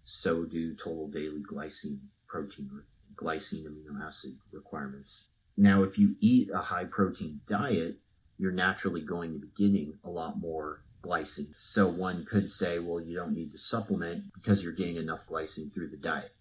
so 0.03 0.45
do 0.45 0.73
total 0.75 1.07
daily 1.07 1.41
glycine 1.51 1.99
protein 2.27 2.69
glycine 3.15 3.65
amino 3.65 4.01
acid 4.03 4.31
requirements 4.51 5.29
now 5.57 5.83
if 5.83 5.97
you 5.97 6.15
eat 6.19 6.49
a 6.53 6.57
high 6.57 6.85
protein 6.85 7.39
diet 7.47 7.97
you're 8.37 8.51
naturally 8.51 9.01
going 9.01 9.33
to 9.33 9.39
be 9.39 9.47
getting 9.55 9.97
a 10.03 10.09
lot 10.09 10.39
more 10.39 10.81
glycine. 11.01 11.53
So 11.55 11.87
one 11.87 12.25
could 12.25 12.49
say, 12.49 12.79
well, 12.79 12.99
you 12.99 13.15
don't 13.15 13.33
need 13.33 13.51
to 13.51 13.57
supplement 13.57 14.33
because 14.33 14.63
you're 14.63 14.73
getting 14.73 14.97
enough 14.97 15.27
glycine 15.27 15.73
through 15.73 15.89
the 15.89 15.97
diet. 15.97 16.33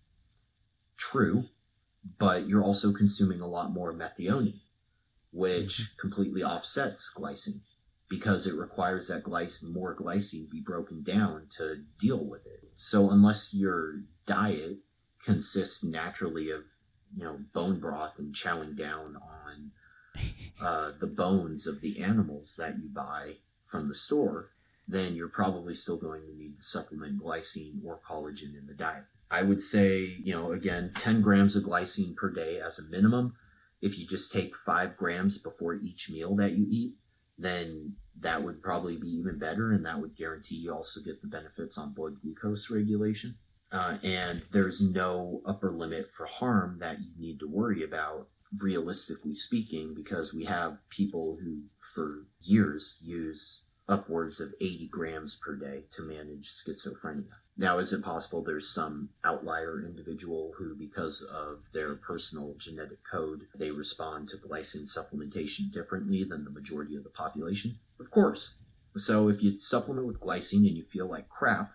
True, 0.96 1.44
but 2.18 2.46
you're 2.46 2.64
also 2.64 2.92
consuming 2.92 3.40
a 3.40 3.46
lot 3.46 3.72
more 3.72 3.92
methionine, 3.92 4.60
which 5.32 5.68
mm-hmm. 5.68 6.00
completely 6.00 6.42
offsets 6.42 7.12
glycine 7.16 7.60
because 8.08 8.46
it 8.46 8.56
requires 8.56 9.08
that 9.08 9.24
glycine, 9.24 9.72
more 9.72 9.96
glycine 9.96 10.50
be 10.50 10.60
broken 10.60 11.02
down 11.02 11.46
to 11.58 11.82
deal 11.98 12.24
with 12.24 12.46
it. 12.46 12.70
So 12.76 13.10
unless 13.10 13.52
your 13.52 14.02
diet 14.26 14.78
consists 15.24 15.82
naturally 15.82 16.50
of, 16.50 16.62
you 17.16 17.24
know, 17.24 17.38
bone 17.52 17.80
broth 17.80 18.18
and 18.18 18.34
chowing 18.34 18.76
down 18.76 19.16
on 19.16 19.70
uh, 20.60 20.92
the 21.00 21.06
bones 21.06 21.66
of 21.66 21.80
the 21.80 22.00
animals 22.00 22.56
that 22.58 22.78
you 22.78 22.88
buy 22.88 23.36
from 23.64 23.88
the 23.88 23.94
store, 23.94 24.50
then 24.86 25.16
you're 25.16 25.28
probably 25.28 25.74
still 25.74 25.96
going 25.96 26.22
to 26.22 26.36
need 26.36 26.56
to 26.56 26.62
supplement 26.62 27.20
glycine 27.20 27.84
or 27.84 28.00
collagen 28.08 28.56
in 28.56 28.66
the 28.66 28.74
diet. 28.74 29.04
I 29.30 29.42
would 29.42 29.60
say, 29.60 30.16
you 30.22 30.32
know, 30.32 30.52
again, 30.52 30.92
10 30.94 31.20
grams 31.20 31.56
of 31.56 31.64
glycine 31.64 32.14
per 32.14 32.30
day 32.30 32.60
as 32.60 32.78
a 32.78 32.88
minimum. 32.88 33.34
If 33.82 33.98
you 33.98 34.06
just 34.06 34.32
take 34.32 34.54
five 34.54 34.96
grams 34.96 35.38
before 35.38 35.74
each 35.74 36.08
meal 36.10 36.36
that 36.36 36.52
you 36.52 36.66
eat, 36.70 36.94
then 37.38 37.94
that 38.20 38.42
would 38.42 38.62
probably 38.62 38.96
be 38.96 39.08
even 39.08 39.38
better, 39.38 39.72
and 39.72 39.84
that 39.84 40.00
would 40.00 40.16
guarantee 40.16 40.56
you 40.56 40.72
also 40.72 41.00
get 41.02 41.20
the 41.20 41.28
benefits 41.28 41.76
on 41.76 41.92
blood 41.92 42.16
glucose 42.22 42.70
regulation. 42.70 43.34
Uh, 43.72 43.98
and 44.02 44.42
there's 44.52 44.80
no 44.80 45.42
upper 45.44 45.70
limit 45.72 46.10
for 46.10 46.24
harm 46.26 46.78
that 46.78 46.98
you 47.00 47.10
need 47.18 47.38
to 47.40 47.48
worry 47.48 47.82
about 47.82 48.28
realistically 48.60 49.34
speaking, 49.34 49.92
because 49.94 50.32
we 50.32 50.44
have 50.44 50.78
people 50.88 51.36
who, 51.42 51.62
for 51.94 52.26
years, 52.40 53.02
use 53.04 53.66
upwards 53.88 54.40
of 54.40 54.48
80 54.60 54.88
grams 54.88 55.36
per 55.36 55.56
day 55.56 55.84
to 55.90 56.02
manage 56.02 56.48
schizophrenia. 56.48 57.32
Now, 57.58 57.78
is 57.78 57.92
it 57.92 58.04
possible 58.04 58.42
there's 58.42 58.68
some 58.68 59.08
outlier 59.24 59.82
individual 59.82 60.52
who, 60.58 60.74
because 60.74 61.22
of 61.22 61.64
their 61.72 61.94
personal 61.94 62.54
genetic 62.58 62.98
code, 63.10 63.46
they 63.54 63.70
respond 63.70 64.28
to 64.28 64.36
glycine 64.36 64.86
supplementation 64.86 65.72
differently 65.72 66.22
than 66.24 66.44
the 66.44 66.50
majority 66.50 66.96
of 66.96 67.04
the 67.04 67.10
population? 67.10 67.74
Of 67.98 68.10
course. 68.10 68.62
So, 68.96 69.28
if 69.28 69.42
you 69.42 69.56
supplement 69.56 70.06
with 70.06 70.20
glycine 70.20 70.68
and 70.68 70.76
you 70.76 70.84
feel 70.84 71.06
like 71.06 71.30
crap, 71.30 71.72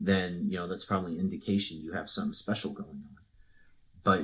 then 0.00 0.46
you 0.48 0.56
know 0.56 0.66
that's 0.66 0.84
probably 0.84 1.12
an 1.12 1.20
indication 1.20 1.80
you 1.80 1.92
have 1.92 2.10
something 2.10 2.32
special 2.32 2.72
going 2.72 2.88
on. 2.88 3.16
But 4.02 4.22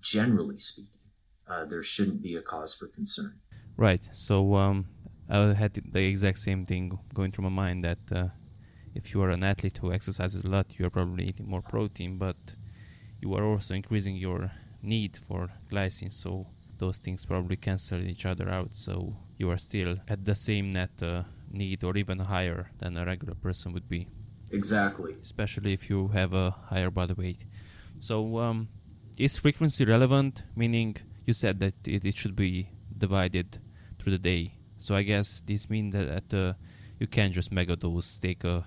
generally 0.00 0.58
speaking, 0.58 1.00
uh, 1.48 1.64
there 1.66 1.82
shouldn't 1.82 2.22
be 2.22 2.34
a 2.34 2.42
cause 2.42 2.74
for 2.74 2.88
concern. 2.88 3.38
Right. 3.76 4.08
So 4.12 4.56
um, 4.56 4.86
I 5.28 5.52
had 5.52 5.74
the 5.74 6.02
exact 6.02 6.38
same 6.38 6.64
thing 6.64 6.98
going 7.14 7.30
through 7.30 7.44
my 7.44 7.62
mind 7.64 7.82
that 7.82 7.98
uh, 8.12 8.28
if 8.94 9.14
you 9.14 9.22
are 9.22 9.30
an 9.30 9.42
athlete 9.44 9.78
who 9.78 9.92
exercises 9.92 10.44
a 10.44 10.48
lot, 10.48 10.78
you 10.78 10.86
are 10.86 10.90
probably 10.90 11.24
eating 11.28 11.48
more 11.48 11.62
protein, 11.62 12.18
but 12.18 12.36
you 13.20 13.34
are 13.34 13.44
also 13.44 13.74
increasing 13.74 14.16
your 14.16 14.50
need 14.82 15.16
for 15.16 15.48
glycine. 15.70 16.12
So 16.12 16.46
those 16.78 16.98
things 16.98 17.26
probably 17.26 17.56
cancel 17.56 18.02
each 18.02 18.26
other 18.26 18.48
out. 18.48 18.74
So 18.74 19.14
you 19.38 19.50
are 19.50 19.58
still 19.58 19.96
at 20.08 20.24
the 20.24 20.34
same 20.34 20.70
net 20.72 20.90
uh, 21.02 21.22
need 21.50 21.84
or 21.84 21.96
even 21.96 22.18
higher 22.18 22.70
than 22.78 22.96
a 22.96 23.04
regular 23.04 23.34
person 23.34 23.72
would 23.72 23.88
be, 23.88 24.06
Exactly. 24.52 25.14
especially 25.22 25.72
if 25.72 25.90
you 25.90 26.08
have 26.08 26.34
a 26.34 26.50
higher 26.50 26.90
body 26.90 27.14
weight. 27.14 27.44
So 27.98 28.38
um, 28.38 28.68
is 29.18 29.36
frequency 29.36 29.84
relevant? 29.84 30.44
Meaning 30.56 30.96
you 31.26 31.32
said 31.34 31.60
that 31.60 31.74
it, 31.86 32.04
it 32.04 32.16
should 32.16 32.34
be 32.34 32.68
divided 32.96 33.58
through 33.98 34.12
the 34.12 34.18
day. 34.18 34.54
So 34.78 34.94
I 34.94 35.02
guess 35.02 35.42
this 35.46 35.68
means 35.68 35.94
that, 35.94 36.32
uh, 36.32 36.54
you 36.98 37.06
can't 37.06 37.32
just 37.32 37.50
mega 37.52 37.76
dose, 37.76 38.18
take 38.18 38.44
uh, 38.44 38.60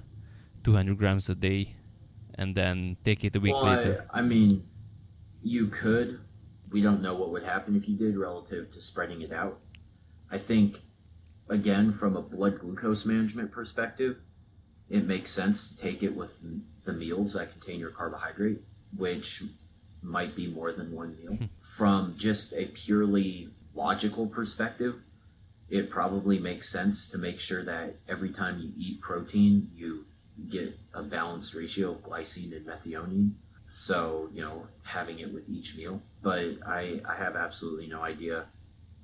200 0.64 0.98
grams 0.98 1.30
a 1.30 1.36
day, 1.36 1.76
and 2.36 2.56
then 2.56 2.98
take 3.04 3.24
it 3.24 3.36
a 3.36 3.40
week 3.40 3.54
well, 3.54 3.66
later. 3.66 4.06
I, 4.12 4.20
I 4.20 4.22
mean, 4.22 4.64
you 5.44 5.68
could. 5.68 6.20
We 6.72 6.82
don't 6.82 7.02
know 7.02 7.14
what 7.14 7.30
would 7.30 7.44
happen 7.44 7.76
if 7.76 7.88
you 7.88 7.96
did 7.96 8.18
relative 8.18 8.72
to 8.72 8.82
spreading 8.82 9.22
it 9.22 9.32
out. 9.32 9.60
I 10.32 10.40
think, 10.40 10.78
again, 11.50 11.92
from 11.92 12.16
a 12.16 12.22
blood 12.22 12.60
glucose 12.60 13.06
management 13.06 13.52
perspective, 13.52 14.22
it 14.90 15.06
makes 15.06 15.30
sense 15.30 15.70
to 15.70 15.82
take 15.82 16.02
it 16.02 16.16
with 16.16 16.40
the 16.84 16.94
meals 16.94 17.34
that 17.34 17.52
contain 17.52 17.80
your 17.80 17.92
carbohydrate, 17.92 18.60
which 18.98 19.44
might 20.02 20.36
be 20.36 20.48
more 20.48 20.72
than 20.72 20.92
one 20.92 21.16
meal. 21.18 21.36
Hmm. 21.36 21.46
from 21.62 22.16
just 22.18 22.54
a 22.54 22.66
purely 22.66 23.50
logical 23.74 24.28
perspective, 24.28 24.96
it 25.70 25.90
probably 25.90 26.40
makes 26.40 26.70
sense 26.70 27.08
to 27.08 27.18
make 27.18 27.40
sure 27.40 27.64
that 27.64 27.96
every 28.08 28.30
time 28.30 28.60
you 28.60 28.72
eat 28.78 29.02
protein, 29.02 29.70
you 29.76 30.06
get 30.54 30.78
a 30.94 31.04
balanced 31.04 31.54
ratio 31.56 31.92
of 31.92 32.04
glycine 32.04 32.56
and 32.56 32.66
methionine. 32.66 33.32
So, 33.68 34.30
you 34.34 34.42
know, 34.42 34.68
having 34.86 35.20
it 35.20 35.34
with 35.34 35.50
each 35.50 35.78
meal. 35.78 36.02
But 36.22 36.46
I, 36.66 37.02
I 37.10 37.16
have 37.16 37.36
absolutely 37.36 37.88
no 37.88 38.02
idea 38.02 38.46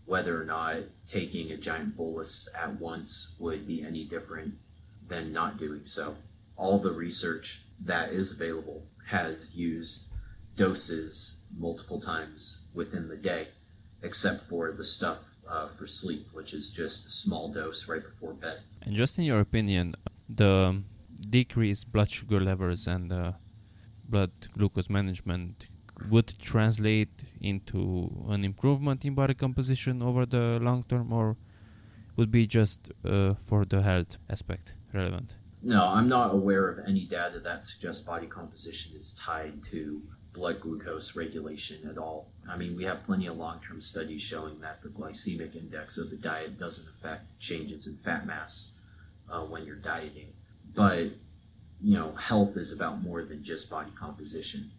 whether 0.06 0.40
or 0.40 0.46
not 0.46 0.78
taking 1.08 1.52
a 1.52 1.58
giant 1.58 1.98
bolus 1.98 2.48
at 2.60 2.80
once 2.80 3.36
would 3.40 3.68
be 3.68 3.84
any 3.84 4.04
different 4.06 4.54
than 5.08 5.34
not 5.34 5.58
doing 5.58 5.86
so. 5.86 6.16
All 6.56 6.78
the 6.78 6.92
research 6.92 7.64
that 7.86 8.10
is 8.10 8.32
available 8.32 8.84
has 9.08 9.56
used 9.56 10.12
doses 10.56 11.42
multiple 11.58 12.00
times 12.00 12.68
within 12.76 13.08
the 13.08 13.18
day, 13.18 13.48
except 14.04 14.44
for 14.44 14.72
the 14.72 14.84
stuff 14.84 15.20
uh, 15.48 15.68
for 15.68 15.88
sleep, 15.88 16.28
which 16.34 16.54
is 16.54 16.72
just 16.72 17.08
a 17.08 17.12
small 17.12 17.52
dose 17.52 17.88
right 17.88 18.04
before 18.04 18.34
bed. 18.34 18.60
And 18.84 18.96
just 18.96 19.18
in 19.18 19.26
your 19.26 19.40
opinion, 19.40 19.96
the 20.28 20.82
decreased 21.30 21.92
blood 21.92 22.10
sugar 22.10 22.40
levels 22.40 22.88
and 22.88 23.12
uh, 23.12 23.32
blood 24.08 24.32
glucose 24.58 24.90
management 24.90 25.68
would 26.10 26.34
translate 26.40 27.24
into 27.42 28.10
an 28.30 28.44
improvement 28.46 29.04
in 29.06 29.14
body 29.14 29.34
composition 29.34 30.02
over 30.02 30.26
the 30.26 30.60
long 30.62 30.84
term, 30.84 31.12
or 31.12 31.36
would 32.16 32.32
be 32.32 32.48
just 32.48 32.92
uh, 33.06 33.34
for 33.34 33.66
the 33.66 33.82
health 33.82 34.18
aspect 34.30 34.74
relevant? 34.94 35.36
No, 35.62 35.86
I'm 35.86 36.08
not 36.08 36.34
aware 36.34 36.70
of 36.70 36.80
any 36.88 37.06
data 37.06 37.40
that 37.40 37.66
suggests 37.66 38.06
body 38.06 38.28
composition 38.28 38.96
is 38.96 39.14
tied 39.14 39.62
to 39.64 40.02
blood 40.34 40.62
glucose 40.62 41.18
regulation 41.18 41.90
at 41.90 41.98
all. 41.98 42.30
I 42.48 42.56
mean, 42.56 42.78
we 42.78 42.86
have 42.86 43.04
plenty 43.04 43.28
of 43.28 43.38
long 43.38 43.60
term 43.68 43.82
studies 43.82 44.22
showing 44.22 44.60
that 44.62 44.82
the 44.82 44.90
glycemic 44.90 45.56
index 45.56 45.98
of 45.98 46.10
the 46.10 46.16
diet 46.16 46.58
doesn't 46.58 46.88
affect 46.88 47.40
changes 47.40 47.88
in 47.88 47.96
fat 47.96 48.26
mass 48.26 48.78
uh, 49.30 49.42
when 49.42 49.66
you're 49.66 49.76
dieting. 49.76 50.28
But, 50.76 51.08
you 51.82 51.98
know, 51.98 52.12
health 52.14 52.58
is 52.58 52.72
about 52.72 53.02
more 53.02 53.24
than 53.24 53.44
just 53.44 53.70
body 53.70 53.92
composition. 53.98 54.70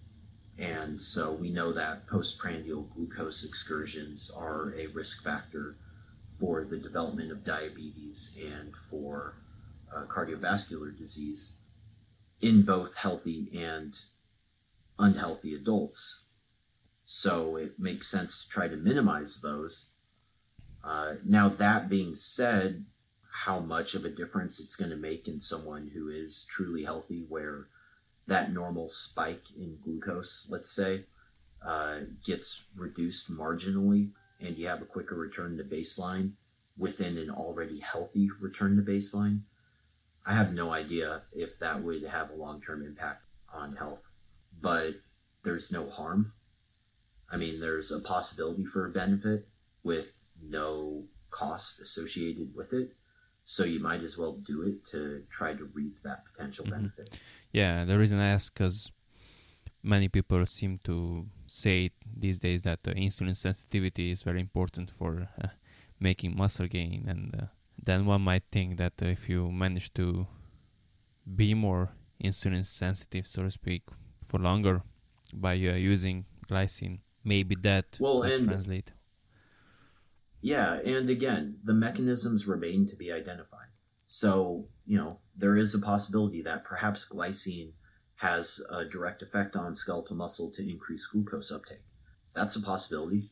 And 0.59 1.01
so 1.01 1.32
we 1.32 1.51
know 1.51 1.72
that 1.72 2.07
postprandial 2.07 2.82
glucose 2.95 3.45
excursions 3.45 4.30
are 4.30 4.74
a 4.76 4.88
risk 4.88 5.24
factor 5.24 5.76
for 6.38 6.64
the 6.64 6.78
development 6.78 7.32
of 7.32 7.45
diabetes 7.45 8.38
and 8.43 8.74
for 8.74 9.34
uh, 9.95 10.05
cardiovascular 10.05 10.97
disease 10.97 11.61
in 12.41 12.62
both 12.62 12.97
healthy 12.97 13.49
and 13.55 13.99
unhealthy 14.99 15.55
adults. 15.55 16.26
So 17.07 17.57
it 17.57 17.72
makes 17.78 18.07
sense 18.07 18.45
to 18.45 18.51
try 18.51 18.68
to 18.68 18.76
minimize 18.76 19.41
those. 19.43 19.95
Uh, 20.84 21.14
now, 21.26 21.49
that 21.49 21.88
being 21.88 22.14
said, 22.14 22.84
how 23.33 23.61
much 23.61 23.95
of 23.95 24.05
a 24.05 24.11
difference 24.11 24.61
it's 24.61 24.76
going 24.76 24.91
to 24.91 24.97
make 24.97 25.28
in 25.28 25.39
someone 25.41 25.91
who 25.95 26.09
is 26.09 26.47
truly 26.51 26.85
healthy, 26.85 27.24
where 27.28 27.66
that 28.26 28.53
normal 28.53 28.89
spike 28.89 29.43
in 29.59 29.78
glucose, 29.83 30.49
let's 30.51 30.70
say, 30.70 31.05
uh, 31.64 31.99
gets 32.24 32.64
reduced 32.76 33.31
marginally 33.31 34.11
and 34.41 34.57
you 34.57 34.66
have 34.66 34.83
a 34.83 34.87
quicker 34.87 35.14
return 35.14 35.59
to 35.59 35.64
baseline 35.64 36.33
within 36.78 37.18
an 37.18 37.31
already 37.31 37.78
healthy 37.81 38.31
return 38.41 38.76
to 38.76 38.83
baseline. 38.83 39.41
I 40.26 40.33
have 40.33 40.55
no 40.55 40.72
idea 40.72 41.22
if 41.33 41.59
that 41.59 41.81
would 41.81 42.05
have 42.05 42.31
a 42.31 42.35
long 42.35 42.61
term 42.61 42.83
impact 42.83 43.22
on 43.53 43.76
health, 43.76 44.03
but 44.62 44.93
there's 45.43 45.72
no 45.72 45.89
harm. 45.89 46.33
I 47.31 47.37
mean, 47.37 47.61
there's 47.61 47.93
a 47.93 48.01
possibility 48.01 48.64
for 48.64 48.87
a 48.87 48.91
benefit 48.91 49.47
with 49.83 50.12
no 50.43 51.05
cost 51.31 51.81
associated 51.81 52.55
with 52.55 52.72
it. 52.72 52.93
So 53.51 53.65
you 53.65 53.81
might 53.81 54.03
as 54.03 54.17
well 54.17 54.35
do 54.53 54.63
it 54.63 54.87
to 54.93 55.25
try 55.29 55.55
to 55.55 55.65
reap 55.75 56.03
that 56.05 56.25
potential 56.25 56.65
mm-hmm. 56.65 56.87
benefit. 56.87 57.19
Yeah, 57.51 57.85
the 57.85 57.99
reason 57.99 58.21
I 58.21 58.29
ask 58.29 58.55
because 58.55 58.93
many 59.83 60.07
people 60.09 60.47
seem 60.47 60.79
to 60.85 61.27
say 61.49 61.91
these 62.17 62.39
days 62.39 62.63
that 62.63 62.87
uh, 62.87 62.93
insulin 62.93 63.35
sensitivity 63.35 64.13
is 64.13 64.23
very 64.23 64.41
important 64.41 64.93
for 64.93 65.27
uh, 65.43 65.49
making 65.99 66.37
muscle 66.37 66.69
gain, 66.69 67.07
and 67.09 67.35
uh, 67.35 67.47
then 67.77 68.07
one 68.07 68.23
might 68.23 68.45
think 68.53 68.77
that 68.77 68.93
if 69.03 69.29
you 69.29 69.51
manage 69.51 69.93
to 69.95 70.29
be 71.27 71.53
more 71.53 71.91
insulin 72.23 72.65
sensitive, 72.65 73.27
so 73.27 73.43
to 73.43 73.51
speak, 73.51 73.83
for 74.25 74.39
longer 74.39 74.83
by 75.35 75.55
uh, 75.55 75.75
using 75.75 76.25
glycine, 76.49 77.01
maybe 77.25 77.57
that 77.57 77.99
well, 77.99 78.23
and 78.23 78.47
translate. 78.47 78.93
Yeah, 80.43 80.80
and 80.80 81.11
again, 81.11 81.59
the 81.64 81.74
mechanisms 81.74 82.47
remain 82.47 82.86
to 82.86 82.97
be 82.97 83.12
identified. 83.12 83.68
So, 84.07 84.66
you 84.86 84.97
know, 84.99 85.20
there 85.36 85.57
is 85.57 85.74
a 85.74 85.78
possibility 85.78 86.43
that 86.43 86.64
perhaps 86.64 87.09
glycine 87.09 87.72
has 88.16 88.61
a 88.70 88.84
direct 88.84 89.22
effect 89.22 89.57
on 89.57 89.74
skeletal 89.74 90.16
muscle 90.16 90.51
to 90.53 90.68
increase 90.68 91.07
glucose 91.07 91.51
uptake. 91.53 91.84
That's 92.34 92.57
a 92.57 92.62
possibility. 92.62 93.24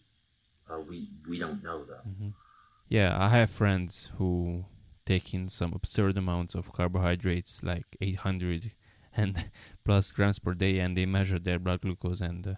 Uh, 0.71 0.81
we 0.81 1.09
we 1.29 1.39
don't 1.39 1.63
know 1.63 1.85
though. 1.85 2.05
Mm-hmm. 2.09 2.29
Yeah, 2.89 3.17
I 3.19 3.29
have 3.29 3.51
friends 3.51 4.11
who 4.17 4.65
take 5.05 5.35
in 5.35 5.49
some 5.49 5.73
absurd 5.75 6.17
amounts 6.17 6.55
of 6.55 6.73
carbohydrates, 6.73 7.63
like 7.63 7.85
800 8.01 8.73
and 9.17 9.51
plus 9.85 10.13
grams 10.13 10.39
per 10.39 10.55
day, 10.55 10.79
and 10.79 10.97
they 10.97 11.07
measure 11.07 11.39
their 11.39 11.59
blood 11.59 11.81
glucose, 11.81 12.21
and 12.21 12.47
uh, 12.47 12.55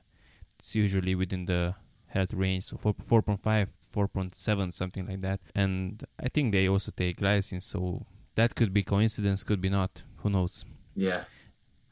it's 0.59 0.74
usually 0.74 1.14
within 1.14 1.46
the 1.46 1.74
health 2.09 2.34
range, 2.34 2.64
so 2.64 2.76
4, 2.76 2.94
4.5, 2.94 3.70
4.7, 3.95 4.72
something 4.72 5.07
like 5.07 5.20
that. 5.20 5.41
And 5.55 6.03
I 6.18 6.28
think 6.28 6.53
they 6.53 6.68
also 6.68 6.93
take 6.95 7.18
glycine, 7.18 7.62
so 7.62 8.07
that 8.34 8.55
could 8.55 8.72
be 8.72 8.82
coincidence, 8.82 9.45
could 9.45 9.61
be 9.61 9.68
not. 9.68 10.03
Who 10.18 10.30
knows? 10.30 10.64
Yeah. 10.95 11.24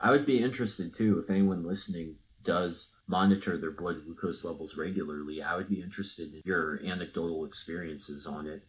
I 0.01 0.11
would 0.11 0.27
be 0.27 0.43
interested 0.43 0.95
too 0.95 1.19
if 1.19 1.31
anyone 1.31 1.65
listening 1.65 2.17
does 2.45 2.97
monitor 3.09 3.59
their 3.59 3.73
blood 3.73 4.05
glucose 4.05 4.45
levels 4.45 4.77
regularly. 4.77 5.43
I 5.43 5.57
would 5.57 5.69
be 5.69 5.83
interested 5.83 6.33
in 6.33 6.43
your 6.45 6.81
anecdotal 6.85 7.45
experiences 7.45 8.27
on 8.27 8.47
it. 8.47 8.63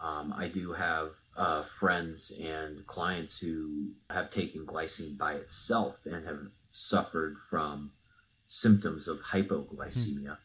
Um, 0.00 0.34
I 0.36 0.48
do 0.48 0.72
have 0.72 1.12
uh, 1.36 1.62
friends 1.62 2.32
and 2.42 2.86
clients 2.86 3.38
who 3.38 3.92
have 4.10 4.30
taken 4.30 4.66
glycine 4.66 5.16
by 5.16 5.34
itself 5.34 6.04
and 6.04 6.26
have 6.26 6.40
suffered 6.70 7.36
from 7.38 7.92
symptoms 8.46 9.08
of 9.08 9.18
hypoglycemia, 9.20 10.36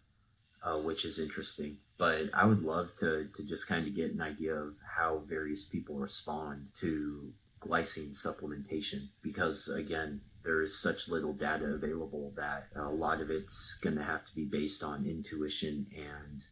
hmm. 0.64 0.70
uh, 0.70 0.78
which 0.78 1.06
is 1.06 1.20
interesting. 1.20 1.78
But 2.02 2.32
I 2.34 2.48
would 2.48 2.64
love 2.64 2.96
to, 2.96 3.28
to 3.32 3.46
just 3.46 3.68
kind 3.68 3.86
of 3.86 3.94
get 3.94 4.12
an 4.12 4.22
idea 4.22 4.56
of 4.56 4.74
how 4.98 5.20
various 5.28 5.66
people 5.66 6.00
respond 6.00 6.70
to 6.80 7.32
glycine 7.60 8.10
supplementation 8.10 9.10
because 9.22 9.68
again 9.68 10.20
there 10.44 10.64
is 10.64 10.82
such 10.82 11.08
little 11.08 11.34
data 11.34 11.66
available 11.66 12.34
that 12.36 12.70
a 12.76 12.90
lot 12.90 13.22
of 13.22 13.30
it's 13.30 13.78
going 13.84 13.96
to 13.98 14.04
have 14.04 14.26
to 14.26 14.34
be 14.34 14.46
based 14.46 14.84
on 14.84 15.06
intuition 15.06 15.86
and 15.96 16.44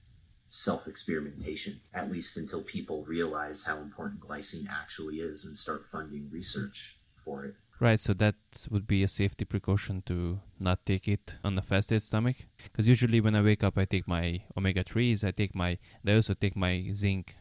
self 0.49 0.85
experimentation, 0.85 1.79
at 1.95 2.11
least 2.11 2.37
until 2.37 2.61
people 2.61 3.03
realize 3.05 3.63
how 3.63 3.77
important 3.77 4.21
glycine 4.21 4.69
actually 4.69 5.15
is 5.15 5.45
and 5.45 5.57
start 5.57 5.83
funding 5.83 6.29
research 6.31 6.97
for 7.25 7.43
it. 7.45 7.55
Right, 7.81 7.99
so 7.99 8.13
that 8.15 8.35
would 8.69 8.87
be 8.87 9.03
a 9.03 9.07
safety 9.07 9.45
precaution 9.45 10.01
to 10.07 10.41
not 10.59 10.83
take 10.85 11.07
it 11.07 11.37
on 11.45 11.57
a 11.57 11.61
fasted 11.61 12.01
stomach. 12.01 12.35
Because 12.63 12.89
usually 12.89 13.21
when 13.21 13.35
I 13.35 13.41
wake 13.41 13.63
up, 13.63 13.77
I 13.77 13.85
take 13.85 14.05
my 14.05 14.41
omega 14.57 14.83
3s, 14.83 15.25
I 15.25 15.31
take 15.31 15.55
my, 15.55 15.77
I 16.05 16.13
also 16.13 16.33
take 16.33 16.57
my 16.57 16.89
zinc 16.93 17.37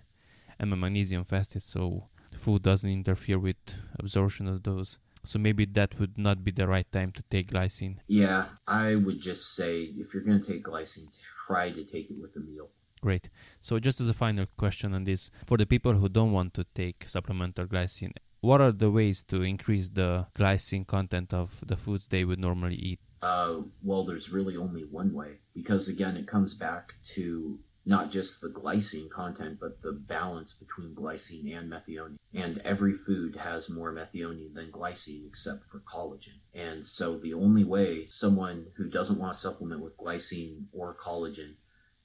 and 0.61 0.71
my 0.71 0.77
magnesium 0.77 1.25
fasted, 1.25 1.63
so 1.63 2.05
food 2.37 2.63
doesn't 2.63 2.89
interfere 2.91 3.39
with 3.39 3.57
absorption 3.99 4.47
of 4.47 4.63
those. 4.63 5.01
So 5.25 5.41
maybe 5.41 5.65
that 5.65 5.99
would 5.99 6.17
not 6.17 6.45
be 6.45 6.53
the 6.53 6.69
right 6.69 6.91
time 6.93 7.11
to 7.13 7.23
take 7.25 7.51
glycine. 7.51 7.99
Yeah, 8.07 8.45
I 8.67 8.95
would 8.95 9.21
just 9.21 9.57
say 9.57 9.83
if 9.83 10.15
you're 10.15 10.23
going 10.23 10.41
to 10.41 10.53
take 10.53 10.65
glycine, 10.65 11.09
try 11.47 11.71
to 11.71 11.85
take 11.85 12.11
it 12.11 12.21
with 12.21 12.37
a 12.37 12.41
meal. 12.41 12.71
Great. 13.01 13.29
So 13.61 13.79
just 13.81 14.01
as 14.01 14.09
a 14.09 14.15
final 14.15 14.47
question 14.57 14.95
on 14.95 15.05
this, 15.05 15.33
for 15.47 15.57
the 15.57 15.67
people 15.67 15.95
who 15.95 16.09
don't 16.09 16.33
want 16.33 16.55
to 16.55 16.65
take 16.75 17.09
supplemental 17.09 17.67
glycine, 17.67 18.13
what 18.41 18.61
are 18.61 18.73
the 18.73 18.91
ways 18.91 19.25
to 19.25 19.43
increase 19.43 19.89
the 19.89 20.27
glycine 20.35 20.87
content 20.87 21.35
of 21.35 21.63
the 21.67 21.77
foods 21.77 22.09
they 22.09 22.25
would 22.25 22.39
normally 22.39 22.77
eat? 22.77 23.01
Uh, 23.21 23.63
well, 23.83 24.05
there's 24.05 24.33
really 24.33 24.57
only 24.57 24.83
one 24.83 25.13
way 25.13 25.39
because 25.55 25.89
again, 25.89 26.17
it 26.17 26.27
comes 26.27 26.55
back 26.55 26.95
to 27.03 27.59
not 27.85 28.11
just 28.11 28.43
the 28.43 28.49
glycine 28.49 29.09
content, 29.09 29.59
but 29.59 29.81
the 29.81 29.93
balance 29.93 30.53
between 30.53 30.95
glycine 30.95 31.59
and 31.59 31.73
methionine. 31.73 32.17
And 32.35 32.59
every 32.59 32.93
food 32.93 33.37
has 33.37 33.71
more 33.71 33.95
methionine 33.95 34.55
than 34.55 34.71
glycine 34.71 35.27
except 35.27 35.65
for 35.65 35.81
collagen. 35.81 36.37
And 36.55 36.85
so 36.85 37.17
the 37.19 37.33
only 37.33 37.65
way 37.65 38.05
someone 38.05 38.67
who 38.77 38.91
doesn't 38.91 39.19
want 39.19 39.33
to 39.33 39.39
supplement 39.39 39.83
with 39.83 39.97
glycine 39.97 40.67
or 40.73 40.95
collagen 40.95 41.55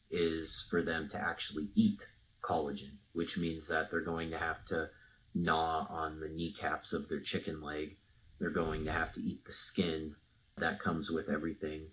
is 0.10 0.66
for 0.70 0.82
them 0.82 1.10
to 1.10 1.20
actually 1.20 1.68
eat 1.76 2.08
collagen, 2.42 2.96
which 3.12 3.38
means 3.38 3.68
that 3.68 3.92
they're 3.92 4.02
going 4.02 4.32
to 4.32 4.38
have 4.38 4.64
to 4.68 4.90
gnaw 5.34 5.88
on 5.90 6.20
the 6.20 6.30
kneecaps 6.30 6.94
of 6.94 7.10
their 7.10 7.20
chicken 7.20 7.62
leg. 7.62 7.98
They're 8.40 8.50
going 8.50 8.86
to 8.86 8.92
have 8.92 9.14
to 9.14 9.22
eat 9.22 9.46
the 9.46 9.52
skin 9.52 10.16
that 10.58 10.80
comes 10.80 11.10
with 11.10 11.30
everything 11.30 11.88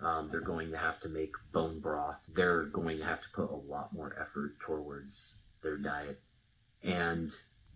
um, 0.00 0.28
they're 0.30 0.40
going 0.40 0.70
to 0.70 0.76
have 0.76 1.00
to 1.00 1.08
make 1.08 1.32
bone 1.52 1.80
broth. 1.80 2.22
They're 2.32 2.64
going 2.64 2.98
to 2.98 3.04
have 3.04 3.22
to 3.22 3.28
put 3.30 3.50
a 3.50 3.54
lot 3.54 3.92
more 3.92 4.14
effort 4.20 4.60
towards 4.60 5.42
their 5.62 5.78
diet. 5.78 6.20
And 6.82 7.30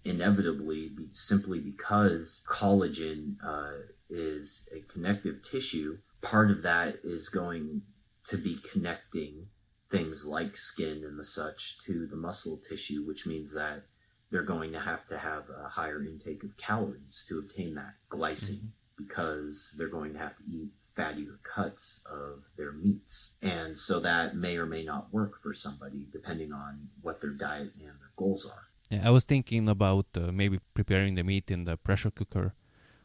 inevitably, 0.05 0.91
simply 1.13 1.61
because 1.61 2.45
collagen 2.49 3.37
uh, 3.43 3.87
is 4.11 4.69
a 4.75 4.93
connective 4.93 5.41
tissue, 5.43 5.99
part 6.23 6.51
of 6.51 6.63
that 6.63 6.97
is 7.03 7.29
going 7.29 7.83
to 8.27 8.37
be 8.37 8.59
connecting 8.71 9.47
things 9.91 10.27
like 10.27 10.57
skin 10.57 11.03
and 11.05 11.19
the 11.19 11.25
such 11.25 11.79
to 11.87 12.07
the 12.07 12.17
muscle 12.17 12.59
tissue, 12.69 13.07
which 13.07 13.27
means 13.27 13.55
that 13.55 13.83
they're 14.31 14.43
going 14.43 14.73
to 14.73 14.79
have 14.79 15.07
to 15.09 15.19
have 15.19 15.45
a 15.51 15.69
higher 15.69 16.03
intake 16.03 16.45
of 16.45 16.57
calories 16.57 17.25
to 17.29 17.39
obtain 17.39 17.75
that 17.75 17.95
glycine 18.09 18.59
mm-hmm. 18.59 19.05
because 19.05 19.75
they're 19.77 19.89
going 19.89 20.13
to 20.13 20.19
have 20.19 20.37
to 20.37 20.45
eat 20.49 20.71
fattier 20.97 21.43
cuts 21.43 22.05
of 22.11 22.45
their 22.57 22.73
meats. 22.73 23.37
And 23.43 23.77
so 23.77 24.01
that 24.01 24.37
may 24.37 24.57
or 24.57 24.67
may 24.67 24.85
not 24.85 25.13
work 25.13 25.37
for 25.37 25.53
somebody 25.55 26.07
depending 26.13 26.53
on 26.53 26.89
what 27.03 27.21
their 27.21 27.31
diet 27.31 27.73
and 27.79 27.99
their 28.01 28.13
goals 28.17 28.47
are. 28.47 28.65
Yeah, 28.91 29.03
I 29.05 29.11
was 29.11 29.25
thinking 29.25 29.69
about 29.69 30.07
uh, 30.17 30.33
maybe 30.33 30.59
preparing 30.75 31.15
the 31.15 31.23
meat 31.23 31.51
in 31.51 31.65
the 31.65 31.77
pressure 31.77 32.11
cooker 32.11 32.55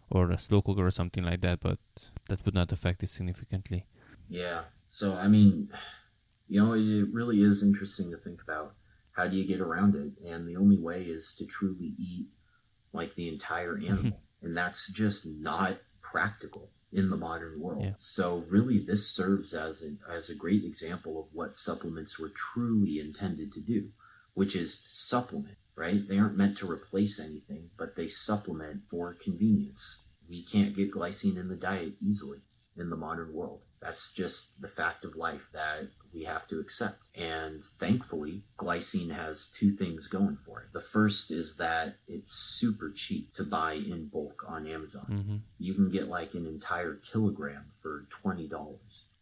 or 0.09 0.31
a 0.31 0.37
slow 0.37 0.61
cooker 0.61 0.85
or 0.85 0.91
something 0.91 1.23
like 1.23 1.41
that, 1.41 1.59
but 1.59 1.79
that 2.27 2.43
would 2.45 2.55
not 2.55 2.71
affect 2.71 3.03
it 3.03 3.09
significantly. 3.09 3.85
Yeah. 4.27 4.61
So, 4.87 5.15
I 5.15 5.27
mean, 5.27 5.69
you 6.47 6.63
know, 6.63 6.73
it 6.73 7.07
really 7.13 7.41
is 7.41 7.63
interesting 7.63 8.11
to 8.11 8.17
think 8.17 8.41
about 8.41 8.73
how 9.15 9.27
do 9.27 9.37
you 9.37 9.47
get 9.47 9.61
around 9.61 9.95
it? 9.95 10.13
And 10.29 10.47
the 10.47 10.57
only 10.57 10.77
way 10.77 11.03
is 11.03 11.33
to 11.37 11.45
truly 11.45 11.93
eat 11.97 12.27
like 12.93 13.15
the 13.15 13.29
entire 13.29 13.75
mm-hmm. 13.75 13.93
animal. 13.93 14.21
and 14.41 14.55
that's 14.55 14.91
just 14.91 15.25
not 15.39 15.77
practical 16.01 16.69
in 16.91 17.09
the 17.09 17.17
modern 17.17 17.59
world. 17.59 17.83
Yeah. 17.83 17.93
So 17.97 18.45
really 18.49 18.79
this 18.79 19.09
serves 19.09 19.53
as 19.53 19.83
a, 19.83 20.11
as 20.11 20.29
a 20.29 20.35
great 20.35 20.63
example 20.63 21.19
of 21.19 21.27
what 21.33 21.55
supplements 21.55 22.19
were 22.19 22.31
truly 22.33 22.99
intended 22.99 23.51
to 23.53 23.61
do, 23.61 23.89
which 24.33 24.55
is 24.55 24.79
to 24.79 24.89
supplement, 24.89 25.57
right? 25.75 26.07
They 26.07 26.19
aren't 26.19 26.37
meant 26.37 26.57
to 26.59 26.71
replace 26.71 27.19
anything, 27.19 27.69
but 27.77 27.95
they 27.95 28.07
supplement 28.07 28.83
for 28.89 29.13
convenience. 29.13 30.07
We 30.29 30.43
can't 30.43 30.75
get 30.75 30.91
glycine 30.91 31.37
in 31.37 31.49
the 31.49 31.55
diet 31.55 31.93
easily 32.01 32.39
in 32.77 32.89
the 32.89 32.95
modern 32.95 33.33
world. 33.33 33.61
That's 33.85 34.11
just 34.11 34.61
the 34.61 34.67
fact 34.67 35.05
of 35.05 35.15
life 35.15 35.51
that 35.53 35.87
we 36.11 36.23
have 36.23 36.47
to 36.47 36.59
accept. 36.59 36.97
And 37.15 37.63
thankfully, 37.63 38.41
glycine 38.57 39.11
has 39.11 39.47
two 39.51 39.69
things 39.69 40.07
going 40.07 40.37
for 40.37 40.61
it. 40.61 40.73
The 40.73 40.81
first 40.81 41.29
is 41.29 41.57
that 41.57 41.95
it's 42.07 42.31
super 42.31 42.89
cheap 42.89 43.33
to 43.35 43.43
buy 43.43 43.73
in 43.73 44.07
bulk 44.07 44.43
on 44.47 44.65
Amazon. 44.65 45.05
Mm-hmm. 45.09 45.35
You 45.59 45.73
can 45.75 45.91
get 45.91 46.07
like 46.07 46.33
an 46.33 46.47
entire 46.47 46.95
kilogram 46.95 47.65
for 47.81 48.05
$20. 48.23 48.49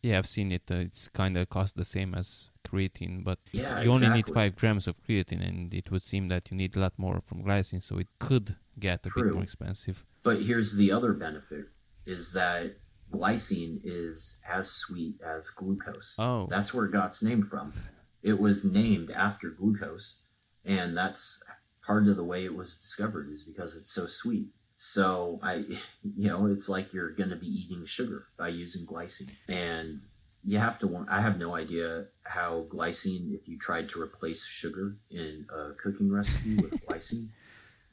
Yeah, 0.02 0.18
I've 0.18 0.28
seen 0.28 0.52
it. 0.52 0.64
Uh, 0.72 0.76
it's 0.76 1.08
kind 1.10 1.36
of 1.36 1.50
cost 1.50 1.76
the 1.76 1.86
same 1.86 2.14
as 2.14 2.52
creatine, 2.66 3.24
but 3.24 3.40
Yeah, 3.52 3.82
you 3.82 3.92
only 3.92 4.10
need 4.10 4.30
five 4.30 4.56
grams 4.56 4.88
of 4.88 5.02
creatine, 5.04 5.46
and 5.48 5.74
it 5.74 5.92
would 5.92 6.04
seem 6.04 6.28
that 6.28 6.52
you 6.52 6.58
need 6.58 6.76
a 6.76 6.80
lot 6.80 6.94
more 6.98 7.20
from 7.22 7.44
glycine, 7.44 7.82
so 7.82 8.00
it 8.00 8.08
could 8.20 8.56
get 8.80 9.06
a 9.06 9.10
bit 9.16 9.34
more 9.34 9.44
expensive. 9.44 10.06
But 10.24 10.42
here's 10.42 10.76
the 10.76 10.92
other 10.92 11.14
benefit 11.14 11.68
is 12.06 12.34
that 12.34 12.76
glycine 13.14 13.80
is 13.84 14.42
as 14.50 14.70
sweet 14.70 15.16
as 15.22 15.50
glucose. 15.50 16.18
Oh. 16.20 16.48
That's 16.50 16.74
where 16.74 16.86
it 16.86 16.92
got 16.92 17.08
its 17.08 17.24
name 17.24 17.44
from. 17.44 17.74
It 18.22 18.40
was 18.40 18.66
named 18.66 19.12
after 19.12 19.50
glucose, 19.50 20.26
and 20.66 20.98
that's 20.98 21.44
part 21.86 22.08
of 22.08 22.16
the 22.16 22.24
way 22.24 22.46
it 22.46 22.56
was 22.56 22.78
discovered 22.78 23.30
is 23.30 23.44
because 23.44 23.76
it's 23.76 23.92
so 23.92 24.06
sweet. 24.06 24.48
So 24.76 25.40
I 25.44 25.56
you 26.04 26.30
know, 26.30 26.48
it's 26.48 26.70
like 26.70 26.94
you're 26.94 27.12
going 27.12 27.30
to 27.30 27.36
be 27.36 27.48
eating 27.48 27.86
sugar 27.86 28.26
by 28.38 28.50
using 28.50 28.86
glycine. 28.86 29.36
And 29.48 30.00
you 30.46 30.58
have 30.58 30.80
to 30.80 30.88
want 30.88 31.10
I 31.10 31.22
have 31.22 31.40
no 31.40 31.56
idea 31.56 32.06
how 32.24 32.66
glycine 32.70 33.34
if 33.34 33.48
you 33.48 33.58
tried 33.58 33.90
to 33.90 34.02
replace 34.02 34.46
sugar 34.46 34.98
in 35.10 35.46
a 35.50 35.72
cooking 35.82 36.12
recipe 36.12 36.56
with 36.56 36.86
glycine 36.88 37.30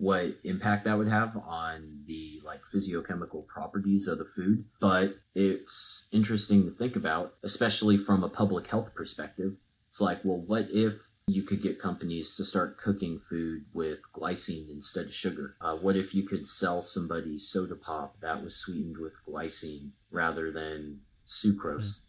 what 0.01 0.32
impact 0.44 0.84
that 0.84 0.96
would 0.96 1.09
have 1.09 1.36
on 1.36 2.01
the 2.07 2.40
like 2.42 2.62
physiochemical 2.62 3.46
properties 3.46 4.09
of 4.09 4.16
the 4.16 4.24
food. 4.24 4.64
But 4.80 5.14
it's 5.34 6.09
interesting 6.11 6.64
to 6.64 6.70
think 6.70 6.96
about 6.96 7.34
especially 7.42 7.98
from 7.98 8.24
a 8.24 8.28
public 8.28 8.66
health 8.66 8.94
perspective. 8.94 9.57
It's 9.88 10.01
like 10.01 10.20
well 10.24 10.42
what 10.46 10.68
if 10.72 10.94
you 11.26 11.42
could 11.42 11.62
get 11.62 11.78
companies 11.78 12.34
to 12.36 12.44
start 12.46 12.78
cooking 12.78 13.18
food 13.18 13.66
with 13.74 13.98
glycine 14.14 14.70
instead 14.70 15.07
of 15.07 15.14
sugar? 15.14 15.55
Uh, 15.61 15.76
what 15.76 15.96
if 15.96 16.14
you 16.14 16.26
could 16.26 16.46
sell 16.46 16.80
somebody 16.80 17.38
soda 17.38 17.76
pop 17.76 18.18
that 18.20 18.42
was 18.42 18.57
sweetened 18.57 18.96
with 18.96 19.12
glycine 19.28 19.90
rather 20.11 20.51
than 20.51 21.01
sucrose? 21.26 22.01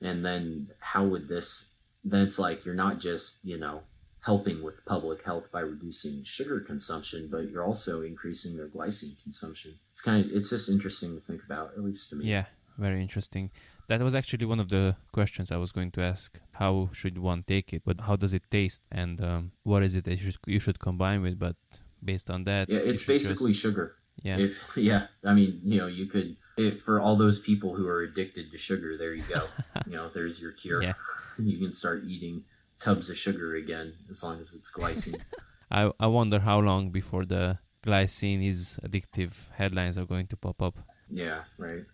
And 0.00 0.24
then 0.24 0.68
how 0.80 1.04
would 1.04 1.28
this 1.28 1.76
then 2.02 2.26
it's 2.26 2.38
like 2.38 2.64
you're 2.64 2.74
not 2.74 3.00
just 3.00 3.44
you 3.44 3.58
know 3.58 3.82
helping 4.24 4.62
with 4.62 4.84
public 4.86 5.22
health 5.22 5.50
by 5.52 5.60
reducing 5.60 6.24
sugar 6.24 6.60
consumption, 6.60 7.28
but 7.30 7.50
you're 7.50 7.64
also 7.64 8.02
increasing 8.02 8.56
their 8.56 8.68
glycine 8.68 9.22
consumption. 9.22 9.72
It's 9.90 10.00
kind 10.00 10.24
of 10.24 10.32
it's 10.32 10.50
just 10.50 10.68
interesting 10.68 11.14
to 11.14 11.20
think 11.20 11.42
about, 11.44 11.72
at 11.76 11.82
least 11.84 12.10
to 12.10 12.16
me. 12.16 12.24
Yeah, 12.26 12.46
very 12.78 13.00
interesting. 13.00 13.50
That 13.88 14.00
was 14.00 14.14
actually 14.14 14.46
one 14.46 14.60
of 14.60 14.68
the 14.70 14.96
questions 15.12 15.52
I 15.52 15.58
was 15.58 15.70
going 15.72 15.90
to 15.92 16.02
ask. 16.02 16.40
How 16.52 16.88
should 16.92 17.18
one 17.18 17.42
take 17.42 17.74
it? 17.74 17.82
But 17.84 18.00
how 18.02 18.16
does 18.16 18.32
it 18.32 18.42
taste? 18.50 18.82
And 18.90 19.20
um, 19.20 19.52
what 19.62 19.82
is 19.82 19.94
it 19.94 20.04
that 20.04 20.12
you 20.12 20.30
should, 20.30 20.38
you 20.46 20.58
should 20.58 20.78
combine 20.80 21.20
with? 21.20 21.38
But 21.38 21.56
based 22.02 22.30
on 22.30 22.44
that, 22.44 22.70
Yeah, 22.70 22.78
it's 22.78 23.02
should 23.02 23.12
just- 23.14 23.28
basically 23.28 23.52
sugar. 23.52 23.96
yeah. 24.22 24.38
If, 24.38 24.52
yeah, 24.76 25.08
I 25.22 25.34
mean, 25.34 25.60
you 25.64 25.78
know, 25.78 25.86
you 25.86 26.06
could 26.06 26.36
if, 26.56 26.80
for 26.80 26.98
all 26.98 27.16
those 27.16 27.38
people 27.38 27.74
who 27.74 27.86
are 27.86 28.00
addicted 28.02 28.50
to 28.52 28.56
sugar, 28.58 28.96
there 28.96 29.12
you 29.12 29.24
go. 29.28 29.42
you 29.86 29.96
know, 29.96 30.08
there's 30.08 30.40
your 30.40 30.52
cure. 30.52 30.82
Yeah. 30.82 30.94
You 31.36 31.58
can 31.58 31.72
start 31.72 32.04
eating 32.06 32.44
tubs 32.84 33.06
of 33.10 33.16
sugar 33.16 33.48
again 33.62 33.88
as 34.10 34.22
long 34.24 34.36
as 34.42 34.48
it's 34.56 34.70
glycine. 34.76 35.20
I 35.78 35.82
I 36.06 36.08
wonder 36.18 36.38
how 36.50 36.58
long 36.70 36.82
before 37.00 37.24
the 37.34 37.44
glycine 37.86 38.42
is 38.52 38.58
addictive 38.86 39.32
headlines 39.60 39.96
are 39.98 40.08
going 40.14 40.28
to 40.32 40.36
pop 40.36 40.58
up. 40.68 40.76
yeah, 41.24 41.40
right. 41.58 41.84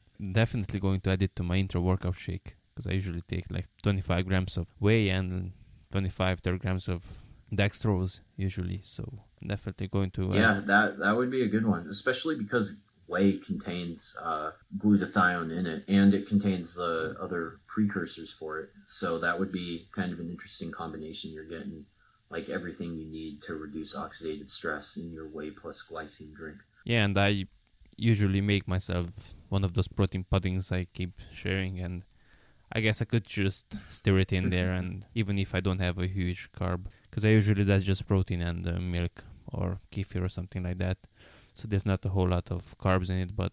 Definitely 0.42 0.80
going 0.86 1.00
to 1.02 1.10
add 1.14 1.22
it 1.22 1.34
to 1.36 1.42
my 1.50 1.56
intra 1.56 1.80
workout 1.80 2.16
shake 2.26 2.48
because 2.68 2.86
I 2.90 2.92
usually 3.00 3.22
take 3.22 3.46
like 3.56 3.66
25 3.82 4.26
grams 4.28 4.56
of 4.60 4.66
whey 4.78 5.08
and 5.08 5.52
25 5.92 6.40
30 6.40 6.58
grams 6.58 6.88
of 6.88 7.00
dextrose 7.60 8.20
usually. 8.36 8.80
So 8.82 9.04
definitely 9.52 9.88
going 9.88 10.10
to 10.18 10.22
Yeah, 10.32 10.60
that 10.72 10.98
that 11.02 11.16
would 11.16 11.30
be 11.30 11.42
a 11.42 11.48
good 11.54 11.66
one, 11.66 11.86
especially 11.96 12.36
because 12.44 12.66
whey 13.10 13.38
contains 13.38 14.16
uh, 14.22 14.52
glutathione 14.78 15.50
in 15.58 15.66
it, 15.66 15.82
and 15.88 16.14
it 16.14 16.28
contains 16.28 16.74
the 16.76 17.16
other 17.20 17.56
precursors 17.66 18.32
for 18.32 18.60
it. 18.60 18.68
So 18.86 19.18
that 19.18 19.38
would 19.38 19.52
be 19.52 19.86
kind 19.92 20.12
of 20.12 20.20
an 20.20 20.30
interesting 20.30 20.70
combination. 20.70 21.32
You're 21.32 21.44
getting 21.56 21.84
like 22.30 22.48
everything 22.48 22.94
you 22.94 23.10
need 23.10 23.42
to 23.42 23.54
reduce 23.54 23.96
oxidative 23.96 24.48
stress 24.48 24.96
in 24.96 25.12
your 25.12 25.28
whey 25.28 25.50
plus 25.50 25.86
glycine 25.90 26.34
drink. 26.34 26.58
Yeah, 26.84 27.04
and 27.04 27.16
I 27.18 27.46
usually 27.96 28.40
make 28.40 28.66
myself 28.68 29.34
one 29.48 29.64
of 29.64 29.74
those 29.74 29.88
protein 29.88 30.24
puddings 30.24 30.70
I 30.70 30.86
keep 30.94 31.20
sharing, 31.32 31.80
and 31.80 32.04
I 32.72 32.80
guess 32.80 33.02
I 33.02 33.04
could 33.04 33.26
just 33.26 33.66
stir 33.92 34.20
it 34.20 34.32
in 34.32 34.50
there, 34.50 34.70
and 34.70 35.04
even 35.14 35.38
if 35.38 35.54
I 35.54 35.60
don't 35.60 35.80
have 35.80 35.98
a 35.98 36.06
huge 36.06 36.50
carb, 36.52 36.86
because 37.10 37.24
I 37.24 37.30
usually 37.30 37.64
that's 37.64 37.84
just 37.84 38.06
protein 38.06 38.40
and 38.40 38.66
uh, 38.66 38.78
milk 38.78 39.24
or 39.52 39.80
kefir 39.90 40.24
or 40.24 40.28
something 40.28 40.62
like 40.62 40.78
that. 40.78 40.98
So 41.60 41.68
there's 41.68 41.84
not 41.84 42.02
a 42.06 42.08
whole 42.08 42.28
lot 42.28 42.50
of 42.50 42.78
carbs 42.78 43.10
in 43.10 43.18
it, 43.18 43.36
but 43.36 43.52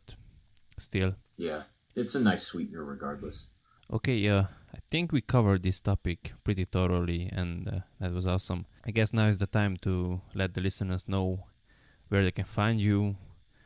still. 0.77 1.15
Yeah, 1.35 1.63
it's 1.93 2.15
a 2.15 2.21
nice 2.21 2.43
sweetener 2.43 2.85
regardless. 2.85 3.51
Okay, 3.91 4.25
uh, 4.29 4.43
I 4.73 4.79
think 4.89 5.11
we 5.11 5.19
covered 5.19 5.61
this 5.61 5.81
topic 5.81 6.31
pretty 6.45 6.63
thoroughly, 6.63 7.29
and 7.33 7.67
uh, 7.67 7.79
that 7.99 8.13
was 8.13 8.25
awesome. 8.25 8.65
I 8.85 8.91
guess 8.91 9.11
now 9.11 9.27
is 9.27 9.39
the 9.39 9.47
time 9.47 9.75
to 9.81 10.21
let 10.33 10.53
the 10.53 10.61
listeners 10.61 11.09
know 11.09 11.43
where 12.07 12.23
they 12.23 12.31
can 12.31 12.45
find 12.45 12.79
you, 12.79 13.17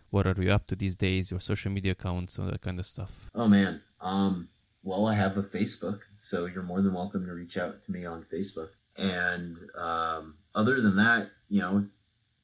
what 0.09 0.25
are 0.25 0.35
you 0.41 0.51
up 0.51 0.65
to 0.67 0.75
these 0.75 0.95
days, 0.95 1.29
your 1.29 1.39
social 1.39 1.71
media 1.71 1.91
accounts, 1.91 2.39
all 2.39 2.47
that 2.47 2.61
kind 2.61 2.79
of 2.79 2.85
stuff. 2.87 3.29
Oh 3.35 3.47
man. 3.47 3.81
Um 4.01 4.49
well 4.83 5.05
I 5.05 5.13
have 5.13 5.37
a 5.37 5.43
Facebook, 5.43 5.99
so 6.17 6.47
you're 6.47 6.63
more 6.63 6.81
than 6.81 6.95
welcome 6.95 7.27
to 7.27 7.33
reach 7.33 7.57
out 7.59 7.83
to 7.83 7.91
me 7.91 8.05
on 8.05 8.23
Facebook. 8.23 8.69
And 8.97 9.55
um 9.77 10.35
other 10.55 10.81
than 10.81 10.95
that, 10.95 11.29
you 11.47 11.61
know, 11.61 11.85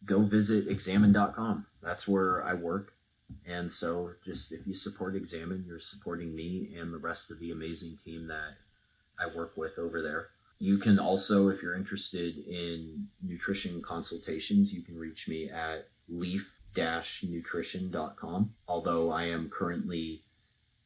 go 0.06 0.22
visit 0.22 0.68
examine.com. 0.68 1.66
That's 1.82 2.08
where 2.08 2.44
I 2.44 2.54
work. 2.54 2.94
And 3.46 3.70
so 3.70 4.12
just 4.24 4.54
if 4.54 4.66
you 4.68 4.74
support 4.74 5.16
Examine, 5.16 5.66
you're 5.68 5.80
supporting 5.80 6.34
me 6.36 6.74
and 6.80 6.94
the 6.94 6.98
rest 6.98 7.32
of 7.32 7.40
the 7.40 7.52
amazing 7.52 7.98
team 8.04 8.28
that 8.28 8.56
I 9.20 9.28
work 9.28 9.58
with 9.58 9.78
over 9.78 10.02
there. 10.02 10.30
You 10.60 10.78
can 10.78 10.98
also, 10.98 11.50
if 11.50 11.62
you're 11.62 11.76
interested 11.76 12.38
in 12.48 13.10
nutrition 13.22 13.82
consultations, 13.82 14.74
you 14.74 14.82
can 14.82 14.98
reach 14.98 15.30
me 15.30 15.50
at 15.50 15.88
leaf-nutrition.com. 16.10 18.54
Although 18.68 19.12
I 19.12 19.26
am 19.26 19.50
currently 19.50 20.22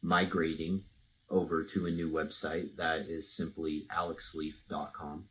migrating 0.02 0.82
over 1.30 1.64
to 1.64 1.86
a 1.86 1.92
new 1.92 2.12
website 2.12 2.76
that 2.76 3.02
is 3.02 3.32
simply 3.32 3.86
alexleaf.com. 3.96 5.26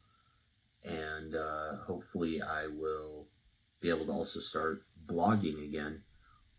And 0.84 1.34
uh, 1.34 1.76
hopefully, 1.86 2.40
I 2.40 2.68
will 2.68 3.19
be 3.80 3.90
able 3.90 4.06
to 4.06 4.12
also 4.12 4.40
start 4.40 4.82
blogging 5.06 5.64
again 5.64 6.02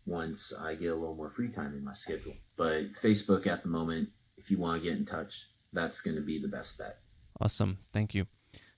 once 0.06 0.52
I 0.52 0.74
get 0.74 0.92
a 0.92 0.94
little 0.94 1.14
more 1.14 1.30
free 1.30 1.48
time 1.48 1.74
in 1.74 1.84
my 1.84 1.92
schedule. 1.92 2.34
But 2.56 2.92
Facebook 2.92 3.46
at 3.46 3.62
the 3.62 3.68
moment, 3.68 4.08
if 4.36 4.50
you 4.50 4.58
want 4.58 4.82
to 4.82 4.88
get 4.88 4.98
in 4.98 5.04
touch, 5.04 5.46
that's 5.72 6.00
going 6.00 6.16
to 6.16 6.22
be 6.22 6.38
the 6.38 6.48
best 6.48 6.78
bet. 6.78 6.96
Awesome, 7.40 7.78
thank 7.92 8.14
you. 8.14 8.26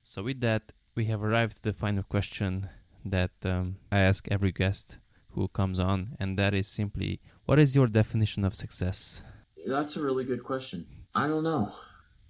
So, 0.02 0.22
with 0.22 0.40
that, 0.40 0.72
we 0.94 1.06
have 1.06 1.24
arrived 1.24 1.56
to 1.56 1.62
the 1.62 1.72
final 1.72 2.02
question 2.02 2.68
that 3.04 3.32
um, 3.44 3.76
I 3.90 3.98
ask 3.98 4.28
every 4.30 4.52
guest 4.52 4.98
who 5.30 5.48
comes 5.48 5.78
on, 5.78 6.16
and 6.20 6.36
that 6.36 6.54
is 6.54 6.68
simply 6.68 7.20
what 7.46 7.58
is 7.58 7.74
your 7.74 7.86
definition 7.86 8.44
of 8.44 8.54
success? 8.54 9.22
That's 9.66 9.96
a 9.96 10.02
really 10.02 10.24
good 10.24 10.44
question. 10.44 10.86
I 11.14 11.26
don't 11.26 11.44
know. 11.44 11.72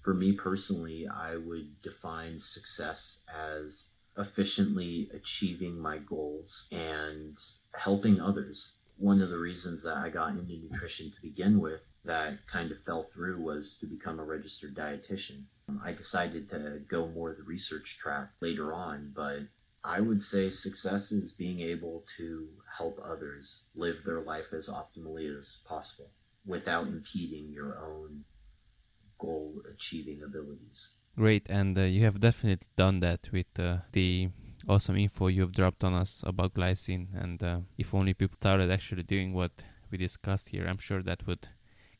For 0.00 0.14
me 0.14 0.32
personally, 0.32 1.06
I 1.08 1.36
would 1.36 1.80
define 1.82 2.38
success 2.38 3.24
as 3.34 3.93
efficiently 4.16 5.08
achieving 5.12 5.78
my 5.78 5.98
goals 5.98 6.68
and 6.70 7.36
helping 7.74 8.20
others. 8.20 8.74
One 8.96 9.20
of 9.20 9.30
the 9.30 9.38
reasons 9.38 9.82
that 9.82 9.96
I 9.96 10.08
got 10.08 10.30
into 10.30 10.56
nutrition 10.56 11.10
to 11.10 11.22
begin 11.22 11.60
with 11.60 11.84
that 12.04 12.46
kind 12.46 12.70
of 12.70 12.80
fell 12.80 13.04
through 13.04 13.42
was 13.42 13.78
to 13.78 13.86
become 13.86 14.20
a 14.20 14.24
registered 14.24 14.74
dietitian. 14.74 15.44
I 15.82 15.92
decided 15.92 16.48
to 16.50 16.82
go 16.88 17.08
more 17.08 17.32
the 17.34 17.42
research 17.42 17.98
track 17.98 18.30
later 18.40 18.72
on, 18.72 19.12
but 19.14 19.40
I 19.82 20.00
would 20.00 20.20
say 20.20 20.50
success 20.50 21.12
is 21.12 21.32
being 21.32 21.60
able 21.60 22.04
to 22.16 22.48
help 22.78 23.00
others 23.02 23.68
live 23.74 24.04
their 24.04 24.20
life 24.20 24.52
as 24.52 24.68
optimally 24.68 25.34
as 25.36 25.62
possible 25.66 26.10
without 26.46 26.86
impeding 26.86 27.50
your 27.50 27.78
own 27.78 28.24
goal 29.18 29.62
achieving 29.70 30.22
abilities. 30.22 30.93
Great, 31.16 31.48
and 31.48 31.78
uh, 31.78 31.82
you 31.82 32.02
have 32.04 32.18
definitely 32.18 32.66
done 32.76 33.00
that 33.00 33.28
with 33.32 33.46
uh, 33.58 33.78
the 33.92 34.28
awesome 34.68 34.96
info 34.96 35.28
you've 35.28 35.52
dropped 35.52 35.84
on 35.84 35.94
us 35.94 36.24
about 36.26 36.54
glycine. 36.54 37.06
And 37.14 37.42
uh, 37.42 37.60
if 37.78 37.94
only 37.94 38.14
people 38.14 38.34
started 38.34 38.70
actually 38.70 39.04
doing 39.04 39.32
what 39.32 39.64
we 39.90 39.98
discussed 39.98 40.48
here, 40.48 40.66
I'm 40.66 40.78
sure 40.78 41.02
that 41.02 41.26
would 41.26 41.48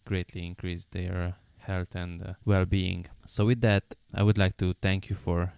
greatly 0.05 0.45
increase 0.45 0.87
their 0.87 1.37
health 1.59 1.95
and 1.95 2.23
uh, 2.23 2.33
well 2.45 2.65
being. 2.65 3.07
So, 3.27 3.47
with 3.47 3.61
that, 3.61 3.85
I 4.13 4.23
would 4.23 4.39
like 4.39 4.57
to 4.59 4.75
thank 4.83 5.09
you 5.11 5.17
for 5.17 5.53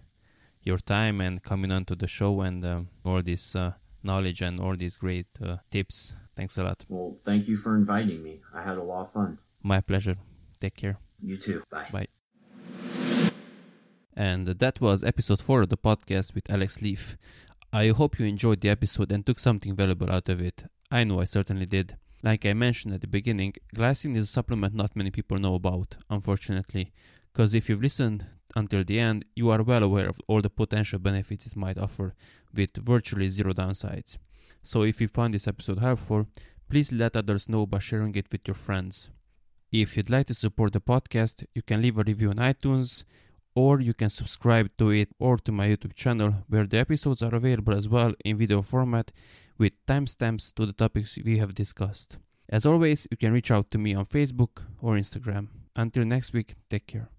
your 0.63 0.79
time 0.79 1.21
and 1.21 1.43
coming 1.43 1.73
on 1.73 1.85
to 1.87 1.95
the 1.95 2.09
show 2.09 2.41
and 2.43 2.65
um, 2.65 2.89
all 3.05 3.23
this 3.23 3.57
uh, 3.57 3.73
knowledge 4.03 4.43
and 4.43 4.61
all 4.61 4.77
these 4.77 4.99
great 4.99 5.29
uh, 5.43 5.57
tips. 5.71 6.15
Thanks 6.35 6.59
a 6.59 6.65
lot. 6.65 6.85
Well, 6.89 7.17
thank 7.25 7.49
you 7.49 7.57
for 7.57 7.75
inviting 7.77 8.23
me. 8.23 8.43
I 8.53 8.63
had 8.63 8.77
a 8.77 8.83
lot 8.83 9.03
of 9.03 9.13
fun. 9.13 9.39
My 9.63 9.81
pleasure. 9.81 10.17
Take 10.61 10.77
care. 10.77 10.99
You 11.23 11.37
too. 11.39 11.63
Bye. 11.71 11.87
Bye. 11.91 12.07
And 14.17 14.47
that 14.47 14.81
was 14.81 15.05
episode 15.05 15.43
4 15.43 15.63
of 15.63 15.69
the 15.69 15.77
podcast 15.77 16.35
with 16.35 16.51
Alex 16.51 16.81
Leaf. 16.81 17.19
I 17.71 17.89
hope 17.89 18.19
you 18.19 18.25
enjoyed 18.25 18.63
the 18.63 18.71
episode 18.71 19.13
and 19.13 19.27
took 19.27 19.39
something 19.39 19.77
valuable 19.77 20.11
out 20.11 20.31
of 20.31 20.41
it. 20.41 20.65
I 20.91 21.05
know 21.05 21.21
I 21.21 21.25
certainly 21.25 21.67
did. 21.67 21.99
Like 22.23 22.47
I 22.47 22.55
mentioned 22.55 22.95
at 22.95 23.03
the 23.03 23.09
beginning, 23.09 23.53
glycine 23.75 24.17
is 24.17 24.25
a 24.25 24.29
supplement 24.29 24.75
not 24.75 24.97
many 24.97 25.11
people 25.11 25.39
know 25.39 25.55
about, 25.55 25.99
unfortunately. 26.09 26.93
Because 27.31 27.55
if 27.55 27.69
you've 27.69 27.83
listened 27.83 28.25
until 28.55 28.85
the 28.85 28.99
end, 28.99 29.27
you 29.35 29.51
are 29.51 29.63
well 29.63 29.83
aware 29.83 30.09
of 30.09 30.19
all 30.29 30.41
the 30.41 30.49
potential 30.49 30.99
benefits 30.99 31.47
it 31.47 31.55
might 31.55 31.77
offer 31.77 32.15
with 32.55 32.75
virtually 32.79 33.29
zero 33.29 33.53
downsides. 33.53 34.17
So 34.63 34.83
if 34.85 34.99
you 35.03 35.09
found 35.09 35.35
this 35.35 35.47
episode 35.47 35.81
helpful, 35.81 36.27
please 36.71 36.91
let 36.91 37.17
others 37.17 37.51
know 37.51 37.67
by 37.67 37.81
sharing 37.81 38.15
it 38.15 38.33
with 38.33 38.49
your 38.49 38.55
friends. 38.55 39.11
If 39.71 39.95
you'd 39.95 40.09
like 40.09 40.27
to 40.29 40.35
support 40.35 40.73
the 40.73 40.81
podcast, 40.81 41.45
you 41.55 41.61
can 41.61 41.83
leave 41.83 41.99
a 41.99 42.03
review 42.03 42.31
on 42.31 42.37
iTunes 42.37 43.05
or 43.57 43.81
you 43.81 43.95
can 43.95 44.11
subscribe 44.11 44.69
to 44.77 44.91
it 44.91 45.09
or 45.19 45.39
to 45.39 45.51
my 45.51 45.67
YouTube 45.67 45.95
channel 45.95 46.45
where 46.49 46.67
the 46.67 46.79
episodes 46.79 47.23
are 47.23 47.35
available 47.35 47.75
as 47.75 47.89
well 47.89 48.13
in 48.25 48.37
video 48.37 48.63
format 48.63 49.11
with 49.59 49.73
timestamps 49.87 50.55
to 50.55 50.67
the 50.67 50.73
topics 50.75 51.19
we 51.25 51.39
have 51.39 51.55
discussed. 51.55 52.19
As 52.49 52.67
always, 52.67 53.09
you 53.11 53.17
can 53.17 53.33
reach 53.33 53.51
out 53.51 53.71
to 53.73 53.79
me 53.79 53.95
on 53.95 54.05
Facebook 54.05 54.63
or 54.81 54.95
Instagram. 54.95 55.49
Until 55.75 56.05
next 56.05 56.33
week, 56.33 56.55
take 56.71 56.87
care. 56.87 57.16